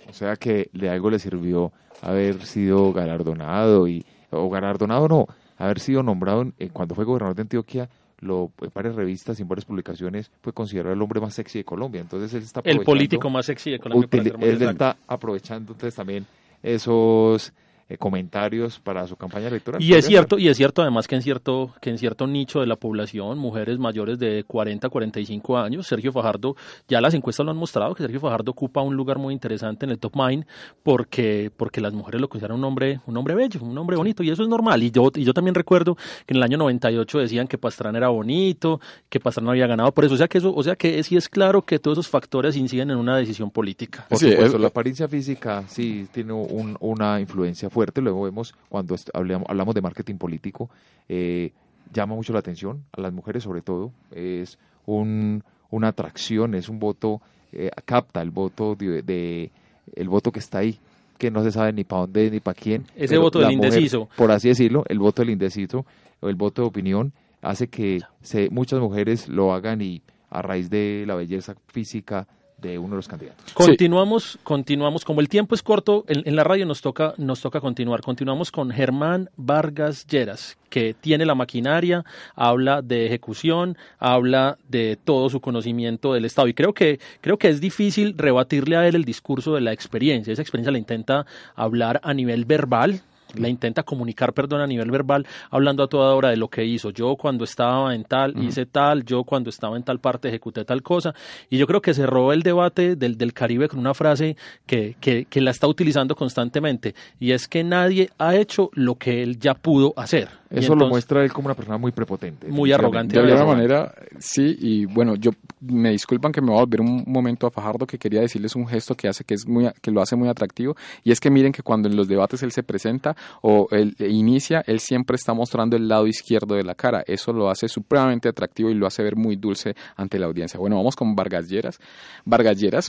O 0.08 0.12
sea 0.12 0.36
que 0.36 0.70
de 0.72 0.90
algo 0.90 1.10
le 1.10 1.18
sirvió 1.18 1.72
haber 2.02 2.44
sido 2.44 2.92
galardonado 2.92 3.88
y 3.88 4.04
o 4.30 4.50
galardonado 4.50 5.08
no, 5.08 5.26
haber 5.56 5.80
sido 5.80 6.02
nombrado 6.02 6.52
cuando 6.72 6.94
fue 6.94 7.04
gobernador 7.04 7.36
de 7.36 7.42
Antioquia 7.42 7.88
lo, 8.20 8.50
en 8.60 8.70
varias 8.74 8.94
revistas 8.94 9.38
y 9.38 9.42
en 9.42 9.48
varias 9.48 9.64
publicaciones 9.64 10.30
fue 10.40 10.52
considerado 10.52 10.94
el 10.94 11.02
hombre 11.02 11.20
más 11.20 11.34
sexy 11.34 11.58
de 11.58 11.64
Colombia. 11.64 12.00
Entonces 12.00 12.32
él 12.34 12.42
está 12.42 12.60
El 12.64 12.80
político 12.80 13.30
más 13.30 13.46
sexy 13.46 13.72
de 13.72 13.78
Colombia. 13.78 14.08
él 14.40 14.62
está 14.62 14.96
aprovechando 15.06 15.72
entonces 15.72 15.94
también 15.94 16.26
esos 16.62 17.52
eh, 17.88 17.98
comentarios 17.98 18.80
para 18.80 19.06
su 19.06 19.16
campaña 19.16 19.48
electoral. 19.48 19.82
Y 19.82 19.94
es 19.94 20.06
cierto, 20.06 20.38
y 20.38 20.48
es 20.48 20.56
cierto 20.56 20.82
además 20.82 21.06
que 21.06 21.16
en 21.16 21.22
cierto, 21.22 21.74
que 21.80 21.90
en 21.90 21.98
cierto 21.98 22.26
nicho 22.26 22.60
de 22.60 22.66
la 22.66 22.76
población, 22.76 23.38
mujeres 23.38 23.78
mayores 23.78 24.18
de 24.18 24.44
40 24.44 24.86
a 24.86 24.90
45 24.90 25.58
años, 25.58 25.86
Sergio 25.86 26.12
Fajardo, 26.12 26.56
ya 26.88 27.00
las 27.00 27.14
encuestas 27.14 27.44
lo 27.44 27.52
han 27.52 27.58
mostrado, 27.58 27.94
que 27.94 28.02
Sergio 28.02 28.20
Fajardo 28.20 28.52
ocupa 28.52 28.80
un 28.80 28.96
lugar 28.96 29.18
muy 29.18 29.34
interesante 29.34 29.84
en 29.84 29.90
el 29.90 29.98
top 29.98 30.16
mind 30.16 30.46
porque, 30.82 31.50
porque 31.56 31.80
las 31.80 31.92
mujeres 31.92 32.20
lo 32.20 32.28
consideran 32.28 32.58
un 32.58 32.64
hombre, 32.64 33.00
un 33.06 33.16
hombre 33.16 33.34
bello, 33.34 33.60
un 33.62 33.76
hombre 33.76 33.96
bonito, 33.96 34.22
y 34.22 34.30
eso 34.30 34.42
es 34.42 34.48
normal. 34.48 34.82
Y 34.82 34.90
yo, 34.90 35.10
y 35.14 35.24
yo 35.24 35.34
también 35.34 35.54
recuerdo 35.54 35.96
que 36.26 36.32
en 36.32 36.36
el 36.36 36.42
año 36.42 36.58
98 36.58 37.18
decían 37.18 37.46
que 37.46 37.58
Pastrana 37.58 37.98
era 37.98 38.08
bonito, 38.08 38.80
que 39.08 39.20
Pastrana 39.20 39.50
había 39.50 39.66
ganado 39.66 39.92
por 39.92 40.04
eso. 40.04 40.14
O 40.14 40.18
sea 40.18 40.28
que 40.28 40.38
eso, 40.38 40.54
o 40.54 40.62
sea 40.62 40.76
que 40.76 41.02
sí 41.02 41.16
es 41.16 41.28
claro 41.28 41.62
que 41.62 41.78
todos 41.78 41.98
esos 41.98 42.08
factores 42.08 42.56
inciden 42.56 42.90
en 42.90 42.96
una 42.96 43.16
decisión 43.16 43.50
política. 43.50 44.06
Por 44.08 44.18
supuesto, 44.18 44.58
la 44.58 44.68
apariencia 44.68 45.08
física 45.08 45.64
sí 45.68 46.08
tiene 46.12 46.32
un, 46.32 46.76
una 46.80 47.20
influencia 47.20 47.68
fuerte, 47.74 48.00
luego 48.00 48.22
vemos 48.22 48.54
cuando 48.68 48.96
hablamos, 49.12 49.74
de 49.74 49.82
marketing 49.82 50.16
político, 50.16 50.70
eh, 51.08 51.52
llama 51.92 52.14
mucho 52.14 52.32
la 52.32 52.38
atención 52.38 52.84
a 52.92 53.00
las 53.00 53.12
mujeres 53.12 53.42
sobre 53.42 53.60
todo, 53.60 53.92
es 54.10 54.58
un, 54.86 55.42
una 55.70 55.88
atracción, 55.88 56.54
es 56.54 56.68
un 56.68 56.78
voto, 56.78 57.20
eh, 57.52 57.70
capta 57.84 58.22
el 58.22 58.30
voto 58.30 58.74
de, 58.76 59.50
el 59.94 60.08
voto 60.08 60.32
que 60.32 60.38
está 60.38 60.58
ahí, 60.58 60.78
que 61.18 61.30
no 61.30 61.42
se 61.42 61.52
sabe 61.52 61.72
ni 61.72 61.84
para 61.84 62.02
dónde 62.02 62.30
ni 62.30 62.40
para 62.40 62.58
quién. 62.58 62.86
Ese 62.96 63.18
voto 63.18 63.40
del 63.40 63.52
indeciso. 63.52 64.08
Por 64.16 64.30
así 64.30 64.48
decirlo, 64.48 64.84
el 64.88 64.98
voto 64.98 65.22
del 65.22 65.30
indeciso 65.30 65.84
el 66.28 66.36
voto 66.36 66.62
de 66.62 66.68
opinión 66.68 67.12
hace 67.42 67.68
que 67.68 68.00
se, 68.22 68.48
muchas 68.50 68.80
mujeres 68.80 69.28
lo 69.28 69.52
hagan 69.52 69.82
y 69.82 70.02
a 70.30 70.42
raíz 70.42 70.70
de 70.70 71.04
la 71.06 71.14
belleza 71.14 71.54
física 71.68 72.26
de 72.64 72.78
uno 72.78 72.90
de 72.90 72.96
los 72.96 73.08
candidatos. 73.08 73.52
Continuamos, 73.52 74.38
continuamos, 74.42 75.04
como 75.04 75.20
el 75.20 75.28
tiempo 75.28 75.54
es 75.54 75.62
corto, 75.62 76.04
en, 76.08 76.34
la 76.34 76.44
radio 76.44 76.66
nos 76.66 76.80
toca, 76.80 77.14
nos 77.18 77.40
toca 77.40 77.60
continuar. 77.60 78.00
Continuamos 78.00 78.50
con 78.50 78.70
Germán 78.70 79.28
Vargas 79.36 80.06
Lleras, 80.06 80.56
que 80.70 80.94
tiene 80.94 81.26
la 81.26 81.34
maquinaria, 81.34 82.04
habla 82.34 82.80
de 82.80 83.06
ejecución, 83.06 83.76
habla 83.98 84.58
de 84.68 84.98
todo 85.02 85.28
su 85.28 85.40
conocimiento 85.40 86.14
del 86.14 86.24
Estado. 86.24 86.48
Y 86.48 86.54
creo 86.54 86.72
que, 86.72 86.98
creo 87.20 87.36
que 87.36 87.48
es 87.48 87.60
difícil 87.60 88.14
rebatirle 88.16 88.76
a 88.76 88.88
él 88.88 88.94
el 88.94 89.04
discurso 89.04 89.54
de 89.54 89.60
la 89.60 89.72
experiencia. 89.72 90.32
Esa 90.32 90.42
experiencia 90.42 90.72
la 90.72 90.78
intenta 90.78 91.26
hablar 91.54 92.00
a 92.02 92.14
nivel 92.14 92.46
verbal, 92.46 93.02
la 93.36 93.48
intenta 93.48 93.82
comunicar, 93.82 94.32
perdón, 94.32 94.60
a 94.60 94.66
nivel 94.66 94.90
verbal, 94.90 95.26
hablando 95.50 95.82
a 95.82 95.88
toda 95.88 96.14
hora 96.14 96.30
de 96.30 96.36
lo 96.36 96.48
que 96.48 96.64
hizo. 96.64 96.90
Yo 96.90 97.16
cuando 97.16 97.44
estaba 97.44 97.94
en 97.94 98.04
tal, 98.04 98.42
hice 98.42 98.66
tal, 98.66 99.04
yo 99.04 99.24
cuando 99.24 99.50
estaba 99.50 99.76
en 99.76 99.82
tal 99.82 100.00
parte 100.00 100.28
ejecuté 100.28 100.64
tal 100.64 100.82
cosa. 100.82 101.14
Y 101.50 101.58
yo 101.58 101.66
creo 101.66 101.80
que 101.80 101.94
cerró 101.94 102.32
el 102.32 102.42
debate 102.42 102.96
del, 102.96 103.16
del 103.16 103.32
Caribe 103.32 103.68
con 103.68 103.80
una 103.80 103.94
frase 103.94 104.36
que, 104.66 104.96
que, 105.00 105.26
que 105.26 105.40
la 105.40 105.50
está 105.50 105.66
utilizando 105.66 106.14
constantemente, 106.14 106.94
y 107.20 107.32
es 107.32 107.48
que 107.48 107.64
nadie 107.64 108.10
ha 108.18 108.36
hecho 108.36 108.70
lo 108.74 108.96
que 108.96 109.22
él 109.22 109.38
ya 109.38 109.54
pudo 109.54 109.92
hacer. 109.96 110.28
Eso 110.50 110.74
lo 110.76 110.88
muestra 110.88 111.24
él 111.24 111.32
como 111.32 111.46
una 111.46 111.54
persona 111.54 111.78
muy 111.78 111.92
prepotente. 111.92 112.46
Muy 112.48 112.72
arrogante. 112.72 113.20
De 113.20 113.32
alguna 113.32 113.44
manera, 113.44 113.94
sí, 114.18 114.56
y 114.60 114.84
bueno, 114.84 115.16
yo 115.16 115.32
me 115.60 115.90
disculpan 115.90 116.32
que 116.32 116.40
me 116.40 116.48
voy 116.48 116.58
a 116.58 116.60
volver 116.60 116.80
un 116.80 117.04
momento 117.06 117.46
a 117.46 117.50
Fajardo 117.50 117.86
que 117.86 117.98
quería 117.98 118.20
decirles 118.20 118.54
un 118.54 118.66
gesto 118.66 118.94
que 118.94 119.08
hace 119.08 119.24
que 119.24 119.34
es 119.34 119.46
muy 119.46 119.68
que 119.80 119.90
lo 119.90 120.00
hace 120.00 120.14
muy 120.16 120.28
atractivo 120.28 120.76
y 121.02 121.10
es 121.10 121.20
que 121.20 121.30
miren 121.30 121.52
que 121.52 121.62
cuando 121.62 121.88
en 121.88 121.96
los 121.96 122.06
debates 122.06 122.42
él 122.42 122.52
se 122.52 122.62
presenta 122.62 123.16
o 123.42 123.68
él 123.70 123.94
inicia, 123.98 124.62
él 124.66 124.80
siempre 124.80 125.16
está 125.16 125.34
mostrando 125.34 125.76
el 125.76 125.88
lado 125.88 126.06
izquierdo 126.06 126.54
de 126.54 126.64
la 126.64 126.74
cara. 126.74 127.04
Eso 127.06 127.32
lo 127.32 127.50
hace 127.50 127.68
supremamente 127.68 128.28
atractivo 128.28 128.70
y 128.70 128.74
lo 128.74 128.86
hace 128.86 129.02
ver 129.02 129.16
muy 129.16 129.36
dulce 129.36 129.74
ante 129.96 130.18
la 130.18 130.26
audiencia. 130.26 130.58
Bueno, 130.58 130.76
vamos 130.76 130.96
con 130.96 131.14
Vargas 131.14 131.48
Lleras. 131.48 131.78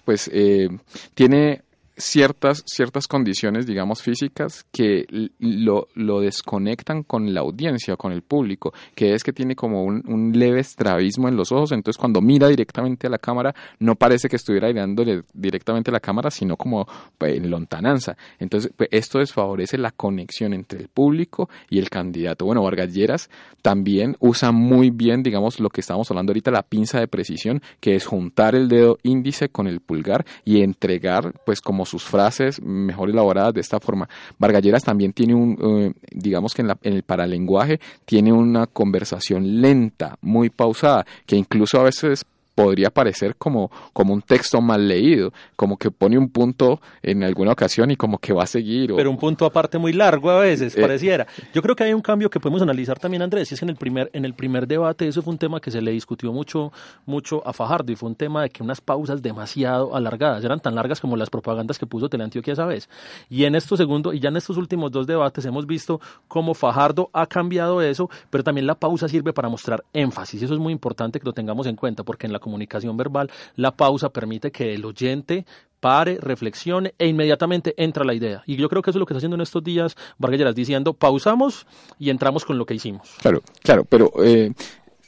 Pues 0.01 0.29
eh, 0.33 0.69
tiene 1.13 1.61
ciertas, 1.97 2.63
ciertas 2.65 3.07
condiciones, 3.07 3.65
digamos, 3.65 4.01
físicas 4.01 4.65
que 4.71 5.05
lo, 5.39 5.87
lo, 5.93 6.19
desconectan 6.19 7.03
con 7.03 7.33
la 7.33 7.41
audiencia, 7.41 7.95
con 7.95 8.11
el 8.11 8.21
público, 8.21 8.73
que 8.95 9.13
es 9.13 9.23
que 9.23 9.33
tiene 9.33 9.55
como 9.55 9.83
un, 9.83 10.31
leve 10.35 10.59
estrabismo 10.59 11.27
en 11.27 11.37
los 11.37 11.51
ojos, 11.51 11.71
entonces 11.71 11.99
cuando 11.99 12.19
mira 12.21 12.47
directamente 12.47 13.07
a 13.07 13.09
la 13.09 13.17
cámara 13.17 13.53
no 13.79 13.95
parece 13.95 14.27
que 14.27 14.35
estuviera 14.35 14.67
mirándole 14.67 15.23
directamente 15.33 15.91
a 15.91 15.93
la 15.93 15.99
cámara, 15.99 16.31
sino 16.31 16.57
como 16.57 16.87
pues, 17.17 17.37
en 17.37 17.49
lontananza. 17.49 18.17
Entonces, 18.39 18.71
pues, 18.75 18.89
esto 18.91 19.19
desfavorece 19.19 19.77
la 19.77 19.91
conexión 19.91 20.53
entre 20.53 20.79
el 20.79 20.87
público 20.89 21.49
y 21.69 21.79
el 21.79 21.89
candidato. 21.89 22.45
Bueno, 22.45 22.63
Vargas 22.63 22.93
Lleras 22.93 23.29
también 23.61 24.15
usa 24.19 24.51
muy 24.51 24.89
bien, 24.89 25.23
digamos, 25.23 25.59
lo 25.59 25.69
que 25.69 25.81
estamos 25.81 26.09
hablando 26.11 26.31
ahorita, 26.31 26.51
la 26.51 26.63
pinza 26.63 26.99
de 26.99 27.07
precisión, 27.07 27.61
que 27.79 27.95
es 27.95 28.05
juntar 28.05 28.55
el 28.55 28.67
dedo 28.67 28.97
índice 29.03 29.49
con 29.49 29.67
el 29.67 29.79
pulgar 29.79 30.25
y 30.43 30.61
entregar, 30.61 31.33
pues, 31.45 31.61
como 31.61 31.84
sus 31.85 32.03
frases 32.03 32.61
mejor 32.61 33.09
elaboradas 33.09 33.53
de 33.53 33.61
esta 33.61 33.79
forma. 33.79 34.07
Vargalleras 34.37 34.83
también 34.83 35.13
tiene 35.13 35.35
un, 35.35 35.57
eh, 35.61 35.93
digamos 36.11 36.53
que 36.53 36.61
en, 36.61 36.69
la, 36.69 36.77
en 36.83 36.93
el 36.93 37.03
paralenguaje, 37.03 37.79
tiene 38.05 38.33
una 38.33 38.67
conversación 38.67 39.61
lenta, 39.61 40.17
muy 40.21 40.49
pausada, 40.49 41.05
que 41.25 41.35
incluso 41.35 41.79
a 41.79 41.83
veces 41.83 42.25
podría 42.55 42.89
parecer 42.89 43.35
como, 43.35 43.69
como 43.93 44.13
un 44.13 44.21
texto 44.21 44.61
mal 44.61 44.87
leído, 44.87 45.31
como 45.55 45.77
que 45.77 45.91
pone 45.91 46.17
un 46.17 46.29
punto 46.29 46.81
en 47.03 47.23
alguna 47.23 47.51
ocasión 47.51 47.91
y 47.91 47.97
como 47.97 48.17
que 48.17 48.33
va 48.33 48.43
a 48.43 48.47
seguir. 48.47 48.93
Pero 48.95 49.11
un 49.11 49.17
punto 49.17 49.45
aparte 49.45 49.77
muy 49.77 49.93
largo 49.93 50.31
a 50.31 50.39
veces, 50.39 50.75
eh, 50.75 50.81
pareciera. 50.81 51.27
Yo 51.53 51.61
creo 51.61 51.75
que 51.75 51.83
hay 51.83 51.93
un 51.93 52.01
cambio 52.01 52.29
que 52.29 52.39
podemos 52.39 52.61
analizar 52.61 52.97
también, 52.97 53.21
Andrés, 53.21 53.51
y 53.51 53.55
es 53.55 53.59
que 53.59 53.65
en 53.65 53.69
el 53.69 53.75
primer, 53.75 54.09
en 54.13 54.25
el 54.25 54.33
primer 54.33 54.67
debate 54.67 55.07
eso 55.07 55.21
fue 55.21 55.33
un 55.33 55.37
tema 55.37 55.59
que 55.59 55.69
se 55.69 55.81
le 55.81 55.91
discutió 55.91 56.31
mucho, 56.31 56.71
mucho 57.05 57.45
a 57.45 57.53
Fajardo 57.53 57.91
y 57.91 57.95
fue 57.95 58.09
un 58.09 58.15
tema 58.15 58.43
de 58.43 58.49
que 58.49 58.63
unas 58.63 58.79
pausas 58.79 59.21
demasiado 59.21 59.95
alargadas, 59.95 60.43
eran 60.43 60.61
tan 60.61 60.75
largas 60.75 61.01
como 61.01 61.17
las 61.17 61.29
propagandas 61.29 61.77
que 61.77 61.85
puso 61.85 62.09
Teleantioquia 62.09 62.53
esa 62.53 62.65
vez. 62.65 62.89
Y 63.29 63.43
en 63.43 63.55
estos 63.55 63.77
segundos, 63.77 64.15
y 64.15 64.19
ya 64.19 64.29
en 64.29 64.37
estos 64.37 64.57
últimos 64.57 64.91
dos 64.91 65.07
debates 65.07 65.45
hemos 65.45 65.67
visto 65.67 65.99
cómo 66.29 66.53
Fajardo 66.53 67.09
ha 67.11 67.27
cambiado 67.27 67.81
eso, 67.81 68.09
pero 68.29 68.43
también 68.43 68.65
la 68.65 68.75
pausa 68.75 69.09
sirve 69.09 69.33
para 69.33 69.49
mostrar 69.49 69.83
énfasis, 69.91 70.41
y 70.41 70.45
eso 70.45 70.53
es 70.53 70.59
muy 70.59 70.71
importante 70.71 71.19
que 71.19 71.25
lo 71.25 71.33
tengamos 71.33 71.67
en 71.67 71.75
cuenta, 71.75 72.03
porque 72.03 72.27
en 72.27 72.33
la 72.33 72.39
comunicación 72.45 72.95
verbal, 72.95 73.31
la 73.55 73.71
pausa 73.75 74.09
permite 74.09 74.51
que 74.51 74.75
el 74.75 74.85
oyente 74.85 75.45
pare, 75.79 76.17
reflexione 76.21 76.93
e 76.97 77.07
inmediatamente 77.07 77.73
entra 77.77 78.05
la 78.05 78.13
idea. 78.13 78.43
Y 78.45 78.55
yo 78.55 78.69
creo 78.69 78.81
que 78.81 78.91
eso 78.91 78.97
es 78.97 79.01
lo 79.01 79.05
que 79.05 79.13
está 79.13 79.17
haciendo 79.17 79.35
en 79.35 79.41
estos 79.41 79.63
días 79.63 79.95
Vargas 80.17 80.55
diciendo, 80.55 80.93
pausamos 80.93 81.65
y 81.99 82.09
entramos 82.09 82.45
con 82.45 82.57
lo 82.57 82.65
que 82.65 82.75
hicimos. 82.75 83.07
Claro, 83.21 83.41
claro, 83.63 83.83
pero 83.85 84.11
eh, 84.23 84.51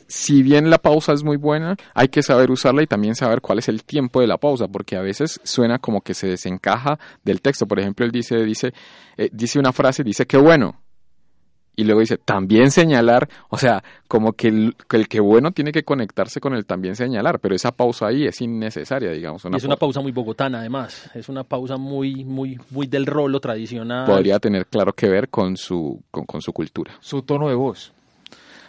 si 0.07 0.41
bien 0.41 0.69
la 0.69 0.77
pausa 0.77 1.13
es 1.13 1.23
muy 1.23 1.37
buena, 1.37 1.75
hay 1.93 2.07
que 2.07 2.23
saber 2.23 2.49
usarla 2.51 2.81
y 2.81 2.87
también 2.87 3.15
saber 3.15 3.41
cuál 3.41 3.59
es 3.59 3.67
el 3.69 3.83
tiempo 3.83 4.21
de 4.21 4.27
la 4.27 4.37
pausa, 4.37 4.67
porque 4.67 4.95
a 4.95 5.01
veces 5.01 5.39
suena 5.43 5.79
como 5.79 6.01
que 6.01 6.13
se 6.13 6.27
desencaja 6.27 6.99
del 7.23 7.41
texto. 7.41 7.67
Por 7.67 7.79
ejemplo, 7.79 8.05
él 8.05 8.11
dice, 8.11 8.37
dice, 8.43 8.73
eh, 9.17 9.29
dice 9.31 9.59
una 9.59 9.73
frase, 9.73 10.03
dice 10.03 10.25
que 10.25 10.37
bueno, 10.37 10.81
y 11.77 11.83
luego 11.83 12.01
dice 12.01 12.17
también 12.17 12.71
señalar, 12.71 13.29
o 13.49 13.57
sea, 13.57 13.83
como 14.07 14.33
que 14.33 14.47
el, 14.47 14.75
que 15.07 15.19
bueno 15.19 15.51
tiene 15.51 15.71
que 15.71 15.83
conectarse 15.83 16.41
con 16.41 16.55
el 16.55 16.65
también 16.65 16.95
señalar, 16.95 17.39
pero 17.39 17.55
esa 17.55 17.71
pausa 17.71 18.07
ahí 18.07 18.25
es 18.25 18.41
innecesaria, 18.41 19.11
digamos. 19.11 19.45
es 19.45 19.63
una 19.63 19.77
pausa 19.77 20.01
muy 20.01 20.11
bogotana, 20.11 20.59
además, 20.59 21.09
es 21.13 21.29
una 21.29 21.43
pausa 21.43 21.77
muy, 21.77 22.25
muy, 22.25 22.59
muy 22.71 22.87
del 22.87 23.05
rolo 23.05 23.39
tradicional. 23.39 24.07
Podría 24.07 24.39
tener 24.39 24.65
claro 24.65 24.91
que 24.93 25.07
ver 25.07 25.29
con 25.29 25.55
su, 25.55 26.01
con 26.09 26.41
su 26.41 26.51
cultura. 26.51 26.93
Su 26.99 27.21
tono 27.21 27.47
de 27.47 27.55
voz 27.55 27.93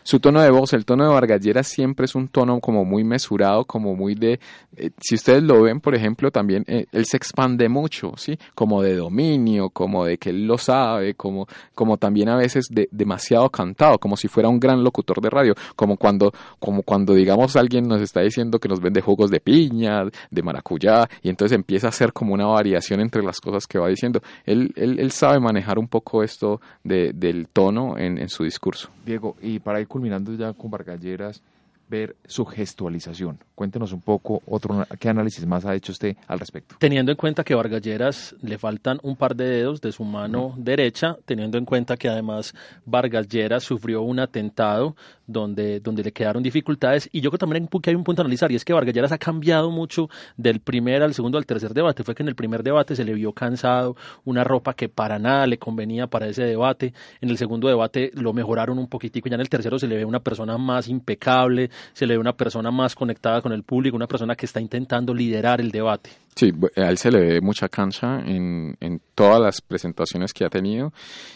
su 0.08 0.20
tono 0.20 0.40
de 0.40 0.48
voz, 0.48 0.72
el 0.72 0.86
tono 0.86 1.04
de 1.04 1.10
Vargallera 1.10 1.62
siempre 1.62 2.06
es 2.06 2.14
un 2.14 2.28
tono 2.28 2.60
como 2.60 2.86
muy 2.86 3.04
mesurado, 3.04 3.66
como 3.66 3.94
muy 3.94 4.14
de, 4.14 4.40
eh, 4.74 4.88
si 4.98 5.16
ustedes 5.16 5.42
lo 5.42 5.60
ven, 5.60 5.80
por 5.80 5.94
ejemplo, 5.94 6.30
también 6.30 6.64
eh, 6.66 6.86
él 6.92 7.04
se 7.04 7.18
expande 7.18 7.68
mucho, 7.68 8.12
¿sí? 8.16 8.38
Como 8.54 8.80
de 8.80 8.96
dominio, 8.96 9.68
como 9.68 10.06
de 10.06 10.16
que 10.16 10.30
él 10.30 10.46
lo 10.46 10.56
sabe, 10.56 11.12
como, 11.12 11.46
como 11.74 11.98
también 11.98 12.30
a 12.30 12.36
veces 12.36 12.68
de, 12.70 12.88
demasiado 12.90 13.50
cantado, 13.50 13.98
como 13.98 14.16
si 14.16 14.28
fuera 14.28 14.48
un 14.48 14.58
gran 14.58 14.82
locutor 14.82 15.20
de 15.20 15.28
radio, 15.28 15.54
como 15.76 15.98
cuando, 15.98 16.32
como 16.58 16.84
cuando 16.84 17.12
digamos 17.12 17.54
alguien 17.56 17.86
nos 17.86 18.00
está 18.00 18.22
diciendo 18.22 18.58
que 18.58 18.68
nos 18.70 18.80
vende 18.80 19.02
jugos 19.02 19.30
de 19.30 19.40
piña, 19.40 20.04
de 20.30 20.42
maracuyá, 20.42 21.06
y 21.20 21.28
entonces 21.28 21.54
empieza 21.54 21.88
a 21.88 21.90
hacer 21.90 22.14
como 22.14 22.32
una 22.32 22.46
variación 22.46 23.00
entre 23.00 23.22
las 23.22 23.42
cosas 23.42 23.66
que 23.66 23.78
va 23.78 23.88
diciendo. 23.88 24.22
Él, 24.46 24.72
él, 24.74 25.00
él 25.00 25.10
sabe 25.10 25.38
manejar 25.38 25.78
un 25.78 25.88
poco 25.88 26.22
esto 26.22 26.62
de, 26.82 27.12
del 27.12 27.48
tono 27.48 27.98
en, 27.98 28.26
su 28.30 28.44
discurso. 28.44 28.88
Diego, 29.04 29.36
y 29.42 29.58
para 29.58 29.80
ir 29.80 29.86
culminando 29.98 30.32
ya 30.34 30.52
con 30.52 30.70
Vargalleras, 30.70 31.42
ver 31.88 32.16
su 32.26 32.44
gestualización. 32.44 33.38
Cuéntenos 33.54 33.92
un 33.92 34.00
poco 34.00 34.42
otro 34.46 34.86
qué 34.98 35.08
análisis 35.08 35.46
más 35.46 35.64
ha 35.64 35.74
hecho 35.74 35.92
usted 35.92 36.16
al 36.26 36.38
respecto. 36.38 36.76
Teniendo 36.78 37.12
en 37.12 37.16
cuenta 37.16 37.44
que 37.44 37.54
a 37.54 37.56
Vargalleras 37.56 38.36
le 38.42 38.58
faltan 38.58 38.98
un 39.02 39.16
par 39.16 39.34
de 39.34 39.48
dedos 39.48 39.80
de 39.80 39.92
su 39.92 40.04
mano 40.04 40.54
derecha, 40.56 41.16
teniendo 41.24 41.58
en 41.58 41.64
cuenta 41.64 41.96
que 41.96 42.08
además 42.08 42.54
Vargalleras 42.84 43.64
sufrió 43.64 44.02
un 44.02 44.20
atentado 44.20 44.94
donde, 45.26 45.80
donde 45.80 46.02
le 46.02 46.12
quedaron 46.12 46.42
dificultades 46.42 47.08
y 47.12 47.20
yo 47.20 47.30
creo 47.30 47.38
también 47.38 47.68
que 47.68 47.90
hay 47.90 47.96
un 47.96 48.04
punto 48.04 48.22
a 48.22 48.24
analizar 48.24 48.50
y 48.50 48.56
es 48.56 48.64
que 48.64 48.72
Vargalleras 48.72 49.12
ha 49.12 49.18
cambiado 49.18 49.70
mucho 49.70 50.08
del 50.36 50.60
primer 50.60 51.02
al 51.02 51.14
segundo 51.14 51.38
al 51.38 51.46
tercer 51.46 51.74
debate. 51.74 52.02
Fue 52.04 52.14
que 52.14 52.22
en 52.22 52.28
el 52.28 52.34
primer 52.34 52.62
debate 52.62 52.96
se 52.96 53.04
le 53.04 53.14
vio 53.14 53.32
cansado, 53.32 53.96
una 54.24 54.44
ropa 54.44 54.74
que 54.74 54.88
para 54.88 55.18
nada 55.18 55.46
le 55.46 55.58
convenía 55.58 56.06
para 56.06 56.26
ese 56.26 56.44
debate. 56.44 56.94
En 57.20 57.30
el 57.30 57.38
segundo 57.38 57.68
debate 57.68 58.10
lo 58.14 58.32
mejoraron 58.32 58.78
un 58.78 58.88
poquitico 58.88 59.28
y 59.28 59.30
ya 59.30 59.34
en 59.34 59.40
el 59.40 59.48
tercero 59.48 59.78
se 59.78 59.86
le 59.86 59.96
ve 59.96 60.04
una 60.04 60.20
persona 60.20 60.58
más 60.58 60.88
impecable, 60.88 61.70
se 61.92 62.06
le 62.06 62.14
ve 62.14 62.18
una 62.18 62.32
persona 62.32 62.70
más 62.70 62.94
conectada 62.94 63.40
con 63.42 63.52
el 63.52 63.62
público, 63.62 63.96
una 63.96 64.06
persona 64.06 64.34
que 64.34 64.46
está 64.46 64.60
intentando 64.60 65.14
liderar 65.14 65.60
el 65.60 65.70
debate. 65.70 66.10
Sí, 66.34 66.52
a 66.76 66.88
él 66.88 66.98
se 66.98 67.10
le 67.10 67.20
ve 67.20 67.40
mucha 67.40 67.68
cancha 67.68 68.20
en, 68.20 68.76
en 68.80 69.00
todas 69.14 69.40
las 69.40 69.60
presentaciones 69.60 70.32
que 70.32 70.44
ha 70.44 70.50
tenido 70.50 70.92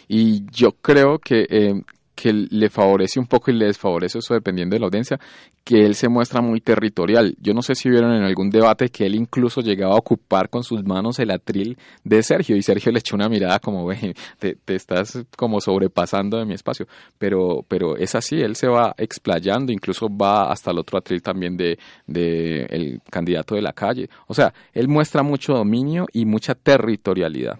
y 0.07 0.45
yo 0.51 0.72
creo 0.72 1.18
que 1.18 1.47
eh, 1.51 1.82
que 2.15 2.33
le 2.33 2.69
favorece 2.69 3.19
un 3.19 3.27
poco 3.27 3.51
y 3.51 3.55
le 3.55 3.67
desfavorece 3.67 4.19
eso 4.19 4.35
dependiendo 4.35 4.75
de 4.75 4.81
la 4.81 4.87
audiencia, 4.87 5.19
que 5.65 5.85
él 5.85 5.95
se 5.95 6.09
muestra 6.09 6.41
muy 6.41 6.61
territorial. 6.61 7.37
Yo 7.41 7.55
no 7.55 7.63
sé 7.63 7.75
si 7.75 7.89
vieron 7.89 8.13
en 8.13 8.23
algún 8.23 8.51
debate 8.51 8.89
que 8.91 9.07
él 9.07 9.15
incluso 9.15 9.61
llegaba 9.61 9.95
a 9.95 9.99
ocupar 9.99 10.49
con 10.49 10.65
sus 10.65 10.85
manos 10.85 11.19
el 11.19 11.31
atril 11.31 11.79
de 12.05 12.23
Sergio 12.23 12.57
y 12.57 12.63
Sergio 12.63 12.93
le 12.93 12.99
echó 12.99 13.17
una 13.17 13.29
mirada 13.29 13.59
como, 13.61 13.87
ve, 13.87 14.15
te, 14.39 14.57
estás 14.75 15.25
como 15.37 15.61
sobrepasando 15.61 16.39
de 16.39 16.45
mi 16.45 16.55
espacio. 16.55 16.87
Pero, 17.19 17.65
pero 17.67 17.97
es 17.97 18.15
así, 18.15 18.41
él 18.41 18.57
se 18.57 18.69
va 18.69 18.95
explayando, 18.99 19.73
incluso 19.73 20.09
va 20.09 20.51
hasta 20.51 20.71
el 20.71 20.79
otro 20.79 20.99
atril 20.99 21.23
también 21.23 21.57
de, 21.57 21.79
de 22.07 22.65
el 22.65 23.01
candidato 23.11 23.55
de 23.55 23.63
la 23.63 23.73
calle. 23.73 24.09
O 24.27 24.35
sea, 24.35 24.53
él 24.73 24.89
muestra 24.89 25.23
mucho 25.23 25.55
dominio 25.55 26.07
y 26.13 26.25
mucha 26.27 26.55
territorialidad. 26.55 27.59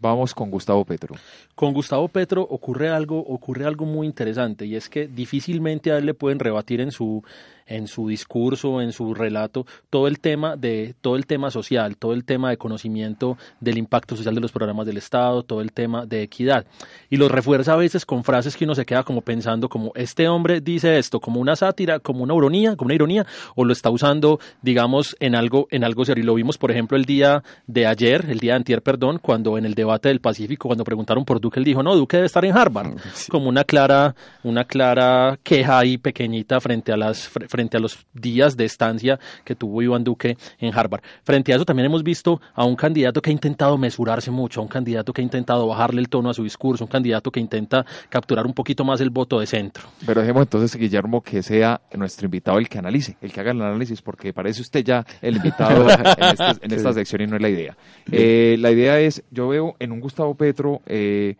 Vamos 0.00 0.34
con 0.34 0.50
Gustavo 0.50 0.84
Petro. 0.84 1.14
Con 1.54 1.74
Gustavo 1.74 2.08
Petro 2.08 2.42
ocurre 2.42 2.88
algo, 2.88 3.18
ocurre 3.18 3.66
algo 3.66 3.84
muy 3.84 4.06
interesante 4.06 4.64
y 4.64 4.74
es 4.74 4.88
que 4.88 5.06
difícilmente 5.06 5.92
a 5.92 5.98
él 5.98 6.06
le 6.06 6.14
pueden 6.14 6.38
rebatir 6.38 6.80
en 6.80 6.90
su 6.90 7.22
en 7.70 7.86
su 7.86 8.08
discurso, 8.08 8.82
en 8.82 8.92
su 8.92 9.14
relato, 9.14 9.66
todo 9.88 10.06
el 10.08 10.20
tema 10.20 10.56
de 10.56 10.94
todo 11.00 11.16
el 11.16 11.24
tema 11.26 11.50
social, 11.50 11.96
todo 11.96 12.12
el 12.12 12.24
tema 12.24 12.50
de 12.50 12.58
conocimiento 12.58 13.38
del 13.60 13.78
impacto 13.78 14.16
social 14.16 14.34
de 14.34 14.40
los 14.40 14.52
programas 14.52 14.86
del 14.86 14.98
Estado, 14.98 15.42
todo 15.42 15.62
el 15.62 15.72
tema 15.72 16.04
de 16.04 16.22
equidad. 16.22 16.66
Y 17.08 17.16
lo 17.16 17.28
refuerza 17.28 17.72
a 17.72 17.76
veces 17.76 18.04
con 18.04 18.24
frases 18.24 18.56
que 18.56 18.64
uno 18.64 18.74
se 18.74 18.84
queda 18.84 19.04
como 19.04 19.22
pensando 19.22 19.68
como 19.68 19.92
este 19.94 20.28
hombre 20.28 20.60
dice 20.60 20.98
esto 20.98 21.20
como 21.20 21.40
una 21.40 21.56
sátira, 21.56 22.00
como 22.00 22.24
una 22.24 22.34
ironía, 22.34 22.76
como 22.76 22.88
una 22.88 22.94
ironía, 22.94 23.26
o 23.54 23.64
lo 23.64 23.72
está 23.72 23.90
usando, 23.90 24.40
digamos, 24.62 25.16
en 25.20 25.34
algo, 25.34 25.68
en 25.70 25.84
algo 25.84 26.04
serio. 26.04 26.22
Y 26.22 26.26
lo 26.26 26.34
vimos, 26.34 26.58
por 26.58 26.70
ejemplo, 26.70 26.96
el 26.96 27.04
día 27.04 27.42
de 27.66 27.86
ayer, 27.86 28.26
el 28.28 28.38
día 28.38 28.52
de 28.52 28.56
antier, 28.56 28.82
perdón, 28.82 29.18
cuando 29.22 29.56
en 29.56 29.64
el 29.64 29.74
debate 29.74 30.08
del 30.08 30.20
Pacífico, 30.20 30.68
cuando 30.68 30.84
preguntaron 30.84 31.24
por 31.24 31.40
Duque, 31.40 31.60
él 31.60 31.64
dijo, 31.64 31.82
no, 31.82 31.94
Duque 31.94 32.16
debe 32.16 32.26
estar 32.26 32.44
en 32.44 32.56
Harvard, 32.56 32.94
como 33.28 33.48
una 33.48 33.64
clara, 33.64 34.14
una 34.42 34.64
clara 34.64 35.38
queja 35.42 35.78
ahí 35.78 35.98
pequeñita 35.98 36.60
frente 36.60 36.92
a 36.92 36.96
las, 36.96 37.28
frente 37.28 37.59
a 37.60 37.80
los 37.80 38.06
días 38.14 38.56
de 38.56 38.64
estancia 38.64 39.18
que 39.44 39.54
tuvo 39.54 39.82
Iván 39.82 40.04
Duque 40.04 40.36
en 40.58 40.74
Harvard. 40.74 41.02
Frente 41.24 41.52
a 41.52 41.56
eso 41.56 41.64
también 41.64 41.86
hemos 41.86 42.02
visto 42.02 42.40
a 42.54 42.64
un 42.64 42.76
candidato 42.76 43.20
que 43.20 43.30
ha 43.30 43.32
intentado 43.32 43.76
mesurarse 43.76 44.30
mucho, 44.30 44.60
a 44.60 44.62
un 44.62 44.68
candidato 44.68 45.12
que 45.12 45.20
ha 45.20 45.24
intentado 45.24 45.66
bajarle 45.66 46.00
el 46.00 46.08
tono 46.08 46.30
a 46.30 46.34
su 46.34 46.42
discurso, 46.42 46.84
un 46.84 46.90
candidato 46.90 47.30
que 47.30 47.40
intenta 47.40 47.84
capturar 48.08 48.46
un 48.46 48.54
poquito 48.54 48.84
más 48.84 49.00
el 49.00 49.10
voto 49.10 49.40
de 49.40 49.46
centro. 49.46 49.84
Pero 50.06 50.20
dejemos 50.20 50.42
entonces, 50.42 50.74
Guillermo, 50.76 51.22
que 51.22 51.42
sea 51.42 51.80
nuestro 51.94 52.26
invitado 52.26 52.58
el 52.58 52.68
que 52.68 52.78
analice, 52.78 53.16
el 53.20 53.32
que 53.32 53.40
haga 53.40 53.50
el 53.50 53.60
análisis, 53.60 54.00
porque 54.02 54.32
parece 54.32 54.62
usted 54.62 54.84
ya 54.84 55.04
el 55.20 55.36
invitado 55.36 55.88
este, 55.90 56.66
en, 56.66 56.72
esta 56.72 56.92
sección 56.92 57.22
y 57.22 57.26
no 57.26 57.36
es 57.36 57.42
la 57.42 57.48
idea. 57.48 57.76
Eh, 58.10 58.56
la 58.58 58.70
idea 58.70 58.98
es, 59.00 59.22
yo 59.30 59.48
veo 59.48 59.76
en 59.78 59.92
un 59.92 60.00
Gustavo 60.00 60.34
Petro 60.34 60.80
eh, 60.86 61.36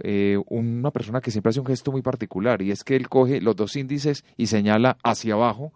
eh, 0.00 0.38
una 0.48 0.90
persona 0.90 1.20
que 1.20 1.30
siempre 1.30 1.50
hace 1.50 1.60
un 1.60 1.66
gesto 1.66 1.92
muy 1.92 2.02
particular 2.02 2.62
y 2.62 2.70
es 2.70 2.84
que 2.84 2.96
él 2.96 3.08
coge 3.08 3.40
los 3.40 3.56
dos 3.56 3.76
índices 3.76 4.24
y 4.36 4.46
señala 4.46 4.96
hacia 5.02 5.34
abajo 5.34 5.72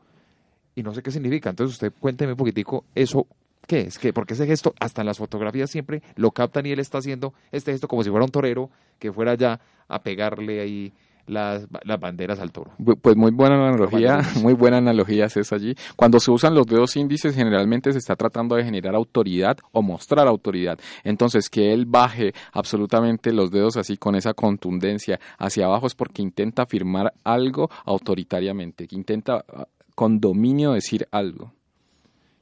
y 0.74 0.82
no 0.82 0.94
sé 0.94 1.02
qué 1.02 1.10
significa. 1.10 1.50
Entonces 1.50 1.74
usted 1.74 1.92
cuénteme 1.98 2.32
un 2.32 2.38
poquitico 2.38 2.84
eso. 2.94 3.26
¿Qué 3.66 3.80
es? 3.80 3.98
¿Qué? 3.98 4.12
Porque 4.12 4.34
ese 4.34 4.46
gesto, 4.46 4.74
hasta 4.78 5.02
en 5.02 5.06
las 5.06 5.18
fotografías 5.18 5.70
siempre 5.70 6.02
lo 6.14 6.30
captan 6.30 6.66
y 6.66 6.70
él 6.70 6.78
está 6.78 6.98
haciendo 6.98 7.34
este 7.50 7.72
gesto 7.72 7.88
como 7.88 8.04
si 8.04 8.10
fuera 8.10 8.24
un 8.24 8.30
torero 8.30 8.70
que 8.98 9.12
fuera 9.12 9.34
ya 9.34 9.60
a 9.88 10.02
pegarle 10.02 10.60
ahí 10.60 10.92
las, 11.26 11.66
las 11.84 12.00
banderas 12.00 12.40
al 12.40 12.52
toro. 12.52 12.72
Pues 13.00 13.16
muy 13.16 13.30
buena 13.30 13.56
analogía, 13.56 14.20
muy 14.42 14.54
buena 14.54 14.78
analogía 14.78 15.26
es 15.26 15.52
allí. 15.52 15.74
Cuando 15.96 16.20
se 16.20 16.30
usan 16.30 16.54
los 16.54 16.66
dedos 16.66 16.96
índices, 16.96 17.34
generalmente 17.34 17.92
se 17.92 17.98
está 17.98 18.16
tratando 18.16 18.56
de 18.56 18.64
generar 18.64 18.94
autoridad 18.94 19.58
o 19.72 19.82
mostrar 19.82 20.26
autoridad. 20.28 20.78
Entonces, 21.04 21.48
que 21.48 21.72
él 21.72 21.86
baje 21.86 22.32
absolutamente 22.52 23.32
los 23.32 23.50
dedos 23.50 23.76
así 23.76 23.96
con 23.96 24.14
esa 24.14 24.34
contundencia 24.34 25.20
hacia 25.38 25.66
abajo 25.66 25.86
es 25.86 25.94
porque 25.94 26.22
intenta 26.22 26.62
afirmar 26.62 27.12
algo 27.24 27.70
autoritariamente, 27.84 28.86
que 28.86 28.96
intenta 28.96 29.44
ah, 29.52 29.66
con 29.94 30.20
dominio 30.20 30.72
decir 30.72 31.08
algo. 31.10 31.52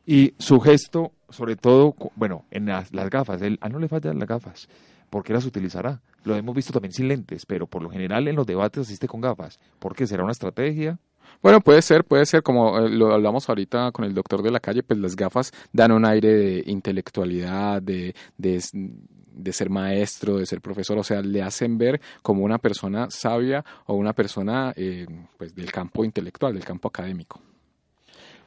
Y 0.07 0.35
su 0.39 0.61
gesto, 0.61 1.13
sobre 1.31 1.57
todo, 1.57 1.95
bueno, 2.15 2.45
en 2.51 2.67
las, 2.67 2.91
gafas, 2.93 3.41
él, 3.43 3.59
a 3.63 3.69
no 3.69 3.79
le 3.79 3.89
faltan 3.89 4.19
las 4.19 4.29
gafas 4.29 4.69
¿por 5.15 5.23
qué 5.23 5.33
las 5.33 5.47
utilizará? 5.47 6.01
Lo 6.25 6.37
hemos 6.37 6.55
visto 6.55 6.73
también 6.73 6.93
sin 6.93 7.09
lentes, 7.09 7.47
pero 7.47 7.67
por 7.67 7.83
lo 7.83 7.91
general 7.91 8.27
en 8.29 8.37
los 8.37 8.47
debates 8.47 8.83
asiste 8.83 9.07
con 9.07 9.21
gafas. 9.21 9.59
¿Por 9.79 9.95
qué 9.95 10.07
será 10.07 10.23
una 10.23 10.33
estrategia? 10.33 10.99
Bueno, 11.43 11.61
puede 11.61 11.83
ser, 11.83 12.05
puede 12.05 12.27
ser, 12.27 12.43
como 12.43 12.79
eh, 12.79 12.89
lo 12.89 13.13
hablamos 13.13 13.49
ahorita 13.49 13.93
con 13.93 14.05
el 14.05 14.15
doctor 14.15 14.43
de 14.43 14.51
la 14.51 14.61
calle, 14.61 14.83
pues 14.83 14.99
las 14.99 15.17
gafas 15.17 15.53
dan 15.73 15.93
un 15.93 16.05
aire 16.05 16.35
de 16.35 16.65
intelectualidad, 16.67 17.83
de, 17.83 18.15
de, 18.39 19.53
ser 19.53 19.69
maestro, 19.69 20.39
de 20.39 20.47
ser 20.47 20.61
profesor, 20.61 20.99
o 20.99 21.05
sea, 21.05 21.21
le 21.21 21.43
hacen 21.43 21.77
ver 21.77 22.01
como 22.23 22.45
una 22.45 22.59
persona 22.59 23.09
sabia 23.11 23.65
o 23.87 23.95
una 23.95 24.13
persona 24.13 24.73
eh, 24.77 25.07
pues 25.37 25.55
del 25.55 25.71
campo 25.71 26.05
intelectual, 26.05 26.55
del 26.55 26.65
campo 26.65 26.89
académico. 26.89 27.41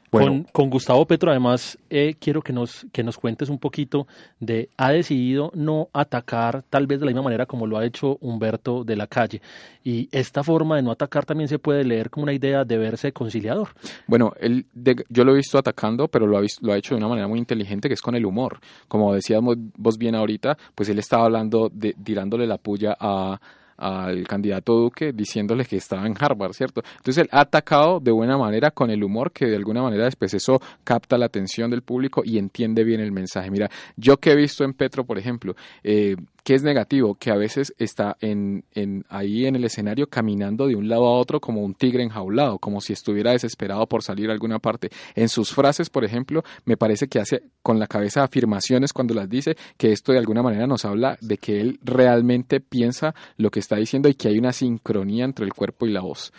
Con, 0.09 0.69
Gustavo 0.69 1.05
Petro, 1.05 1.31
además, 1.31 1.77
eh, 1.89 2.15
quiero 2.19 2.41
que 2.41 2.53
nos, 2.53 2.85
que 2.93 3.03
nos 3.03 3.17
cuentes 3.17 3.49
un 3.49 3.59
poquito 3.59 4.07
de, 4.39 4.69
ha 4.77 4.91
decidido 4.91 5.51
no 5.53 5.89
atacar 5.91 6.63
tal 6.69 6.87
vez 6.87 6.99
de 6.99 7.05
la 7.05 7.11
misma 7.11 7.23
manera 7.23 7.45
como 7.45 7.67
lo 7.67 7.77
ha 7.77 7.85
hecho 7.85 8.17
Humberto 8.21 8.83
de 8.85 8.95
la 8.95 9.07
Calle. 9.07 9.41
Y 9.83 10.07
esta 10.11 10.43
forma 10.43 10.77
de 10.77 10.81
no 10.81 10.91
atacar 10.91 11.25
también 11.25 11.49
se 11.49 11.59
puede 11.59 11.83
leer 11.83 12.09
como 12.09 12.23
una 12.23 12.33
idea 12.33 12.63
de 12.63 12.77
verse 12.77 13.11
conciliador. 13.11 13.69
Bueno, 14.07 14.33
él, 14.39 14.65
yo 15.09 15.25
lo 15.25 15.33
he 15.33 15.37
visto 15.37 15.57
atacando, 15.57 16.07
pero 16.07 16.25
lo 16.25 16.37
ha, 16.37 16.41
lo 16.61 16.73
ha 16.73 16.77
hecho 16.77 16.95
de 16.95 16.99
una 16.99 17.09
manera 17.09 17.27
muy 17.27 17.39
inteligente, 17.39 17.89
que 17.89 17.93
es 17.93 18.01
con 18.01 18.15
el 18.15 18.25
humor. 18.25 18.59
Como 18.87 19.13
decíamos 19.13 19.57
vos 19.75 19.97
bien 19.97 20.15
ahorita, 20.15 20.57
pues 20.73 20.87
él 20.87 20.99
estaba 20.99 21.25
hablando, 21.25 21.69
de, 21.73 21.93
tirándole 21.93 22.47
la 22.47 22.57
puya 22.57 22.95
a 22.97 23.39
al 23.77 24.27
candidato 24.27 24.73
Duque 24.73 25.13
diciéndole 25.13 25.65
que 25.65 25.77
estaba 25.77 26.05
en 26.05 26.15
Harvard, 26.19 26.53
¿cierto? 26.53 26.81
Entonces 26.97 27.23
él 27.23 27.29
ha 27.31 27.41
atacado 27.41 27.99
de 27.99 28.11
buena 28.11 28.37
manera 28.37 28.71
con 28.71 28.89
el 28.89 29.03
humor 29.03 29.31
que 29.31 29.45
de 29.45 29.55
alguna 29.55 29.81
manera 29.81 30.05
después 30.05 30.33
eso 30.33 30.59
capta 30.83 31.17
la 31.17 31.27
atención 31.27 31.69
del 31.69 31.83
público 31.83 32.23
y 32.25 32.37
entiende 32.37 32.83
bien 32.83 32.99
el 32.99 33.11
mensaje. 33.11 33.51
Mira, 33.51 33.69
yo 33.95 34.17
que 34.17 34.31
he 34.31 34.35
visto 34.35 34.63
en 34.63 34.73
Petro, 34.73 35.05
por 35.05 35.17
ejemplo, 35.17 35.55
eh, 35.83 36.15
que 36.47 36.55
es 36.55 36.63
negativo, 36.63 37.15
que 37.15 37.29
a 37.29 37.35
veces 37.35 37.75
está 37.77 38.15
en, 38.21 38.63
en, 38.73 39.03
ahí 39.09 39.47
en 39.47 39.57
el 39.57 39.65
escenario 39.65 40.07
caminando 40.07 40.67
de 40.67 40.77
un 40.77 40.87
lado 40.87 41.05
a 41.05 41.17
otro 41.19 41.41
como 41.41 41.61
un 41.61 41.73
tigre 41.73 42.03
enjaulado, 42.03 42.57
como 42.57 42.79
si 42.79 42.93
estuviera 42.93 43.33
desesperado 43.33 43.85
por 43.85 44.01
salir 44.01 44.29
a 44.29 44.31
alguna 44.31 44.57
parte. 44.57 44.89
En 45.15 45.27
sus 45.27 45.53
frases, 45.53 45.89
por 45.89 46.05
ejemplo, 46.05 46.45
me 46.63 46.77
parece 46.77 47.09
que 47.09 47.19
hace 47.19 47.43
con 47.61 47.79
la 47.79 47.87
cabeza 47.87 48.23
afirmaciones 48.23 48.93
cuando 48.93 49.13
las 49.13 49.29
dice, 49.29 49.57
que 49.75 49.91
esto 49.91 50.13
de 50.13 50.19
alguna 50.19 50.41
manera 50.41 50.67
nos 50.67 50.85
habla 50.85 51.17
de 51.19 51.37
que 51.37 51.59
él 51.59 51.81
realmente 51.83 52.61
piensa 52.61 53.13
lo 53.35 53.51
que 53.51 53.59
está 53.59 53.75
diciendo 53.75 54.07
y 54.07 54.13
que 54.13 54.29
hay 54.29 54.37
una 54.37 54.53
sincronía 54.53 55.25
entre 55.25 55.43
el 55.43 55.53
cuerpo 55.53 55.85
y 55.85 55.91
la 55.91 55.99
voz. 55.99 56.31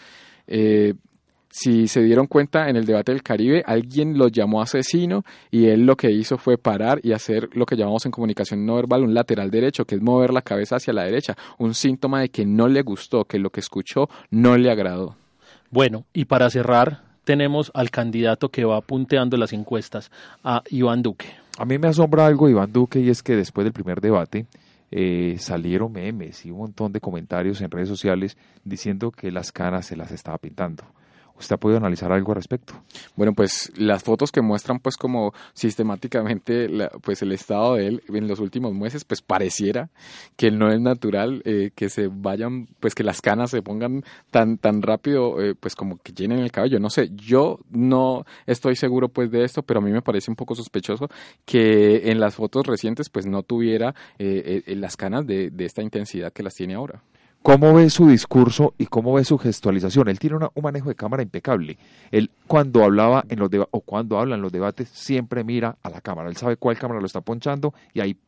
Eh, 0.47 0.95
si 1.59 1.89
se 1.89 2.05
dieron 2.05 2.29
cuenta 2.29 2.69
en 2.69 2.77
el 2.77 2.85
debate 2.85 3.11
del 3.11 3.25
Caribe, 3.25 3.65
alguien 3.67 4.17
lo 4.17 4.29
llamó 4.29 4.63
asesino 4.63 5.25
y 5.51 5.67
él 5.67 5.87
lo 5.87 5.97
que 5.97 6.13
hizo 6.13 6.39
fue 6.39 6.57
parar 6.57 7.01
y 7.03 7.11
hacer 7.11 7.49
lo 7.53 7.67
que 7.67 7.75
llamamos 7.75 8.07
en 8.07 8.13
comunicación 8.13 8.65
no 8.65 8.77
verbal 8.77 9.03
un 9.03 9.13
lateral 9.13 9.51
derecho, 9.51 9.85
que 9.85 9.97
es 9.97 10.01
mover 10.01 10.33
la 10.33 10.43
cabeza 10.43 10.77
hacia 10.77 10.93
la 10.93 11.03
derecha, 11.03 11.37
un 11.59 11.75
síntoma 11.75 12.21
de 12.21 12.29
que 12.29 12.47
no 12.47 12.69
le 12.69 12.83
gustó, 12.83 13.25
que 13.25 13.41
lo 13.41 13.51
que 13.51 13.59
escuchó 13.59 14.09
no 14.31 14.57
le 14.57 14.71
agradó. 14.71 15.17
Bueno, 15.73 16.05
y 16.13 16.27
para 16.27 16.49
cerrar, 16.49 17.03
tenemos 17.25 17.73
al 17.75 17.91
candidato 17.91 18.51
que 18.51 18.65
va 18.65 18.81
punteando 18.81 19.37
las 19.37 19.53
encuestas, 19.53 20.13
a 20.45 20.63
Iván 20.71 21.03
Duque. 21.03 21.27
A 21.59 21.65
mí 21.65 21.77
me 21.77 21.89
asombra 21.89 22.25
algo 22.25 22.49
Iván 22.49 22.73
Duque 22.73 23.01
y 23.01 23.11
es 23.11 23.21
que 23.21 23.35
después 23.35 23.65
del 23.65 23.73
primer 23.73 24.01
debate 24.01 24.47
eh, 24.93 25.35
salieron 25.41 25.91
memes 25.91 26.47
y 26.47 26.53
un 26.53 26.59
montón 26.59 26.93
de 26.93 27.01
comentarios 27.01 27.61
en 27.63 27.71
redes 27.73 27.89
sociales 27.89 28.37
diciendo 28.63 29.11
que 29.11 29.33
las 29.33 29.51
caras 29.51 29.87
se 29.87 29.97
las 29.97 30.13
estaba 30.13 30.39
pintando. 30.39 30.85
¿Usted 31.39 31.55
ha 31.55 31.59
podido 31.59 31.79
analizar 31.79 32.11
algo 32.13 32.33
al 32.33 32.37
respecto? 32.37 32.75
Bueno, 33.15 33.33
pues 33.33 33.73
las 33.77 34.03
fotos 34.03 34.33
que 34.33 34.43
muestran 34.43 34.81
pues 34.81 34.97
como 34.97 35.33
sistemáticamente 35.55 36.69
pues 37.03 37.23
el 37.23 37.33
estado 37.33 37.75
de 37.75 37.87
él 37.87 38.03
en 38.09 38.27
los 38.27 38.41
últimos 38.41 38.75
meses 38.75 39.05
pues 39.05 39.23
pareciera 39.23 39.89
que 40.37 40.51
no 40.51 40.73
es 40.73 40.81
natural 40.81 41.43
eh, 41.45 41.71
que 41.75 41.91
se 41.91 42.09
vayan 42.09 42.67
pues 42.81 42.95
que 42.95 43.05
las 43.05 43.21
canas 43.21 43.51
se 43.51 43.63
pongan 43.63 44.05
tan 44.31 44.59
tan 44.59 44.83
rápido 44.83 45.41
eh, 45.41 45.55
pues 45.55 45.77
como 45.77 45.99
que 45.99 46.13
llenen 46.13 46.41
el 46.41 46.51
cabello. 46.51 46.81
No 46.81 46.91
sé, 46.91 47.11
yo 47.15 47.61
no 47.71 48.25
estoy 48.47 48.75
seguro 48.75 49.09
pues 49.09 49.31
de 49.31 49.45
esto, 49.45 49.63
pero 49.63 49.79
a 49.79 49.83
mí 49.83 49.93
me 49.93 50.03
parece 50.03 50.31
un 50.31 50.37
poco 50.37 50.57
sospechoso 50.57 51.09
que 51.45 52.11
en 52.11 52.19
las 52.19 52.35
fotos 52.35 52.67
recientes 52.67 53.11
pues 53.11 53.27
no 53.27 53.45
tuviera 53.45 53.95
eh, 54.19 54.63
las 54.77 54.97
canas 54.97 55.27
de 55.27 55.53
esta 55.59 55.83
intensidad 55.83 56.33
que 56.33 56.43
las 56.43 56.55
tiene 56.55 56.75
ahora. 56.75 57.03
¿Cómo 57.49 57.73
ve 57.73 57.89
su 57.89 58.07
discurso 58.07 58.75
y 58.77 58.85
cómo 58.85 59.15
ve 59.15 59.25
su 59.25 59.39
gestualización? 59.39 60.09
Él 60.09 60.19
tiene 60.19 60.37
un 60.37 60.63
manejo 60.63 60.91
de 60.91 60.95
cámara 60.95 61.23
impecable. 61.23 61.79
Él 62.11 62.31
cuando 62.47 62.85
hablaba 62.85 63.25
en 63.31 63.39
los 63.39 63.49
o 63.71 63.81
cuando 63.81 64.19
habla 64.19 64.35
en 64.35 64.43
los 64.43 64.53
debates 64.53 64.91
siempre 64.91 65.45
mira 65.45 65.79
a 65.83 65.89
la 65.89 66.03
cámara. 66.03 66.29
Él 66.29 66.37
sabe 66.37 66.59
cuál 66.59 66.77
cámara 66.77 67.01
lo 67.01 67.07
está 67.07 67.23
ponchando 67.23 67.73
y 67.95 68.01
ahí 68.01 68.19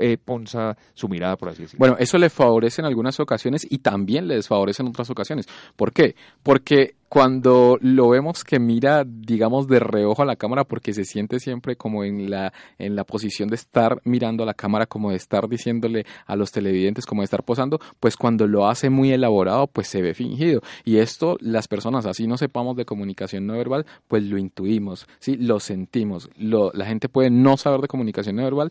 eh, 0.00 0.18
ponza 0.18 0.76
su 0.94 1.08
mirada, 1.08 1.36
por 1.36 1.50
así 1.50 1.62
decirlo. 1.62 1.78
Bueno, 1.78 1.96
eso 1.98 2.18
le 2.18 2.30
favorece 2.30 2.82
en 2.82 2.86
algunas 2.86 3.18
ocasiones 3.20 3.66
y 3.68 3.78
también 3.78 4.28
le 4.28 4.36
desfavorece 4.36 4.82
en 4.82 4.88
otras 4.88 5.10
ocasiones. 5.10 5.46
¿Por 5.76 5.92
qué? 5.92 6.14
Porque 6.42 6.96
cuando 7.08 7.78
lo 7.80 8.10
vemos 8.10 8.44
que 8.44 8.58
mira, 8.58 9.04
digamos, 9.06 9.66
de 9.66 9.80
reojo 9.80 10.22
a 10.22 10.26
la 10.26 10.36
cámara, 10.36 10.64
porque 10.64 10.92
se 10.92 11.04
siente 11.04 11.40
siempre 11.40 11.76
como 11.76 12.04
en 12.04 12.30
la, 12.30 12.52
en 12.78 12.96
la 12.96 13.04
posición 13.04 13.48
de 13.48 13.56
estar 13.56 14.00
mirando 14.04 14.42
a 14.42 14.46
la 14.46 14.54
cámara, 14.54 14.86
como 14.86 15.10
de 15.10 15.16
estar 15.16 15.48
diciéndole 15.48 16.04
a 16.26 16.36
los 16.36 16.52
televidentes, 16.52 17.06
como 17.06 17.22
de 17.22 17.26
estar 17.26 17.44
posando, 17.44 17.80
pues 17.98 18.16
cuando 18.16 18.46
lo 18.46 18.68
hace 18.68 18.90
muy 18.90 19.12
elaborado, 19.12 19.66
pues 19.68 19.88
se 19.88 20.02
ve 20.02 20.14
fingido. 20.14 20.60
Y 20.84 20.98
esto, 20.98 21.38
las 21.40 21.66
personas, 21.66 22.04
así 22.04 22.26
no 22.26 22.36
sepamos 22.36 22.76
de 22.76 22.84
comunicación 22.84 23.46
no 23.46 23.54
verbal, 23.54 23.86
pues 24.06 24.22
lo 24.24 24.36
intuimos, 24.36 25.06
¿sí? 25.18 25.36
Lo 25.36 25.60
sentimos. 25.60 26.28
La 26.36 26.84
gente 26.84 27.08
puede 27.08 27.30
no 27.30 27.56
saber 27.56 27.80
de 27.80 27.88
comunicación 27.88 28.36
no 28.36 28.44
verbal, 28.44 28.70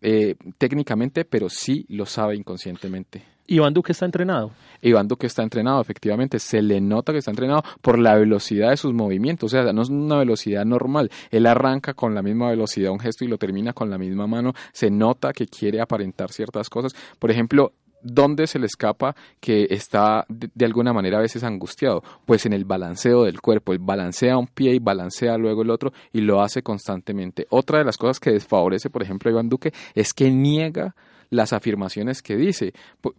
eh, 0.00 0.36
técnicamente, 0.58 1.24
pero 1.24 1.48
sí 1.48 1.84
lo 1.88 2.06
sabe 2.06 2.36
inconscientemente. 2.36 3.22
Iván 3.50 3.72
Duque 3.72 3.92
está 3.92 4.04
entrenado. 4.04 4.50
Iván 4.82 5.08
Duque 5.08 5.26
está 5.26 5.42
entrenado, 5.42 5.80
efectivamente. 5.80 6.38
Se 6.38 6.60
le 6.60 6.80
nota 6.82 7.12
que 7.12 7.18
está 7.18 7.30
entrenado 7.30 7.62
por 7.80 7.98
la 7.98 8.14
velocidad 8.14 8.70
de 8.70 8.76
sus 8.76 8.92
movimientos. 8.92 9.52
O 9.52 9.56
sea, 9.56 9.72
no 9.72 9.82
es 9.82 9.88
una 9.88 10.18
velocidad 10.18 10.66
normal. 10.66 11.10
Él 11.30 11.46
arranca 11.46 11.94
con 11.94 12.14
la 12.14 12.22
misma 12.22 12.50
velocidad 12.50 12.92
un 12.92 13.00
gesto 13.00 13.24
y 13.24 13.28
lo 13.28 13.38
termina 13.38 13.72
con 13.72 13.88
la 13.88 13.96
misma 13.96 14.26
mano. 14.26 14.52
Se 14.72 14.90
nota 14.90 15.32
que 15.32 15.46
quiere 15.46 15.80
aparentar 15.80 16.30
ciertas 16.30 16.68
cosas. 16.68 16.92
Por 17.18 17.30
ejemplo, 17.30 17.72
¿Dónde 18.02 18.46
se 18.46 18.58
le 18.58 18.66
escapa 18.66 19.14
que 19.40 19.66
está 19.70 20.24
de, 20.28 20.64
alguna 20.64 20.92
manera 20.92 21.18
a 21.18 21.22
veces 21.22 21.42
angustiado? 21.44 22.02
Pues 22.24 22.46
en 22.46 22.52
el 22.52 22.64
balanceo 22.64 23.24
del 23.24 23.40
cuerpo. 23.40 23.72
Él 23.72 23.78
balancea 23.80 24.36
un 24.36 24.46
pie 24.46 24.74
y 24.74 24.78
balancea 24.78 25.36
luego 25.36 25.62
el 25.62 25.70
otro 25.70 25.92
y 26.12 26.20
lo 26.20 26.40
hace 26.40 26.62
constantemente. 26.62 27.46
Otra 27.50 27.78
de 27.78 27.84
las 27.84 27.96
cosas 27.96 28.20
que 28.20 28.30
desfavorece, 28.30 28.90
por 28.90 29.02
ejemplo, 29.02 29.28
a 29.28 29.32
Iván 29.32 29.48
Duque 29.48 29.72
es 29.94 30.12
que 30.14 30.30
niega 30.30 30.94
las 31.30 31.52
afirmaciones 31.52 32.22
que 32.22 32.36
dice. 32.36 32.72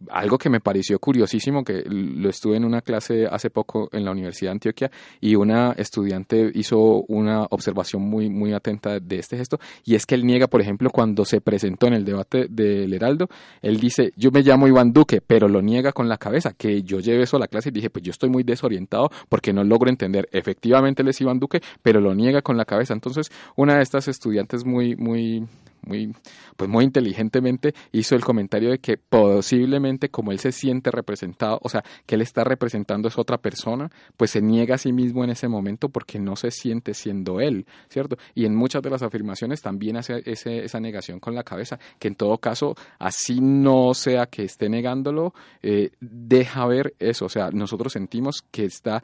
Algo 0.10 0.38
que 0.38 0.50
me 0.50 0.60
pareció 0.60 1.00
curiosísimo, 1.00 1.64
que 1.64 1.84
lo 1.86 2.30
estuve 2.30 2.58
en 2.58 2.66
una 2.66 2.82
clase 2.82 3.28
hace 3.28 3.50
poco 3.50 3.90
en 3.92 4.06
la 4.06 4.12
Universidad 4.12 4.52
de 4.52 4.54
Antioquia 4.54 4.92
y 5.22 5.36
una 5.36 5.74
estudiante 5.74 6.52
hizo 6.54 7.04
una 7.08 7.44
observación 7.50 8.02
muy, 8.02 8.30
muy 8.30 8.54
atenta 8.54 9.00
de 9.00 9.20
este 9.20 9.38
gesto, 9.38 9.60
y 9.86 9.96
es 9.96 10.06
que 10.06 10.16
él 10.16 10.26
niega, 10.26 10.48
por 10.48 10.62
ejemplo, 10.62 10.90
cuando 10.90 11.26
se 11.26 11.42
presentó 11.42 11.88
en 11.88 11.94
el 11.94 12.06
debate 12.06 12.48
del 12.50 12.94
Heraldo, 12.94 13.28
él 13.62 13.80
dice, 13.80 14.14
yo 14.16 14.32
me 14.32 14.42
llamo 14.42 14.68
Iván 14.68 14.94
Duque, 14.94 15.22
pero 15.22 15.48
lo 15.48 15.62
niega 15.62 15.92
con 15.92 16.10
la 16.10 16.18
cabeza, 16.18 16.54
que 16.54 16.84
yo 16.84 17.00
llevé 17.00 17.24
eso 17.24 17.38
a 17.38 17.40
la 17.40 17.48
clase 17.48 17.70
y 17.70 17.72
dije, 17.72 17.90
pues 17.90 18.04
yo 18.04 18.12
estoy 18.12 18.30
muy 18.30 18.44
desorientado 18.44 19.10
porque 19.28 19.54
no 19.54 19.64
logro 19.64 19.90
entender. 19.90 20.28
Efectivamente 20.32 21.02
él 21.02 21.10
es 21.10 21.22
Iván 21.22 21.40
Duque, 21.40 21.62
pero 21.82 22.02
lo 22.02 22.14
niega 22.14 22.42
con 22.42 22.58
la 22.58 22.66
cabeza. 22.66 22.94
Entonces, 22.94 23.32
una 23.56 23.76
de 23.76 23.84
estas 23.84 24.08
estudiantes 24.08 24.66
muy, 24.66 24.96
muy 24.96 25.46
muy, 25.82 26.14
pues 26.56 26.70
muy 26.70 26.86
inteligentemente 26.86 27.74
hizo 27.92 28.16
el 28.16 28.24
comentario 28.24 28.70
de 28.70 28.80
que 28.80 28.98
posiblemente 28.98 30.10
como 30.10 30.32
él 30.32 30.40
se 30.40 30.52
siente 30.52 30.92
representado, 30.92 31.60
o 31.62 31.70
sea, 31.70 31.84
que 32.06 32.16
él 32.16 32.22
está 32.22 32.44
representando 32.44 33.08
es 33.08 33.18
otra 33.18 33.38
persona, 33.38 33.90
pues 34.18 34.32
se 34.32 34.42
niega 34.42 34.76
a 34.76 34.78
sí 34.78 34.92
mismo 34.92 35.24
en 35.24 35.32
ese 35.32 35.48
momento 35.48 35.90
porque 35.90 36.20
no 36.20 36.36
se 36.36 36.52
siente 36.52 36.94
siendo 36.94 37.40
él, 37.40 37.66
¿cierto? 37.90 38.18
Y 38.36 38.46
en 38.46 38.56
muchas 38.56 38.82
de 38.82 38.90
las 38.90 39.02
afirmaciones 39.02 39.62
también 39.62 39.98
hace 39.98 40.22
ese, 40.26 40.64
esa 40.64 40.80
negación 40.80 41.20
con 41.20 41.36
la 41.36 41.44
cabeza, 41.44 41.80
que 42.00 42.08
en 42.08 42.16
todo 42.16 42.38
caso, 42.38 42.76
así 42.98 43.40
no 43.42 43.94
sea 43.94 44.26
que 44.28 44.44
esté 44.44 44.70
negándolo, 44.70 45.34
eh, 45.62 45.92
deja 46.00 46.66
ver 46.66 46.94
eso, 47.00 47.26
o 47.26 47.30
sea, 47.30 47.50
nosotros 47.52 47.94
sentimos 47.94 48.44
que 48.52 48.66
está 48.66 49.04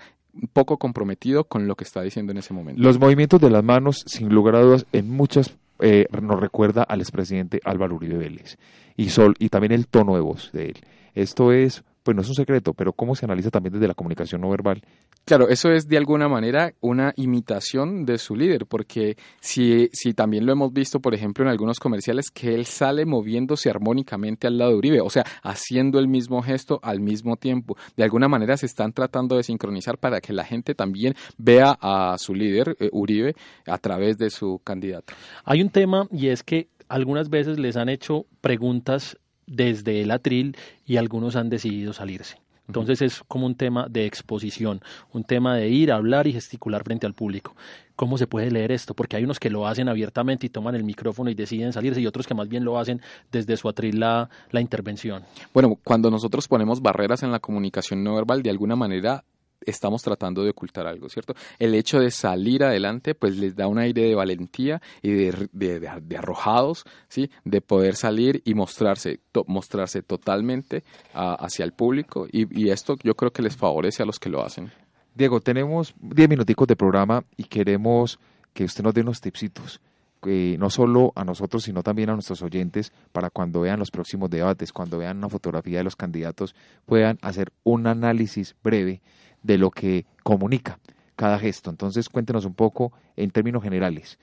poco 0.52 0.78
comprometido 0.78 1.46
con 1.46 1.68
lo 1.68 1.76
que 1.76 1.84
está 1.84 2.02
diciendo 2.02 2.32
en 2.32 2.40
ese 2.40 2.54
momento. 2.54 2.82
Los 2.82 3.00
movimientos 3.00 3.40
de 3.40 3.50
las 3.50 3.64
manos, 3.64 4.04
sin 4.06 4.30
lugar 4.30 4.56
a 4.56 4.62
dudas, 4.62 4.86
en 4.92 5.10
muchas 5.10 5.56
eh, 5.80 6.08
nos 6.22 6.40
recuerda 6.40 6.84
al 6.84 7.02
expresidente 7.02 7.60
Álvaro 7.64 7.96
Uribe 7.96 8.18
Vélez 8.18 8.58
y, 8.96 9.10
Sol, 9.10 9.36
y 9.40 9.50
también 9.50 9.72
el 9.72 9.88
tono 9.88 10.16
de 10.16 10.22
voz 10.22 10.52
de 10.52 10.68
él. 10.68 10.78
Esto 11.14 11.52
es, 11.52 11.84
pues 12.06 12.16
no 12.16 12.22
es 12.22 12.30
un 12.30 12.36
secreto, 12.36 12.76
pero 12.76 12.94
cómo 12.94 13.16
se 13.16 13.26
analiza 13.26 13.50
también 13.50 13.74
desde 13.74 13.88
la 13.88 13.96
comunicación 13.96 14.40
no 14.40 14.52
verbal. 14.52 14.80
Claro, 15.26 15.50
eso 15.50 15.72
es 15.72 15.88
de 15.88 15.98
alguna 15.98 16.30
manera 16.30 16.72
una 16.80 17.14
imitación 17.18 18.06
de 18.06 18.20
su 18.20 18.36
líder, 18.36 18.68
porque 18.68 19.18
si, 19.40 19.90
si 19.92 20.14
también 20.14 20.46
lo 20.46 20.52
hemos 20.52 20.72
visto, 20.72 21.00
por 21.00 21.16
ejemplo, 21.16 21.44
en 21.44 21.50
algunos 21.50 21.80
comerciales, 21.80 22.30
que 22.30 22.54
él 22.54 22.68
sale 22.68 23.08
moviéndose 23.08 23.72
armónicamente 23.72 24.46
al 24.46 24.60
lado 24.60 24.70
de 24.70 24.78
Uribe, 24.78 25.02
o 25.02 25.10
sea, 25.10 25.26
haciendo 25.42 25.98
el 25.98 26.08
mismo 26.08 26.44
gesto 26.44 26.80
al 26.84 27.00
mismo 27.00 27.38
tiempo. 27.38 27.76
De 27.98 28.04
alguna 28.04 28.28
manera 28.28 28.56
se 28.56 28.68
están 28.68 28.94
tratando 28.94 29.38
de 29.38 29.42
sincronizar 29.42 29.98
para 29.98 30.22
que 30.22 30.32
la 30.32 30.46
gente 30.46 30.76
también 30.76 31.16
vea 31.40 31.76
a 31.82 32.18
su 32.20 32.36
líder, 32.36 32.78
eh, 32.80 32.90
Uribe, 32.92 33.36
a 33.66 33.80
través 33.80 34.20
de 34.20 34.30
su 34.30 34.62
candidato. 34.64 35.16
Hay 35.44 35.60
un 35.60 35.70
tema 35.70 36.08
y 36.12 36.28
es 36.28 36.44
que 36.44 36.70
algunas 36.88 37.30
veces 37.30 37.58
les 37.58 37.78
han 37.78 37.90
hecho 37.90 38.28
preguntas 38.42 39.18
desde 39.48 40.02
el 40.02 40.12
atril 40.12 40.56
y 40.86 40.98
algunos 40.98 41.36
han 41.36 41.50
decidido 41.50 41.94
salirse. 41.94 42.38
Entonces 42.68 43.02
es 43.02 43.22
como 43.28 43.46
un 43.46 43.56
tema 43.56 43.88
de 43.90 44.06
exposición, 44.06 44.82
un 45.14 45.24
tema 45.24 45.56
de 45.56 45.70
ir, 45.70 45.92
a 45.92 45.98
hablar 45.98 46.26
y 46.26 46.34
gesticular 46.34 46.84
frente 46.84 47.06
al 47.06 47.14
público. 47.14 47.56
¿Cómo 47.96 48.18
se 48.18 48.28
puede 48.28 48.52
leer 48.52 48.72
esto? 48.72 48.94
Porque 48.94 49.16
hay 49.16 49.24
unos 49.24 49.40
que 49.40 49.50
lo 49.50 49.68
hacen 49.68 49.88
abiertamente 49.88 50.48
y 50.48 50.50
toman 50.50 50.76
el 50.76 50.84
micrófono 50.84 51.30
y 51.30 51.36
deciden 51.36 51.74
salirse 51.74 52.02
y 52.02 52.08
otros 52.08 52.28
que 52.28 52.34
más 52.34 52.50
bien 52.50 52.66
lo 52.66 52.80
hacen 52.80 53.02
desde 53.32 53.56
su 53.56 53.70
atril 53.70 54.00
la, 54.00 54.30
la 54.50 54.62
intervención. 54.62 55.24
Bueno, 55.54 55.78
cuando 55.84 56.10
nosotros 56.10 56.48
ponemos 56.48 56.82
barreras 56.82 57.24
en 57.24 57.32
la 57.32 57.40
comunicación 57.40 58.04
no 58.04 58.16
verbal, 58.16 58.42
de 58.42 58.50
alguna 58.50 58.76
manera 58.76 59.24
estamos 59.62 60.02
tratando 60.02 60.44
de 60.44 60.52
ocultar 60.52 60.88
algo, 60.88 61.10
¿cierto? 61.10 61.34
El 61.60 61.76
hecho 61.76 62.00
de 62.00 62.12
salir 62.12 62.64
adelante, 62.64 63.16
pues 63.16 63.38
les 63.38 63.56
da 63.56 63.68
un 63.68 63.80
aire 63.80 64.04
de 64.04 64.16
valentía 64.16 64.82
y 65.02 65.12
de, 65.12 66.18
arrojados, 66.18 66.86
¿sí? 67.08 67.30
De 67.44 67.62
poder 67.62 67.96
salir 67.96 68.42
y 68.46 68.54
mostrarse, 68.54 69.20
mostrarse 69.48 70.02
totalmente 70.02 70.84
hacia 71.14 71.66
el 71.66 71.74
público 71.74 72.28
y, 72.32 72.46
esto 72.70 72.96
yo 73.04 73.16
creo 73.16 73.32
que 73.32 73.42
les 73.42 73.56
favorece 73.56 74.04
a 74.04 74.06
los 74.06 74.20
que 74.20 74.30
lo 74.30 74.44
hacen. 74.44 74.72
Diego, 75.14 75.40
tenemos 75.40 75.94
10 76.00 76.30
minuticos 76.30 76.68
de 76.68 76.76
programa 76.76 77.24
y 77.38 77.44
queremos 77.44 78.20
que 78.54 78.66
usted 78.66 78.84
nos 78.84 78.94
dé 78.94 79.02
unos 79.02 79.22
tipsitos. 79.22 79.80
Eh, 80.28 80.56
no 80.60 80.72
solo 80.72 81.14
a 81.16 81.24
nosotros, 81.24 81.64
sino 81.64 81.84
también 81.84 82.10
a 82.10 82.14
nuestros 82.14 82.42
oyentes, 82.42 82.92
para 83.12 83.30
cuando 83.30 83.62
vean 83.62 83.78
los 83.78 83.92
próximos 83.92 84.30
debates, 84.30 84.74
cuando 84.74 84.98
vean 84.98 85.18
una 85.18 85.30
fotografía 85.30 85.78
de 85.78 85.84
los 85.84 85.96
candidatos, 85.96 86.56
puedan 86.86 87.20
hacer 87.22 87.52
un 87.64 87.86
análisis 87.86 88.56
breve 88.64 89.02
de 89.46 89.58
lo 89.58 89.70
que 89.70 90.06
comunica 90.24 90.80
cada 91.16 91.38
gesto. 91.40 91.70
Entonces, 91.70 92.10
cuéntenos 92.10 92.46
un 92.46 92.54
poco 92.54 92.92
en 93.16 93.30
términos 93.32 93.64
generales. 93.64 94.18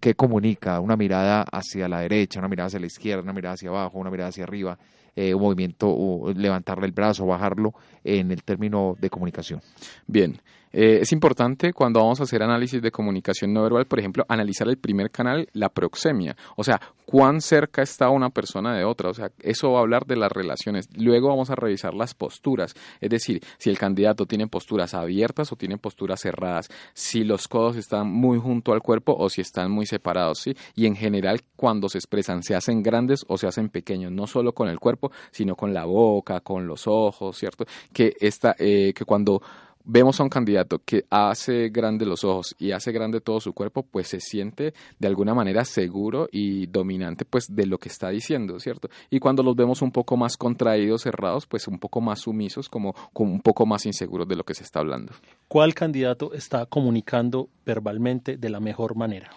¿Qué 0.00 0.14
comunica? 0.14 0.78
Una 0.78 0.96
mirada 0.96 1.42
hacia 1.50 1.88
la 1.88 2.00
derecha, 2.00 2.38
una 2.38 2.48
mirada 2.48 2.68
hacia 2.68 2.78
la 2.78 2.86
izquierda, 2.86 3.22
una 3.22 3.32
mirada 3.32 3.54
hacia 3.54 3.70
abajo, 3.70 3.98
una 3.98 4.10
mirada 4.10 4.28
hacia 4.28 4.44
arriba, 4.44 4.78
eh, 5.16 5.34
un 5.34 5.42
movimiento, 5.42 5.88
o 5.88 6.32
levantarle 6.32 6.86
el 6.86 6.92
brazo, 6.92 7.26
bajarlo 7.26 7.74
en 8.04 8.30
el 8.30 8.44
término 8.44 8.96
de 9.00 9.10
comunicación. 9.10 9.60
Bien, 10.06 10.38
eh, 10.76 10.98
es 11.02 11.12
importante 11.12 11.72
cuando 11.72 12.00
vamos 12.00 12.18
a 12.18 12.24
hacer 12.24 12.42
análisis 12.42 12.82
de 12.82 12.90
comunicación 12.90 13.52
no 13.52 13.62
verbal, 13.62 13.86
por 13.86 14.00
ejemplo, 14.00 14.24
analizar 14.28 14.68
el 14.68 14.76
primer 14.76 15.12
canal, 15.12 15.48
la 15.52 15.68
proxemia, 15.68 16.36
o 16.56 16.64
sea, 16.64 16.80
cuán 17.06 17.40
cerca 17.40 17.80
está 17.82 18.08
una 18.10 18.30
persona 18.30 18.76
de 18.76 18.84
otra, 18.84 19.10
o 19.10 19.14
sea, 19.14 19.30
eso 19.38 19.70
va 19.70 19.78
a 19.78 19.82
hablar 19.82 20.04
de 20.04 20.16
las 20.16 20.32
relaciones. 20.32 20.88
Luego 20.96 21.28
vamos 21.28 21.48
a 21.50 21.54
revisar 21.54 21.94
las 21.94 22.14
posturas, 22.14 22.74
es 23.00 23.08
decir, 23.08 23.40
si 23.56 23.70
el 23.70 23.78
candidato 23.78 24.26
tiene 24.26 24.48
posturas 24.48 24.94
abiertas 24.94 25.52
o 25.52 25.56
tiene 25.56 25.78
posturas 25.78 26.20
cerradas, 26.20 26.68
si 26.92 27.22
los 27.22 27.46
codos 27.46 27.76
están 27.76 28.10
muy 28.10 28.40
junto 28.40 28.72
al 28.72 28.82
cuerpo 28.82 29.14
o 29.16 29.30
si 29.30 29.42
están 29.42 29.70
muy 29.70 29.86
separados, 29.86 30.40
¿sí? 30.40 30.56
Y 30.74 30.86
en 30.86 30.96
general, 30.96 31.42
cuando 31.54 31.88
se 31.88 31.98
expresan, 31.98 32.42
se 32.42 32.56
hacen 32.56 32.82
grandes 32.82 33.24
o 33.28 33.38
se 33.38 33.46
hacen 33.46 33.68
pequeños, 33.68 34.10
no 34.10 34.26
solo 34.26 34.52
con 34.52 34.68
el 34.68 34.80
cuerpo, 34.80 35.12
sino 35.30 35.54
con 35.54 35.72
la 35.72 35.84
boca, 35.84 36.40
con 36.40 36.66
los 36.66 36.88
ojos, 36.88 37.38
¿cierto? 37.38 37.64
Que, 37.92 38.16
esta, 38.18 38.56
eh, 38.58 38.92
que 38.92 39.04
cuando 39.04 39.40
vemos 39.84 40.18
a 40.18 40.22
un 40.22 40.30
candidato 40.30 40.80
que 40.84 41.04
hace 41.10 41.68
grande 41.68 42.06
los 42.06 42.24
ojos 42.24 42.56
y 42.58 42.72
hace 42.72 42.90
grande 42.90 43.20
todo 43.20 43.40
su 43.40 43.52
cuerpo, 43.52 43.82
pues 43.82 44.08
se 44.08 44.20
siente 44.20 44.74
de 44.98 45.08
alguna 45.08 45.34
manera 45.34 45.64
seguro 45.64 46.28
y 46.32 46.66
dominante 46.66 47.24
pues 47.24 47.54
de 47.54 47.66
lo 47.66 47.78
que 47.78 47.88
está 47.88 48.08
diciendo, 48.08 48.58
¿cierto? 48.58 48.88
Y 49.10 49.20
cuando 49.20 49.42
los 49.42 49.54
vemos 49.54 49.82
un 49.82 49.92
poco 49.92 50.16
más 50.16 50.36
contraídos, 50.36 51.02
cerrados, 51.02 51.46
pues 51.46 51.68
un 51.68 51.78
poco 51.78 52.00
más 52.00 52.20
sumisos, 52.20 52.68
como, 52.68 52.94
como 53.12 53.32
un 53.32 53.40
poco 53.40 53.66
más 53.66 53.84
inseguros 53.86 54.26
de 54.26 54.36
lo 54.36 54.44
que 54.44 54.54
se 54.54 54.64
está 54.64 54.80
hablando. 54.80 55.12
¿Cuál 55.48 55.74
candidato 55.74 56.32
está 56.32 56.66
comunicando 56.66 57.48
verbalmente 57.64 58.36
de 58.36 58.48
la 58.48 58.60
mejor 58.60 58.96
manera? 58.96 59.30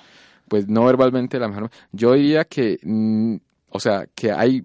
Pues 0.48 0.68
no 0.68 0.86
verbalmente 0.86 1.38
de 1.38 1.42
la 1.42 1.50
mejor 1.50 1.70
Yo 1.92 2.14
diría 2.14 2.46
que, 2.46 2.80
mm, 2.82 3.36
o 3.70 3.80
sea, 3.80 4.08
que 4.16 4.32
hay 4.32 4.64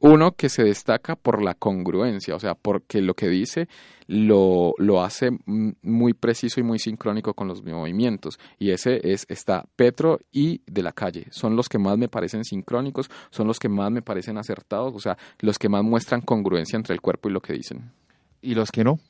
uno 0.00 0.32
que 0.32 0.48
se 0.48 0.62
destaca 0.62 1.16
por 1.16 1.42
la 1.42 1.54
congruencia, 1.54 2.36
o 2.36 2.40
sea, 2.40 2.54
porque 2.54 3.00
lo 3.00 3.14
que 3.14 3.28
dice 3.28 3.68
lo, 4.06 4.74
lo 4.78 5.02
hace 5.02 5.30
muy 5.46 6.14
preciso 6.14 6.60
y 6.60 6.62
muy 6.62 6.78
sincrónico 6.78 7.34
con 7.34 7.48
los 7.48 7.62
movimientos. 7.64 8.38
Y 8.58 8.70
ese 8.70 9.00
es, 9.02 9.26
está 9.28 9.66
Petro 9.76 10.20
y 10.32 10.62
de 10.66 10.82
la 10.82 10.92
calle. 10.92 11.26
Son 11.30 11.56
los 11.56 11.68
que 11.68 11.78
más 11.78 11.98
me 11.98 12.08
parecen 12.08 12.44
sincrónicos, 12.44 13.10
son 13.30 13.46
los 13.46 13.58
que 13.58 13.68
más 13.68 13.90
me 13.90 14.02
parecen 14.02 14.38
acertados, 14.38 14.94
o 14.94 15.00
sea, 15.00 15.18
los 15.40 15.58
que 15.58 15.68
más 15.68 15.82
muestran 15.82 16.22
congruencia 16.22 16.76
entre 16.76 16.94
el 16.94 17.00
cuerpo 17.00 17.28
y 17.28 17.32
lo 17.32 17.40
que 17.40 17.52
dicen. 17.52 17.92
¿Y 18.40 18.54
los 18.54 18.70
que 18.70 18.84
no? 18.84 19.00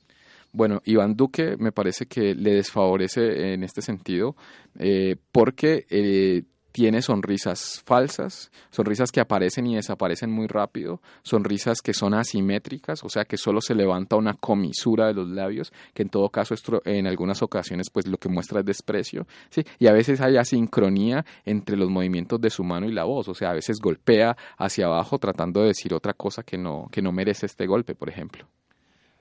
Bueno, 0.53 0.81
Iván 0.85 1.15
Duque 1.15 1.57
me 1.59 1.73
parece 1.73 2.07
que 2.07 2.35
le 2.35 2.55
desfavorece 2.55 3.53
en 3.53 3.63
este 3.63 3.83
sentido 3.83 4.35
eh, 4.79 5.17
porque 5.31 5.87
eh, 5.91 6.45
tiene 6.73 7.03
sonrisas 7.03 7.83
falsas, 7.85 8.51
sonrisas 8.71 9.11
que 9.11 9.21
aparecen 9.21 9.67
y 9.67 9.77
desaparecen 9.77 10.31
muy 10.31 10.47
rápido, 10.47 11.01
sonrisas 11.23 11.81
que 11.81 11.95
son 11.95 12.15
asimétricas, 12.15 13.03
o 13.05 13.09
sea 13.09 13.25
que 13.25 13.37
solo 13.37 13.61
se 13.61 13.75
levanta 13.75 14.17
una 14.17 14.35
comisura 14.35 15.07
de 15.07 15.15
los 15.15 15.29
labios, 15.29 15.73
que 15.95 16.03
en 16.03 16.11
todo 16.11 16.29
caso 16.29 16.55
en 16.85 17.07
algunas 17.07 17.43
ocasiones 17.43 17.91
pues 17.91 18.07
lo 18.07 18.19
que 18.19 18.29
muestra 18.29 18.61
es 18.61 18.67
desprecio, 18.67 19.27
¿sí? 19.51 19.65
y 19.79 19.87
a 19.87 19.93
veces 19.93 20.21
hay 20.21 20.37
asincronía 20.37 21.25
entre 21.45 21.77
los 21.77 21.91
movimientos 21.91 22.41
de 22.41 22.51
su 22.51 22.65
mano 22.65 22.87
y 22.87 22.93
la 22.93 23.05
voz, 23.05 23.29
o 23.29 23.35
sea, 23.35 23.51
a 23.51 23.55
veces 23.55 23.81
golpea 23.81 24.37
hacia 24.57 24.87
abajo 24.87 25.19
tratando 25.19 25.61
de 25.61 25.69
decir 25.69 25.95
otra 25.95 26.13
cosa 26.13 26.43
que 26.43 26.59
no, 26.59 26.89
que 26.93 27.03
no 27.03 27.13
merece 27.13 27.47
este 27.47 27.67
golpe, 27.67 27.95
por 27.95 28.09
ejemplo. 28.09 28.47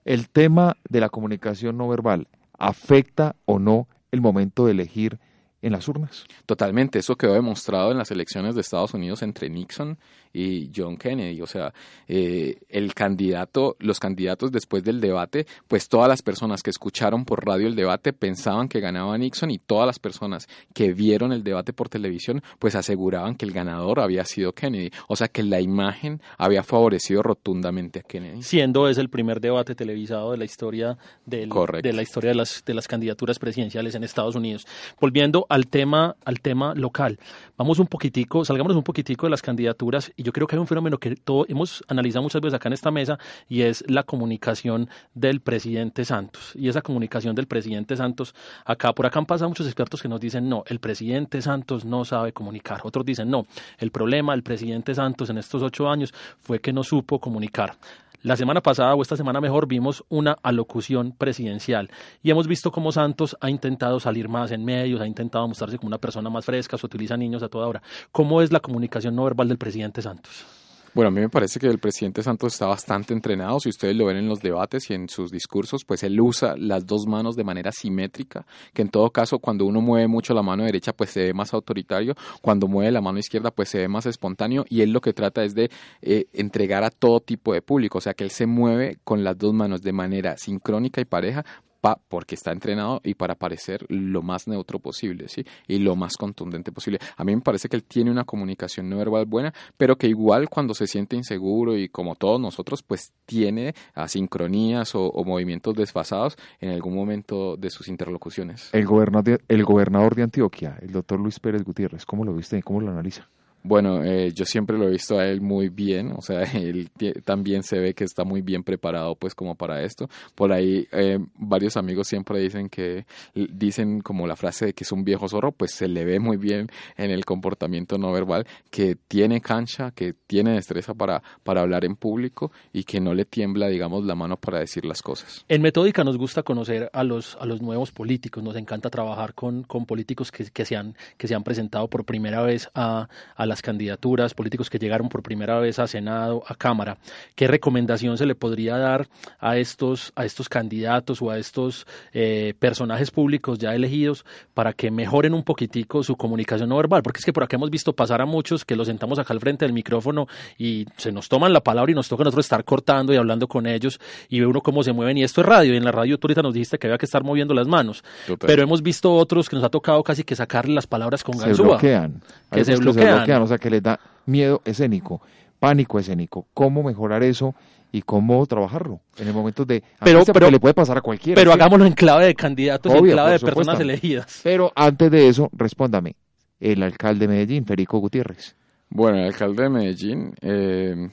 El 0.05 0.29
tema 0.29 0.77
de 0.89 1.01
la 1.01 1.09
comunicación 1.09 1.77
no 1.77 1.87
verbal 1.87 2.27
afecta 2.57 3.35
o 3.45 3.59
no 3.59 3.87
el 4.11 4.21
momento 4.21 4.65
de 4.65 4.71
elegir 4.71 5.19
en 5.61 5.71
las 5.71 5.87
urnas. 5.87 6.25
Totalmente, 6.45 6.99
eso 6.99 7.15
quedó 7.15 7.33
demostrado 7.33 7.91
en 7.91 7.97
las 7.97 8.11
elecciones 8.11 8.55
de 8.55 8.61
Estados 8.61 8.93
Unidos 8.93 9.21
entre 9.21 9.49
Nixon 9.49 9.97
y 10.33 10.69
John 10.75 10.97
Kennedy. 10.97 11.41
O 11.41 11.47
sea, 11.47 11.73
eh, 12.07 12.57
el 12.69 12.93
candidato, 12.93 13.75
los 13.79 13.99
candidatos 13.99 14.51
después 14.51 14.83
del 14.83 15.01
debate, 15.01 15.45
pues 15.67 15.87
todas 15.89 16.07
las 16.07 16.21
personas 16.21 16.63
que 16.63 16.69
escucharon 16.69 17.25
por 17.25 17.45
radio 17.45 17.67
el 17.67 17.75
debate 17.75 18.13
pensaban 18.13 18.67
que 18.67 18.79
ganaba 18.79 19.17
Nixon 19.17 19.51
y 19.51 19.59
todas 19.59 19.87
las 19.87 19.99
personas 19.99 20.47
que 20.73 20.93
vieron 20.93 21.31
el 21.31 21.43
debate 21.43 21.73
por 21.73 21.89
televisión, 21.89 22.41
pues 22.59 22.75
aseguraban 22.75 23.35
que 23.35 23.45
el 23.45 23.51
ganador 23.51 23.99
había 23.99 24.25
sido 24.25 24.53
Kennedy. 24.53 24.91
O 25.07 25.15
sea, 25.15 25.27
que 25.27 25.43
la 25.43 25.61
imagen 25.61 26.21
había 26.37 26.63
favorecido 26.63 27.23
rotundamente 27.23 27.99
a 27.99 28.03
Kennedy. 28.03 28.43
Siendo 28.43 28.87
es 28.87 28.97
el 28.97 29.09
primer 29.09 29.41
debate 29.41 29.75
televisado 29.75 30.31
de 30.31 30.37
la 30.37 30.45
historia 30.45 30.97
del, 31.25 31.49
de 31.81 31.93
la 31.93 32.01
historia 32.01 32.31
de 32.31 32.35
las, 32.35 32.63
de 32.65 32.73
las 32.73 32.87
candidaturas 32.87 33.39
presidenciales 33.39 33.95
en 33.95 34.03
Estados 34.03 34.35
Unidos. 34.35 34.65
Volviendo 34.99 35.45
al 35.49 35.67
tema, 35.67 36.15
al 36.25 36.41
tema 36.41 36.73
local, 36.75 37.19
vamos 37.57 37.79
un 37.79 37.87
poquitico, 37.87 38.45
salgamos 38.45 38.75
un 38.75 38.83
poquitico 38.83 39.25
de 39.25 39.31
las 39.31 39.41
candidaturas 39.41 40.11
y 40.17 40.23
yo 40.23 40.33
creo 40.33 40.47
que 40.47 40.55
hay 40.55 40.59
un 40.59 40.67
fenómeno 40.67 40.97
que 40.97 41.15
todo, 41.15 41.45
hemos 41.47 41.83
analizado 41.87 42.23
muchas 42.23 42.41
veces 42.41 42.55
acá 42.55 42.67
en 42.69 42.73
esta 42.73 42.91
mesa 42.91 43.19
y 43.47 43.61
es 43.61 43.83
la 43.87 44.03
comunicación 44.03 44.89
del 45.13 45.41
presidente 45.41 46.03
Santos. 46.03 46.53
Y 46.55 46.67
esa 46.67 46.81
comunicación 46.81 47.35
del 47.35 47.45
presidente 47.45 47.95
Santos, 47.95 48.33
acá 48.65 48.93
por 48.93 49.05
acá 49.05 49.19
han 49.19 49.27
pasado 49.27 49.49
muchos 49.49 49.67
expertos 49.67 50.01
que 50.01 50.09
nos 50.09 50.19
dicen, 50.19 50.49
no, 50.49 50.63
el 50.67 50.79
presidente 50.79 51.41
Santos 51.41 51.85
no 51.85 52.03
sabe 52.03 52.33
comunicar. 52.33 52.81
Otros 52.83 53.05
dicen, 53.05 53.29
no, 53.29 53.45
el 53.77 53.91
problema 53.91 54.33
del 54.33 54.41
presidente 54.41 54.95
Santos 54.95 55.29
en 55.29 55.37
estos 55.37 55.61
ocho 55.61 55.87
años 55.87 56.13
fue 56.39 56.59
que 56.59 56.73
no 56.73 56.83
supo 56.83 57.19
comunicar. 57.19 57.75
La 58.23 58.35
semana 58.35 58.61
pasada 58.61 58.95
o 58.95 59.01
esta 59.03 59.15
semana 59.15 59.39
mejor 59.39 59.67
vimos 59.67 60.03
una 60.09 60.35
alocución 60.41 61.13
presidencial 61.15 61.91
y 62.23 62.31
hemos 62.31 62.47
visto 62.47 62.71
cómo 62.71 62.91
Santos 62.91 63.37
ha 63.41 63.49
intentado 63.51 63.99
salir 63.99 64.27
más 64.27 64.51
en 64.51 64.65
medios, 64.65 65.01
ha 65.01 65.07
intentado 65.07 65.47
mostrarse 65.47 65.77
como 65.77 65.87
una 65.87 65.99
persona 65.99 66.29
más 66.31 66.43
fresca, 66.43 66.77
se 66.79 66.85
utiliza 66.87 67.15
niños 67.15 67.43
a 67.43 67.49
toda 67.49 67.67
hora. 67.67 67.83
¿Cómo 68.11 68.41
es 68.41 68.51
la 68.51 68.59
comunicación 68.59 69.15
no 69.15 69.23
verbal 69.23 69.47
del 69.47 69.59
presidente 69.59 70.01
Santos? 70.01 70.66
Bueno, 70.93 71.09
a 71.09 71.11
mí 71.11 71.21
me 71.21 71.29
parece 71.29 71.59
que 71.59 71.67
el 71.67 71.79
presidente 71.79 72.23
Santos 72.23 72.53
está 72.53 72.65
bastante 72.65 73.13
entrenado. 73.13 73.59
Si 73.59 73.69
ustedes 73.69 73.95
lo 73.95 74.05
ven 74.05 74.17
en 74.17 74.27
los 74.27 74.39
debates 74.39 74.89
y 74.89 74.93
en 74.93 75.09
sus 75.09 75.31
discursos, 75.31 75.85
pues 75.85 76.03
él 76.03 76.19
usa 76.19 76.55
las 76.57 76.85
dos 76.85 77.05
manos 77.05 77.35
de 77.35 77.43
manera 77.43 77.71
simétrica, 77.71 78.45
que 78.73 78.81
en 78.81 78.89
todo 78.89 79.11
caso 79.11 79.39
cuando 79.39 79.65
uno 79.65 79.81
mueve 79.81 80.07
mucho 80.07 80.33
la 80.33 80.41
mano 80.41 80.63
derecha, 80.63 80.93
pues 80.93 81.11
se 81.11 81.25
ve 81.25 81.33
más 81.33 81.53
autoritario, 81.53 82.15
cuando 82.41 82.67
mueve 82.67 82.91
la 82.91 83.01
mano 83.01 83.19
izquierda, 83.19 83.51
pues 83.51 83.69
se 83.69 83.79
ve 83.79 83.87
más 83.87 84.05
espontáneo. 84.05 84.65
Y 84.69 84.81
él 84.81 84.91
lo 84.91 85.01
que 85.01 85.13
trata 85.13 85.43
es 85.43 85.53
de 85.53 85.69
eh, 86.01 86.25
entregar 86.33 86.83
a 86.83 86.89
todo 86.89 87.19
tipo 87.19 87.53
de 87.53 87.61
público, 87.61 87.99
o 87.99 88.01
sea 88.01 88.13
que 88.13 88.23
él 88.23 88.31
se 88.31 88.47
mueve 88.47 88.97
con 89.03 89.23
las 89.23 89.37
dos 89.37 89.53
manos 89.53 89.81
de 89.81 89.93
manera 89.93 90.37
sincrónica 90.37 91.01
y 91.01 91.05
pareja 91.05 91.45
porque 91.81 92.35
está 92.35 92.51
entrenado 92.51 93.01
y 93.03 93.13
para 93.13 93.35
parecer 93.35 93.85
lo 93.89 94.21
más 94.21 94.47
neutro 94.47 94.79
posible, 94.79 95.27
¿sí? 95.27 95.45
Y 95.67 95.79
lo 95.79 95.95
más 95.95 96.17
contundente 96.17 96.71
posible. 96.71 96.99
A 97.15 97.23
mí 97.23 97.35
me 97.35 97.41
parece 97.41 97.69
que 97.69 97.75
él 97.75 97.83
tiene 97.83 98.11
una 98.11 98.23
comunicación 98.23 98.89
no 98.89 98.97
verbal 98.97 99.25
buena, 99.25 99.53
pero 99.77 99.97
que 99.97 100.07
igual 100.07 100.49
cuando 100.49 100.73
se 100.73 100.87
siente 100.87 101.15
inseguro 101.15 101.77
y 101.77 101.89
como 101.89 102.15
todos 102.15 102.39
nosotros, 102.39 102.83
pues 102.83 103.13
tiene 103.25 103.73
asincronías 103.93 104.93
o, 104.95 105.11
movimientos 105.27 105.75
desfasados 105.75 106.37
en 106.59 106.69
algún 106.69 106.95
momento 106.95 107.57
de 107.57 107.69
sus 107.69 107.87
interlocuciones. 107.87 108.69
El 108.73 108.85
gobernador 108.85 109.23
de, 109.23 109.39
el 109.47 109.63
gobernador 109.63 110.15
de 110.15 110.23
Antioquia, 110.23 110.77
el 110.81 110.91
doctor 110.91 111.19
Luis 111.19 111.39
Pérez 111.39 111.63
Gutiérrez, 111.63 112.05
¿cómo 112.05 112.23
lo 112.23 112.33
viste? 112.33 112.61
¿Cómo 112.63 112.81
lo 112.81 112.91
analiza? 112.91 113.27
Bueno, 113.67 114.01
eh, 114.01 114.31
yo 114.33 114.45
siempre 114.45 114.77
lo 114.77 114.87
he 114.87 114.91
visto 114.91 115.19
a 115.19 115.25
él 115.25 115.41
muy 115.41 115.67
bien, 115.67 116.13
o 116.15 116.21
sea, 116.21 116.43
él 116.53 116.89
también 117.25 117.63
se 117.63 117.77
ve 117.79 117.93
que 117.93 118.05
está 118.05 118.23
muy 118.23 118.41
bien 118.41 118.63
preparado 118.63 119.15
pues 119.15 119.35
como 119.35 119.55
para 119.55 119.83
esto. 119.83 120.07
Por 120.35 120.53
ahí 120.53 120.87
eh, 120.93 121.19
varios 121.35 121.75
amigos 121.75 122.07
siempre 122.07 122.39
dicen 122.39 122.69
que, 122.69 123.05
dicen 123.35 123.99
como 123.99 124.25
la 124.25 124.37
frase 124.37 124.67
de 124.67 124.73
que 124.73 124.85
es 124.85 124.91
un 124.93 125.03
viejo 125.03 125.27
zorro, 125.27 125.51
pues 125.51 125.71
se 125.71 125.89
le 125.89 126.05
ve 126.05 126.17
muy 126.17 126.37
bien 126.37 126.69
en 126.95 127.11
el 127.11 127.25
comportamiento 127.25 127.97
no 127.97 128.13
verbal, 128.13 128.47
que 128.71 128.95
tiene 128.95 129.41
cancha, 129.41 129.91
que 129.91 130.13
tiene 130.13 130.53
destreza 130.53 130.93
para, 130.93 131.21
para 131.43 131.59
hablar 131.59 131.83
en 131.83 131.97
público 131.97 132.53
y 132.71 132.85
que 132.85 133.01
no 133.01 133.13
le 133.13 133.25
tiembla, 133.25 133.67
digamos, 133.67 134.05
la 134.05 134.15
mano 134.15 134.37
para 134.37 134.59
decir 134.59 134.85
las 134.85 135.01
cosas. 135.01 135.43
En 135.49 135.61
Metódica 135.61 136.05
nos 136.05 136.17
gusta 136.17 136.41
conocer 136.41 136.89
a 136.93 137.03
los, 137.03 137.37
a 137.41 137.45
los 137.45 137.61
nuevos 137.61 137.91
políticos, 137.91 138.41
nos 138.45 138.55
encanta 138.55 138.89
trabajar 138.89 139.33
con, 139.33 139.63
con 139.63 139.85
políticos 139.85 140.31
que, 140.31 140.45
que, 140.45 140.63
se 140.63 140.77
han, 140.77 140.95
que 141.17 141.27
se 141.27 141.35
han 141.35 141.43
presentado 141.43 141.89
por 141.89 142.05
primera 142.05 142.41
vez 142.43 142.69
a, 142.73 143.09
a 143.35 143.56
las 143.57 143.61
candidaturas, 143.63 144.35
políticos 144.35 144.69
que 144.69 144.77
llegaron 144.77 145.09
por 145.09 145.23
primera 145.23 145.59
vez 145.59 145.79
a 145.79 145.87
Senado, 145.87 146.43
a 146.45 146.53
Cámara, 146.53 146.97
¿qué 147.33 147.47
recomendación 147.47 148.15
se 148.17 148.27
le 148.27 148.35
podría 148.35 148.77
dar 148.77 149.07
a 149.39 149.57
estos, 149.57 150.13
a 150.15 150.25
estos 150.25 150.47
candidatos 150.47 151.23
o 151.23 151.31
a 151.31 151.39
estos 151.39 151.87
eh, 152.13 152.53
personajes 152.59 153.09
públicos 153.09 153.57
ya 153.57 153.73
elegidos 153.73 154.25
para 154.53 154.73
que 154.73 154.91
mejoren 154.91 155.33
un 155.33 155.41
poquitico 155.41 156.03
su 156.03 156.15
comunicación 156.15 156.69
no 156.69 156.77
verbal? 156.77 157.01
Porque 157.01 157.17
es 157.17 157.25
que 157.25 157.33
por 157.33 157.43
acá 157.43 157.55
hemos 157.55 157.71
visto 157.71 157.93
pasar 157.93 158.21
a 158.21 158.27
muchos 158.27 158.63
que 158.63 158.75
los 158.75 158.85
sentamos 158.85 159.17
acá 159.17 159.33
al 159.33 159.39
frente 159.39 159.65
del 159.65 159.73
micrófono 159.73 160.27
y 160.59 160.85
se 160.97 161.11
nos 161.11 161.27
toman 161.27 161.51
la 161.51 161.61
palabra 161.61 161.91
y 161.91 161.95
nos 161.95 162.07
toca 162.07 162.21
a 162.21 162.25
nosotros 162.25 162.45
estar 162.45 162.63
cortando 162.63 163.11
y 163.11 163.17
hablando 163.17 163.47
con 163.47 163.65
ellos 163.65 163.99
y 164.29 164.39
ve 164.39 164.45
uno 164.45 164.61
cómo 164.61 164.83
se 164.83 164.93
mueven 164.93 165.17
y 165.17 165.23
esto 165.23 165.41
es 165.41 165.47
radio 165.47 165.73
y 165.73 165.77
en 165.77 165.83
la 165.83 165.91
radio 165.91 166.19
tú 166.19 166.27
ahorita 166.27 166.43
nos 166.43 166.53
dijiste 166.53 166.77
que 166.77 166.85
había 166.85 166.99
que 166.99 167.05
estar 167.05 167.23
moviendo 167.23 167.55
las 167.55 167.67
manos, 167.67 168.03
pero 168.39 168.61
hemos 168.61 168.83
visto 168.83 169.15
otros 169.15 169.49
que 169.49 169.55
nos 169.55 169.65
ha 169.65 169.69
tocado 169.69 170.03
casi 170.03 170.23
que 170.23 170.35
sacarle 170.35 170.75
las 170.75 170.85
palabras 170.85 171.23
con 171.23 171.35
se 171.39 171.53
bloquean. 171.53 172.21
Que 172.51 172.63
se 172.63 172.75
bloquean 172.75 173.46
o 173.47 173.49
sea, 173.49 173.57
que 173.57 173.69
les 173.69 173.81
da 173.81 173.99
miedo 174.25 174.61
escénico, 174.65 175.21
pánico 175.59 175.99
escénico. 175.99 176.47
¿Cómo 176.53 176.83
mejorar 176.83 177.23
eso? 177.23 177.55
y 177.91 178.01
cómo 178.01 178.45
trabajarlo 178.45 178.99
en 179.17 179.29
el 179.29 179.33
momento 179.33 179.63
de 179.63 179.81
pero, 180.03 180.23
pero 180.25 180.51
le 180.51 180.59
puede 180.59 180.73
pasar 180.73 180.97
a 180.97 181.01
cualquiera 181.01 181.39
pero 181.39 181.53
hagámoslo 181.53 181.85
en 181.85 181.93
clave 181.93 182.25
de 182.25 182.35
candidatos 182.35 182.93
en 182.93 183.05
clave 183.05 183.31
de 183.31 183.39
personas 183.39 183.79
elegidas. 183.79 184.41
Pero 184.43 184.71
antes 184.75 185.09
de 185.09 185.29
eso 185.29 185.49
respóndame. 185.53 186.15
El 186.59 186.83
alcalde 186.83 187.27
de 187.27 187.33
Medellín 187.33 187.65
Federico 187.65 187.99
Gutiérrez 187.99 188.55
bueno, 188.89 189.17
el 189.17 189.25
alcalde 189.25 189.63
de 189.63 189.69
Medellín 189.69 190.33
eh, 190.41 191.09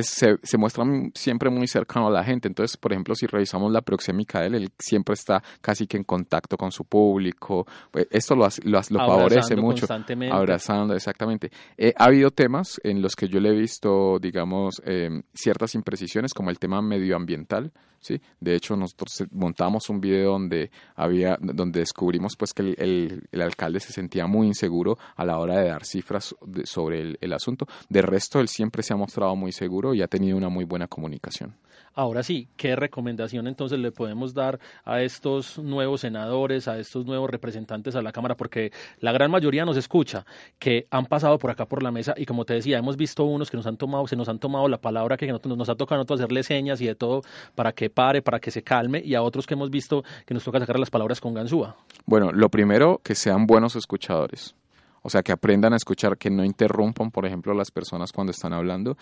se, 0.00 0.38
se, 0.42 0.58
muestra 0.58 0.84
siempre 1.14 1.50
muy 1.50 1.68
cercano 1.68 2.08
a 2.08 2.10
la 2.10 2.24
gente. 2.24 2.48
Entonces, 2.48 2.76
por 2.76 2.92
ejemplo, 2.92 3.14
si 3.14 3.26
revisamos 3.26 3.70
la 3.70 3.80
proxémica 3.80 4.40
de 4.40 4.48
él, 4.48 4.54
él 4.56 4.68
siempre 4.78 5.14
está 5.14 5.42
casi 5.60 5.86
que 5.86 5.96
en 5.96 6.04
contacto 6.04 6.56
con 6.56 6.72
su 6.72 6.84
público. 6.84 7.64
Pues, 7.92 8.08
esto 8.10 8.34
lo, 8.34 8.48
lo, 8.64 8.80
lo 8.90 8.98
favorece 8.98 9.54
mucho. 9.54 9.86
Abrazando, 10.32 10.94
exactamente. 10.94 11.52
Eh, 11.76 11.92
ha 11.96 12.06
habido 12.06 12.32
temas 12.32 12.80
en 12.82 13.00
los 13.00 13.14
que 13.14 13.28
yo 13.28 13.38
le 13.38 13.50
he 13.50 13.54
visto, 13.54 14.18
digamos, 14.18 14.82
eh, 14.84 15.22
ciertas 15.32 15.76
imprecisiones, 15.76 16.34
como 16.34 16.50
el 16.50 16.58
tema 16.58 16.82
medioambiental. 16.82 17.72
¿Sí? 18.02 18.20
De 18.40 18.54
hecho, 18.54 18.76
nosotros 18.76 19.24
montamos 19.30 19.88
un 19.88 20.00
video 20.00 20.32
donde 20.32 20.70
había, 20.94 21.38
donde 21.40 21.80
descubrimos 21.80 22.36
pues 22.36 22.52
que 22.52 22.62
el, 22.62 23.26
el, 23.30 23.42
alcalde 23.42 23.80
se 23.80 23.92
sentía 23.92 24.26
muy 24.26 24.46
inseguro 24.46 24.98
a 25.16 25.24
la 25.24 25.38
hora 25.38 25.58
de 25.58 25.68
dar 25.68 25.84
cifras 25.84 26.34
sobre 26.64 27.00
el, 27.00 27.18
el 27.20 27.32
asunto. 27.32 27.66
De 27.88 28.02
resto, 28.02 28.40
él 28.40 28.48
siempre 28.48 28.82
se 28.82 28.92
ha 28.92 28.96
mostrado 28.96 29.34
muy 29.36 29.52
seguro 29.52 29.94
y 29.94 30.02
ha 30.02 30.08
tenido 30.08 30.36
una 30.36 30.50
muy 30.50 30.64
buena 30.64 30.88
comunicación. 30.88 31.54
Ahora 31.94 32.22
sí, 32.22 32.48
¿qué 32.56 32.74
recomendación 32.74 33.46
entonces 33.46 33.78
le 33.78 33.92
podemos 33.92 34.32
dar 34.32 34.58
a 34.84 35.02
estos 35.02 35.58
nuevos 35.58 36.00
senadores, 36.00 36.66
a 36.68 36.78
estos 36.78 37.04
nuevos 37.04 37.28
representantes 37.28 37.94
a 37.96 38.02
la 38.02 38.12
Cámara? 38.12 38.34
Porque 38.34 38.72
la 39.00 39.12
gran 39.12 39.30
mayoría 39.30 39.64
nos 39.64 39.76
escucha, 39.76 40.24
que 40.58 40.86
han 40.90 41.06
pasado 41.06 41.38
por 41.38 41.50
acá 41.50 41.66
por 41.66 41.82
la 41.82 41.90
mesa 41.90 42.14
y 42.16 42.24
como 42.24 42.44
te 42.44 42.54
decía, 42.54 42.78
hemos 42.78 42.96
visto 42.96 43.24
unos 43.24 43.50
que 43.50 43.56
nos 43.56 43.66
han 43.66 43.76
tomado, 43.76 44.06
se 44.06 44.16
nos 44.16 44.28
han 44.28 44.38
tomado 44.38 44.68
la 44.68 44.78
palabra 44.78 45.16
que 45.16 45.26
nos, 45.26 45.44
nos 45.44 45.68
ha 45.68 45.74
tocado 45.74 45.98
nosotros 45.98 46.20
hacerle 46.20 46.42
señas 46.42 46.80
y 46.80 46.86
de 46.86 46.94
todo 46.94 47.22
para 47.54 47.72
que 47.72 47.90
pare, 47.90 48.22
para 48.22 48.40
que 48.40 48.50
se 48.50 48.62
calme 48.62 49.02
y 49.04 49.14
a 49.14 49.22
otros 49.22 49.46
que 49.46 49.54
hemos 49.54 49.70
visto 49.70 50.02
que 50.24 50.34
nos 50.34 50.44
toca 50.44 50.58
sacar 50.60 50.78
las 50.78 50.90
palabras 50.90 51.20
con 51.20 51.34
ganzúa. 51.34 51.76
Bueno, 52.06 52.32
lo 52.32 52.48
primero, 52.48 53.00
que 53.02 53.14
sean 53.14 53.46
buenos 53.46 53.76
escuchadores. 53.76 54.54
O 55.02 55.10
sea, 55.10 55.22
que 55.22 55.32
aprendan 55.32 55.72
a 55.72 55.76
escuchar, 55.76 56.16
que 56.16 56.30
no 56.30 56.44
interrumpan, 56.44 57.10
por 57.10 57.26
ejemplo, 57.26 57.52
a 57.52 57.56
las 57.56 57.70
personas 57.72 58.12
cuando 58.12 58.30
están 58.30 58.52
hablando. 58.52 58.96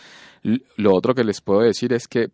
Lo 0.76 0.94
otro 0.94 1.14
que 1.14 1.24
les 1.24 1.42
puedo 1.42 1.60
decir 1.60 1.92
es 1.92 2.08
que 2.08 2.30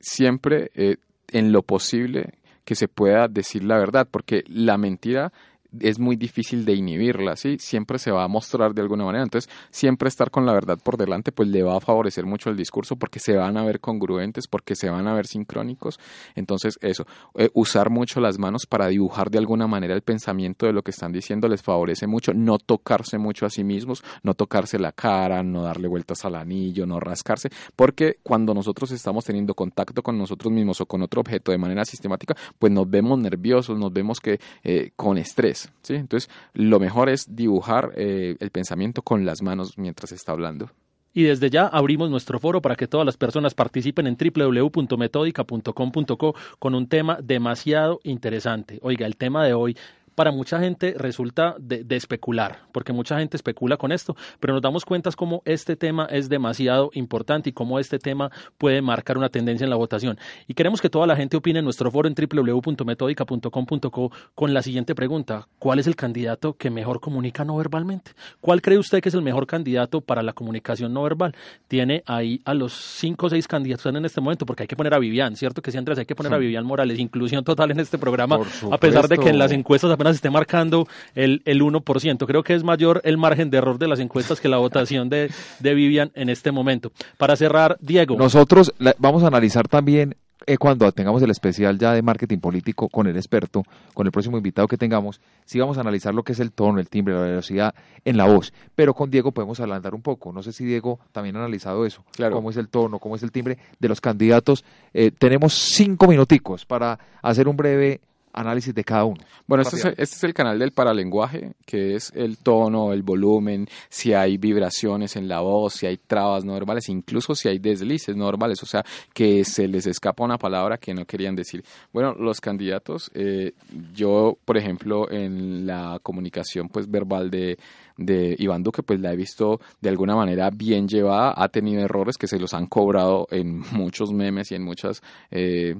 siempre, 0.00 0.70
eh, 0.74 0.96
en 1.28 1.52
lo 1.52 1.62
posible, 1.62 2.34
que 2.64 2.74
se 2.74 2.88
pueda 2.88 3.28
decir 3.28 3.64
la 3.64 3.78
verdad, 3.78 4.08
porque 4.10 4.44
la 4.48 4.76
mentira 4.76 5.32
es 5.80 5.98
muy 5.98 6.16
difícil 6.16 6.64
de 6.64 6.74
inhibirla, 6.74 7.36
¿sí? 7.36 7.56
Siempre 7.58 7.98
se 7.98 8.10
va 8.10 8.24
a 8.24 8.28
mostrar 8.28 8.74
de 8.74 8.82
alguna 8.82 9.04
manera. 9.04 9.24
Entonces, 9.24 9.50
siempre 9.70 10.08
estar 10.08 10.30
con 10.30 10.46
la 10.46 10.52
verdad 10.52 10.78
por 10.82 10.96
delante, 10.96 11.32
pues 11.32 11.48
le 11.48 11.62
va 11.62 11.76
a 11.76 11.80
favorecer 11.80 12.26
mucho 12.26 12.50
el 12.50 12.56
discurso 12.56 12.96
porque 12.96 13.18
se 13.18 13.36
van 13.36 13.56
a 13.56 13.64
ver 13.64 13.80
congruentes, 13.80 14.46
porque 14.48 14.74
se 14.74 14.90
van 14.90 15.08
a 15.08 15.14
ver 15.14 15.26
sincrónicos. 15.26 15.98
Entonces, 16.34 16.78
eso, 16.80 17.06
eh, 17.36 17.50
usar 17.54 17.90
mucho 17.90 18.20
las 18.20 18.38
manos 18.38 18.66
para 18.66 18.88
dibujar 18.88 19.30
de 19.30 19.38
alguna 19.38 19.66
manera 19.66 19.94
el 19.94 20.02
pensamiento 20.02 20.66
de 20.66 20.72
lo 20.72 20.82
que 20.82 20.90
están 20.90 21.12
diciendo 21.12 21.48
les 21.48 21.62
favorece 21.62 22.06
mucho. 22.06 22.32
No 22.34 22.58
tocarse 22.58 23.18
mucho 23.18 23.46
a 23.46 23.50
sí 23.50 23.64
mismos, 23.64 24.02
no 24.22 24.34
tocarse 24.34 24.78
la 24.78 24.92
cara, 24.92 25.42
no 25.42 25.62
darle 25.62 25.88
vueltas 25.88 26.24
al 26.24 26.34
anillo, 26.34 26.86
no 26.86 27.00
rascarse, 27.00 27.50
porque 27.74 28.18
cuando 28.22 28.54
nosotros 28.54 28.90
estamos 28.90 29.24
teniendo 29.24 29.54
contacto 29.54 30.02
con 30.02 30.18
nosotros 30.18 30.52
mismos 30.52 30.80
o 30.80 30.86
con 30.86 31.02
otro 31.02 31.20
objeto 31.20 31.52
de 31.52 31.58
manera 31.58 31.84
sistemática, 31.84 32.36
pues 32.58 32.72
nos 32.72 32.88
vemos 32.88 33.18
nerviosos, 33.18 33.78
nos 33.78 33.92
vemos 33.92 34.20
que 34.20 34.40
eh, 34.62 34.90
con 34.96 35.18
estrés. 35.18 35.65
¿Sí? 35.82 35.94
Entonces, 35.94 36.30
lo 36.54 36.80
mejor 36.80 37.08
es 37.08 37.34
dibujar 37.34 37.92
eh, 37.96 38.36
el 38.40 38.50
pensamiento 38.50 39.02
con 39.02 39.24
las 39.24 39.42
manos 39.42 39.78
mientras 39.78 40.12
está 40.12 40.32
hablando. 40.32 40.70
Y 41.16 41.22
desde 41.22 41.48
ya 41.48 41.66
abrimos 41.66 42.10
nuestro 42.10 42.38
foro 42.38 42.60
para 42.60 42.76
que 42.76 42.86
todas 42.86 43.06
las 43.06 43.16
personas 43.16 43.54
participen 43.54 44.06
en 44.06 44.18
www.metódica.com.co 44.18 46.34
con 46.58 46.74
un 46.74 46.88
tema 46.88 47.18
demasiado 47.22 48.00
interesante. 48.04 48.78
Oiga, 48.82 49.06
el 49.06 49.16
tema 49.16 49.46
de 49.46 49.54
hoy 49.54 49.78
para 50.16 50.32
mucha 50.32 50.58
gente 50.58 50.94
resulta 50.98 51.54
de, 51.60 51.84
especular, 51.94 52.62
porque 52.72 52.92
mucha 52.92 53.18
gente 53.18 53.36
especula 53.36 53.76
con 53.76 53.92
esto, 53.92 54.16
pero 54.40 54.54
nos 54.54 54.62
damos 54.62 54.84
cuenta 54.84 55.10
cómo 55.14 55.42
este 55.44 55.76
tema 55.76 56.08
es 56.10 56.28
demasiado 56.28 56.90
importante 56.94 57.50
y 57.50 57.52
cómo 57.52 57.78
este 57.78 57.98
tema 58.00 58.32
puede 58.58 58.82
marcar 58.82 59.18
una 59.18 59.28
tendencia 59.28 59.64
en 59.64 59.70
la 59.70 59.76
votación. 59.76 60.18
Y 60.48 60.54
queremos 60.54 60.80
que 60.80 60.90
toda 60.90 61.06
la 61.06 61.14
gente 61.16 61.36
opine 61.36 61.60
en 61.60 61.64
nuestro 61.64 61.90
foro 61.90 62.08
en 62.08 62.14
www.metodica.com.co 62.14 64.12
con 64.34 64.54
la 64.54 64.62
siguiente 64.62 64.94
pregunta. 64.94 65.46
¿Cuál 65.58 65.78
es 65.78 65.86
el 65.86 65.94
candidato 65.94 66.54
que 66.54 66.70
mejor 66.70 67.00
comunica 67.00 67.44
no 67.44 67.56
verbalmente? 67.56 68.12
¿Cuál 68.40 68.62
cree 68.62 68.78
usted 68.78 69.02
que 69.02 69.10
es 69.10 69.14
el 69.14 69.22
mejor 69.22 69.46
candidato 69.46 70.00
para 70.00 70.22
la 70.22 70.32
comunicación 70.32 70.94
no 70.94 71.02
verbal? 71.02 71.34
Tiene 71.68 72.02
ahí 72.06 72.40
a 72.46 72.54
los 72.54 72.72
cinco 72.72 73.26
o 73.26 73.30
seis 73.30 73.46
candidatos 73.46 73.86
en 73.94 74.04
este 74.04 74.22
momento, 74.22 74.46
porque 74.46 74.62
hay 74.62 74.66
que 74.66 74.76
poner 74.76 74.94
a 74.94 74.98
Vivian, 74.98 75.36
¿cierto 75.36 75.60
que 75.60 75.70
sí, 75.70 75.76
Andrés? 75.76 75.98
Hay 75.98 76.06
que 76.06 76.14
poner 76.14 76.32
a 76.32 76.38
Vivian 76.38 76.64
Morales, 76.64 76.98
inclusión 76.98 77.44
total 77.44 77.70
en 77.70 77.80
este 77.80 77.98
programa, 77.98 78.38
a 78.70 78.78
pesar 78.78 79.08
de 79.08 79.18
que 79.18 79.28
en 79.28 79.38
las 79.38 79.52
encuestas 79.52 79.90
apenas 79.90 80.05
esté 80.14 80.30
marcando 80.30 80.86
el, 81.14 81.42
el 81.44 81.62
1%. 81.62 82.26
Creo 82.26 82.42
que 82.42 82.54
es 82.54 82.62
mayor 82.62 83.00
el 83.04 83.18
margen 83.18 83.50
de 83.50 83.58
error 83.58 83.78
de 83.78 83.88
las 83.88 84.00
encuestas 84.00 84.40
que 84.40 84.48
la 84.48 84.58
votación 84.58 85.08
de, 85.08 85.30
de 85.60 85.74
Vivian 85.74 86.12
en 86.14 86.28
este 86.28 86.52
momento. 86.52 86.92
Para 87.18 87.36
cerrar, 87.36 87.76
Diego. 87.80 88.16
Nosotros 88.16 88.72
vamos 88.98 89.22
a 89.22 89.26
analizar 89.26 89.68
también 89.68 90.16
eh, 90.48 90.58
cuando 90.58 90.90
tengamos 90.92 91.20
el 91.22 91.30
especial 91.30 91.76
ya 91.76 91.92
de 91.92 92.02
marketing 92.02 92.38
político 92.38 92.88
con 92.88 93.08
el 93.08 93.16
experto, 93.16 93.64
con 93.94 94.06
el 94.06 94.12
próximo 94.12 94.36
invitado 94.36 94.68
que 94.68 94.76
tengamos, 94.76 95.20
sí 95.44 95.58
vamos 95.58 95.78
a 95.78 95.80
analizar 95.80 96.14
lo 96.14 96.22
que 96.22 96.32
es 96.32 96.40
el 96.40 96.52
tono, 96.52 96.78
el 96.78 96.88
timbre, 96.88 97.14
la 97.14 97.22
velocidad 97.22 97.74
en 98.04 98.16
la 98.16 98.26
voz. 98.26 98.52
Pero 98.76 98.94
con 98.94 99.10
Diego 99.10 99.32
podemos 99.32 99.58
adelantar 99.58 99.94
un 99.94 100.02
poco. 100.02 100.32
No 100.32 100.42
sé 100.44 100.52
si 100.52 100.64
Diego 100.64 101.00
también 101.10 101.36
ha 101.36 101.40
analizado 101.40 101.84
eso. 101.84 102.04
Claro. 102.12 102.36
Cómo 102.36 102.50
es 102.50 102.56
el 102.58 102.68
tono, 102.68 103.00
cómo 103.00 103.16
es 103.16 103.22
el 103.24 103.32
timbre 103.32 103.58
de 103.80 103.88
los 103.88 104.00
candidatos. 104.00 104.64
Eh, 104.94 105.10
tenemos 105.10 105.54
cinco 105.54 106.06
minuticos 106.06 106.64
para 106.64 106.98
hacer 107.22 107.48
un 107.48 107.56
breve 107.56 108.00
análisis 108.36 108.74
de 108.74 108.84
cada 108.84 109.04
uno. 109.04 109.20
Bueno, 109.46 109.62
este 109.62 109.76
es, 109.76 109.84
este 109.84 110.02
es, 110.02 110.24
el 110.24 110.34
canal 110.34 110.58
del 110.58 110.72
paralenguaje, 110.72 111.54
que 111.64 111.94
es 111.94 112.12
el 112.14 112.38
tono, 112.38 112.92
el 112.92 113.02
volumen, 113.02 113.66
si 113.88 114.12
hay 114.12 114.36
vibraciones 114.36 115.16
en 115.16 115.26
la 115.26 115.40
voz, 115.40 115.74
si 115.74 115.86
hay 115.86 115.96
trabas 115.96 116.44
no 116.44 116.52
verbales, 116.52 116.88
incluso 116.88 117.34
si 117.34 117.48
hay 117.48 117.58
deslices 117.58 118.14
no 118.14 118.26
verbales, 118.26 118.62
o 118.62 118.66
sea, 118.66 118.84
que 119.12 119.44
se 119.44 119.66
les 119.66 119.86
escapa 119.86 120.24
una 120.24 120.38
palabra 120.38 120.78
que 120.78 120.94
no 120.94 121.04
querían 121.04 121.34
decir. 121.34 121.64
Bueno, 121.92 122.14
los 122.14 122.40
candidatos, 122.40 123.10
eh, 123.14 123.52
yo, 123.94 124.38
por 124.44 124.56
ejemplo, 124.56 125.10
en 125.10 125.66
la 125.66 125.98
comunicación 126.02 126.68
pues 126.68 126.90
verbal 126.90 127.30
de 127.30 127.58
de 127.96 128.36
Iván 128.38 128.62
Duque, 128.62 128.82
pues 128.82 129.00
la 129.00 129.12
he 129.12 129.16
visto 129.16 129.60
de 129.80 129.88
alguna 129.88 130.14
manera 130.14 130.50
bien 130.50 130.88
llevada, 130.88 131.32
ha 131.36 131.48
tenido 131.48 131.82
errores 131.82 132.16
que 132.16 132.26
se 132.26 132.38
los 132.38 132.54
han 132.54 132.66
cobrado 132.66 133.26
en 133.30 133.62
muchos 133.72 134.12
memes 134.12 134.50
y 134.52 134.54
en 134.54 134.62
muchas 134.62 135.02
eh, 135.30 135.76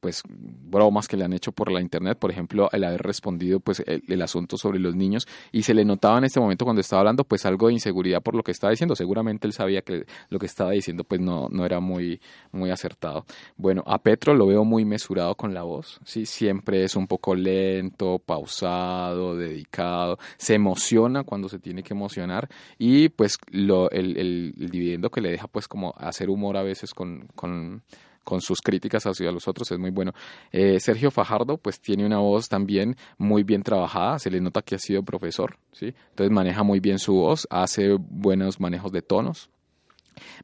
pues 0.00 0.22
bromas 0.28 1.08
que 1.08 1.16
le 1.16 1.24
han 1.24 1.32
hecho 1.32 1.52
por 1.52 1.70
la 1.70 1.80
internet, 1.80 2.18
por 2.18 2.30
ejemplo, 2.30 2.68
el 2.72 2.84
haber 2.84 3.02
respondido 3.02 3.60
pues 3.60 3.82
el, 3.86 4.22
asunto 4.22 4.56
sobre 4.56 4.78
los 4.78 4.94
niños 4.94 5.26
y 5.52 5.62
se 5.62 5.74
le 5.74 5.84
notaba 5.84 6.18
en 6.18 6.24
este 6.24 6.40
momento 6.40 6.64
cuando 6.64 6.80
estaba 6.80 7.00
hablando 7.00 7.24
pues 7.24 7.46
algo 7.46 7.68
de 7.68 7.74
inseguridad 7.74 8.22
por 8.22 8.34
lo 8.34 8.42
que 8.42 8.52
estaba 8.52 8.70
diciendo, 8.70 8.96
seguramente 8.96 9.46
él 9.46 9.52
sabía 9.52 9.82
que 9.82 10.06
lo 10.28 10.38
que 10.38 10.46
estaba 10.46 10.72
diciendo 10.72 11.04
pues 11.04 11.20
no, 11.20 11.48
no 11.50 11.64
era 11.64 11.80
muy, 11.80 12.20
muy 12.52 12.70
acertado. 12.70 13.24
Bueno, 13.56 13.82
a 13.86 13.98
Petro 13.98 14.34
lo 14.34 14.46
veo 14.46 14.64
muy 14.64 14.84
mesurado 14.84 15.34
con 15.34 15.54
la 15.54 15.62
voz, 15.62 16.00
sí, 16.04 16.26
siempre 16.26 16.84
es 16.84 16.96
un 16.96 17.06
poco 17.06 17.34
lento, 17.34 18.18
pausado, 18.18 19.36
dedicado, 19.36 20.18
se 20.36 20.54
emociona 20.54 21.24
cuando 21.24 21.48
se 21.48 21.58
tiene 21.58 21.82
que 21.82 21.94
emocionar 21.94 22.48
y 22.78 23.10
pues 23.10 23.38
lo, 23.50 23.90
el, 23.90 24.16
el, 24.16 24.54
dividendo 24.56 25.10
que 25.10 25.20
le 25.20 25.30
deja 25.30 25.46
pues 25.46 25.68
como 25.68 25.94
hacer 25.98 26.30
humor 26.30 26.56
a 26.56 26.62
veces 26.62 26.94
con, 26.94 27.28
con 27.34 27.82
con 28.24 28.40
sus 28.40 28.60
críticas 28.60 29.06
hacia 29.06 29.32
los 29.32 29.48
otros 29.48 29.70
es 29.70 29.78
muy 29.78 29.90
bueno. 29.90 30.12
Eh, 30.52 30.78
Sergio 30.80 31.10
Fajardo 31.10 31.56
pues 31.56 31.80
tiene 31.80 32.06
una 32.06 32.18
voz 32.18 32.48
también 32.48 32.96
muy 33.18 33.42
bien 33.42 33.62
trabajada, 33.62 34.18
se 34.18 34.30
le 34.30 34.40
nota 34.40 34.62
que 34.62 34.74
ha 34.74 34.78
sido 34.78 35.02
profesor, 35.02 35.56
¿sí? 35.72 35.94
Entonces 36.10 36.30
maneja 36.30 36.62
muy 36.62 36.80
bien 36.80 36.98
su 36.98 37.14
voz, 37.14 37.46
hace 37.50 37.96
buenos 37.98 38.60
manejos 38.60 38.92
de 38.92 39.02
tonos. 39.02 39.50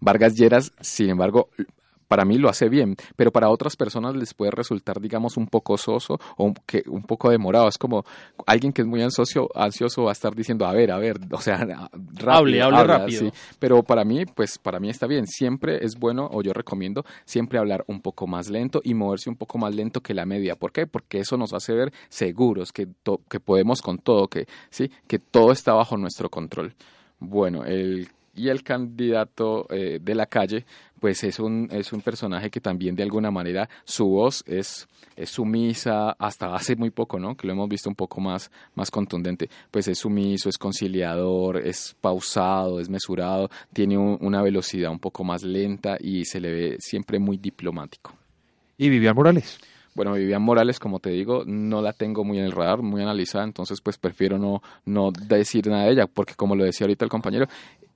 Vargas 0.01 0.35
Lleras, 0.35 0.73
sin 0.81 1.11
embargo, 1.11 1.51
para 2.09 2.25
mí 2.25 2.39
lo 2.39 2.49
hace 2.49 2.69
bien, 2.69 2.97
pero 3.17 3.33
para 3.33 3.51
otras 3.51 3.77
personas 3.77 4.15
les 4.17 4.35
puede 4.35 4.51
resultar, 4.51 5.01
digamos, 5.01 5.37
un 5.37 5.47
poco 5.47 5.77
soso 5.77 6.19
o 6.37 6.45
un, 6.45 6.55
que, 6.67 6.83
un 6.87 7.03
poco 7.03 7.31
demorado. 7.31 7.69
Es 7.69 7.79
como 7.79 8.05
alguien 8.47 8.73
que 8.73 8.83
es 8.83 8.89
muy 8.89 9.03
ansioso, 9.03 9.49
ansioso 9.55 10.05
va 10.05 10.11
a 10.11 10.13
estar 10.13 10.35
diciendo, 10.35 10.67
a 10.67 10.73
ver, 10.73 10.91
a 10.91 10.99
ver, 10.99 11.19
o 11.31 11.41
sea, 11.41 11.59
rápido, 11.93 12.31
hable, 12.31 12.63
hable 12.63 12.85
rápido. 12.85 13.33
Pero 13.59 13.83
para 13.83 14.05
mí, 14.05 14.25
pues 14.27 14.59
para 14.59 14.81
mí 14.81 14.89
está 14.89 15.07
bien. 15.07 15.27
Siempre 15.27 15.85
es 15.85 15.99
bueno, 15.99 16.29
o 16.33 16.43
yo 16.43 16.53
recomiendo, 16.53 17.05
siempre 17.25 17.59
hablar 17.59 17.85
un 17.89 18.01
poco 18.01 18.27
más 18.27 18.49
lento 18.49 18.81
y 18.85 18.95
moverse 18.95 19.31
un 19.31 19.37
poco 19.37 19.59
más 19.59 19.75
lento 19.75 20.01
que 20.01 20.15
la 20.15 20.27
media. 20.27 20.57
¿Por 20.57 20.73
qué? 20.73 20.87
Porque 20.87 21.19
eso 21.19 21.37
nos 21.37 21.53
hace 21.53 21.73
ver 21.73 21.93
seguros, 22.09 22.73
que, 22.73 22.89
que 23.29 23.41
podemos 23.41 23.83
con 23.83 23.99
todo, 23.99 24.29
que, 24.29 24.47
¿sí? 24.71 24.91
que 25.07 25.19
todo 25.19 25.53
está 25.53 25.73
bajo 25.73 25.97
nuestro 25.97 26.31
control. 26.31 26.75
Bueno, 27.19 27.65
el 27.65 28.09
y 28.37 28.51
el 28.51 28.63
candidato 28.63 29.67
eh, 29.71 29.99
de 30.01 30.15
la 30.15 30.27
calle, 30.27 30.67
pues 31.01 31.23
es 31.25 31.39
un, 31.39 31.69
es 31.71 31.93
un 31.93 32.01
personaje 32.01 32.51
que 32.51 32.61
también 32.61 32.97
de 32.97 33.03
alguna 33.03 33.31
manera 33.31 33.69
su 33.85 34.07
voz 34.07 34.43
es, 34.47 34.89
es 35.17 35.31
sumisa, 35.31 36.13
hasta 36.13 36.55
hace 36.55 36.77
muy 36.77 36.91
poco, 36.91 37.19
¿no? 37.19 37.37
Que 37.37 37.47
lo 37.47 37.53
hemos 37.53 37.69
visto 37.69 37.89
un 37.89 37.95
poco 37.95 38.21
más, 38.21 38.51
más 38.75 38.91
contundente. 38.91 39.49
Pues 39.71 39.89
es 39.89 39.99
sumiso, 39.99 40.49
es 40.49 40.59
conciliador, 40.59 41.59
es 41.59 41.95
pausado, 42.01 42.81
es 42.81 42.89
mesurado, 42.89 43.51
tiene 43.73 43.99
una 43.99 44.43
velocidad 44.43 44.91
un 44.91 44.99
poco 44.99 45.25
más 45.25 45.43
lenta 45.43 45.97
y 46.01 46.25
se 46.25 46.41
le 46.41 46.53
ve 46.53 46.77
siempre 46.79 47.19
muy 47.19 47.37
diplomático. 47.37 48.15
¿Y 48.79 48.89
Vivian 48.89 49.15
Morales? 49.15 49.59
Bueno, 49.95 50.13
Vivian 50.13 50.43
Morales, 50.43 50.79
como 50.79 50.99
te 50.99 51.09
digo, 51.09 51.45
no 51.47 51.81
la 51.81 51.95
tengo 51.95 52.23
muy 52.23 52.39
en 52.39 52.45
el 52.45 52.53
radar, 52.53 52.83
muy 52.83 53.01
analizada, 53.01 53.45
entonces 53.45 53.81
pues 53.81 53.97
prefiero 53.97 54.39
no, 54.39 54.63
no 54.85 55.11
decir 55.11 55.67
nada 55.69 55.85
de 55.85 55.93
ella, 55.93 56.07
porque 56.07 56.35
como 56.35 56.55
lo 56.55 56.65
decía 56.65 56.85
ahorita 56.85 57.07
el 57.07 57.11
compañero, 57.11 57.47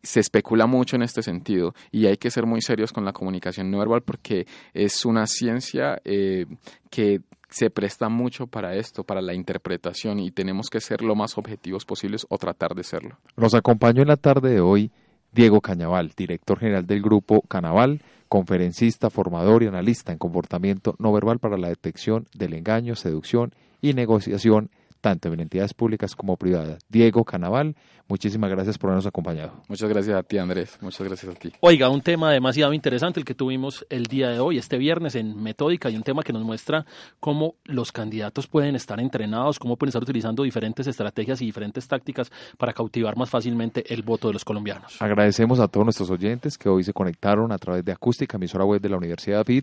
se 0.02 0.20
especula 0.20 0.66
mucho 0.66 0.96
en 0.96 1.02
este 1.02 1.22
sentido 1.22 1.74
y 1.90 2.06
hay 2.06 2.16
que 2.16 2.30
ser 2.30 2.46
muy 2.46 2.62
serios 2.62 2.92
con 2.92 3.04
la 3.04 3.12
comunicación 3.12 3.70
no 3.70 3.78
verbal 3.78 4.02
porque 4.02 4.46
es 4.72 5.04
una 5.04 5.26
ciencia 5.26 6.00
eh, 6.04 6.46
que 6.90 7.20
se 7.48 7.68
presta 7.68 8.08
mucho 8.08 8.46
para 8.46 8.76
esto, 8.76 9.04
para 9.04 9.20
la 9.20 9.34
interpretación 9.34 10.20
y 10.20 10.30
tenemos 10.30 10.68
que 10.70 10.80
ser 10.80 11.02
lo 11.02 11.14
más 11.14 11.36
objetivos 11.36 11.84
posibles 11.84 12.26
o 12.28 12.38
tratar 12.38 12.74
de 12.74 12.84
serlo. 12.84 13.18
Nos 13.36 13.54
acompañó 13.54 14.02
en 14.02 14.08
la 14.08 14.16
tarde 14.16 14.50
de 14.50 14.60
hoy 14.60 14.92
Diego 15.32 15.60
Cañaval, 15.60 16.12
director 16.16 16.58
general 16.58 16.86
del 16.86 17.02
grupo 17.02 17.42
Canaval, 17.42 18.02
conferencista, 18.28 19.10
formador 19.10 19.62
y 19.62 19.66
analista 19.66 20.12
en 20.12 20.18
comportamiento 20.18 20.94
no 20.98 21.12
verbal 21.12 21.38
para 21.38 21.58
la 21.58 21.68
detección 21.68 22.26
del 22.34 22.54
engaño, 22.54 22.94
seducción 22.94 23.52
y 23.80 23.94
negociación 23.94 24.70
tanto 25.00 25.32
en 25.32 25.40
entidades 25.40 25.74
públicas 25.74 26.14
como 26.14 26.36
privadas. 26.36 26.82
Diego 26.88 27.24
Canaval, 27.24 27.74
muchísimas 28.10 28.50
gracias 28.50 28.76
por 28.76 28.90
habernos 28.90 29.06
acompañado. 29.06 29.52
Muchas 29.68 29.88
gracias 29.88 30.16
a 30.16 30.22
ti, 30.22 30.36
Andrés. 30.36 30.76
Muchas 30.80 31.06
gracias 31.06 31.34
a 31.34 31.38
ti. 31.38 31.52
Oiga, 31.60 31.88
un 31.88 32.02
tema 32.02 32.30
demasiado 32.32 32.74
interesante 32.74 33.20
el 33.20 33.24
que 33.24 33.34
tuvimos 33.34 33.86
el 33.88 34.06
día 34.06 34.28
de 34.28 34.40
hoy, 34.40 34.58
este 34.58 34.76
viernes 34.76 35.14
en 35.14 35.42
Metódica, 35.42 35.88
y 35.88 35.96
un 35.96 36.02
tema 36.02 36.22
que 36.22 36.32
nos 36.32 36.42
muestra 36.42 36.84
cómo 37.20 37.54
los 37.64 37.92
candidatos 37.92 38.46
pueden 38.46 38.74
estar 38.74 39.00
entrenados, 39.00 39.58
cómo 39.58 39.76
pueden 39.76 39.90
estar 39.90 40.02
utilizando 40.02 40.42
diferentes 40.42 40.86
estrategias 40.86 41.40
y 41.40 41.46
diferentes 41.46 41.88
tácticas 41.88 42.30
para 42.58 42.72
cautivar 42.72 43.16
más 43.16 43.30
fácilmente 43.30 43.94
el 43.94 44.02
voto 44.02 44.28
de 44.28 44.34
los 44.34 44.44
colombianos. 44.44 45.00
Agradecemos 45.00 45.60
a 45.60 45.68
todos 45.68 45.86
nuestros 45.86 46.10
oyentes 46.10 46.58
que 46.58 46.68
hoy 46.68 46.84
se 46.84 46.92
conectaron 46.92 47.52
a 47.52 47.58
través 47.58 47.84
de 47.84 47.92
Acústica, 47.92 48.36
emisora 48.36 48.64
web 48.64 48.80
de 48.80 48.88
la 48.88 48.96
Universidad 48.96 49.44
de 49.44 49.62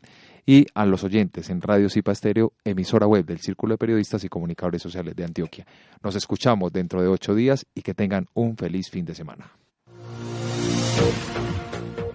y 0.49 0.65
a 0.73 0.85
los 0.85 1.03
oyentes 1.03 1.49
en 1.49 1.61
Radio 1.61 1.89
Cipa 1.89 2.13
Estéreo, 2.13 2.53
emisora 2.63 3.05
web 3.05 3.25
del 3.25 3.39
Círculo 3.39 3.73
de 3.73 3.77
Periodistas 3.77 4.23
y 4.23 4.29
Comunicadores 4.29 4.81
Sociales 4.81 5.13
de 5.13 5.25
Antioquia. 5.25 5.67
Nos 6.01 6.15
escuchamos 6.15 6.71
dentro 6.71 7.01
de 7.01 7.09
ocho 7.09 7.35
días 7.35 7.65
y 7.75 7.81
que 7.81 7.93
tengan 7.93 8.27
un 8.37 8.55
feliz 8.55 8.89
fin 8.91 9.03
de 9.03 9.15
semana. 9.15 9.51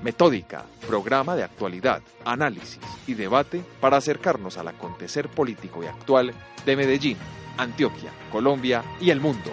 Metódica, 0.02 0.64
programa 0.86 1.34
de 1.36 1.42
actualidad, 1.42 2.00
análisis 2.24 2.80
y 3.06 3.14
debate 3.14 3.62
para 3.80 3.96
acercarnos 3.96 4.56
al 4.56 4.68
acontecer 4.68 5.28
político 5.28 5.82
y 5.82 5.86
actual 5.86 6.32
de 6.64 6.76
Medellín, 6.76 7.16
Antioquia, 7.56 8.10
Colombia 8.30 8.84
y 9.00 9.10
el 9.10 9.20
mundo. 9.20 9.50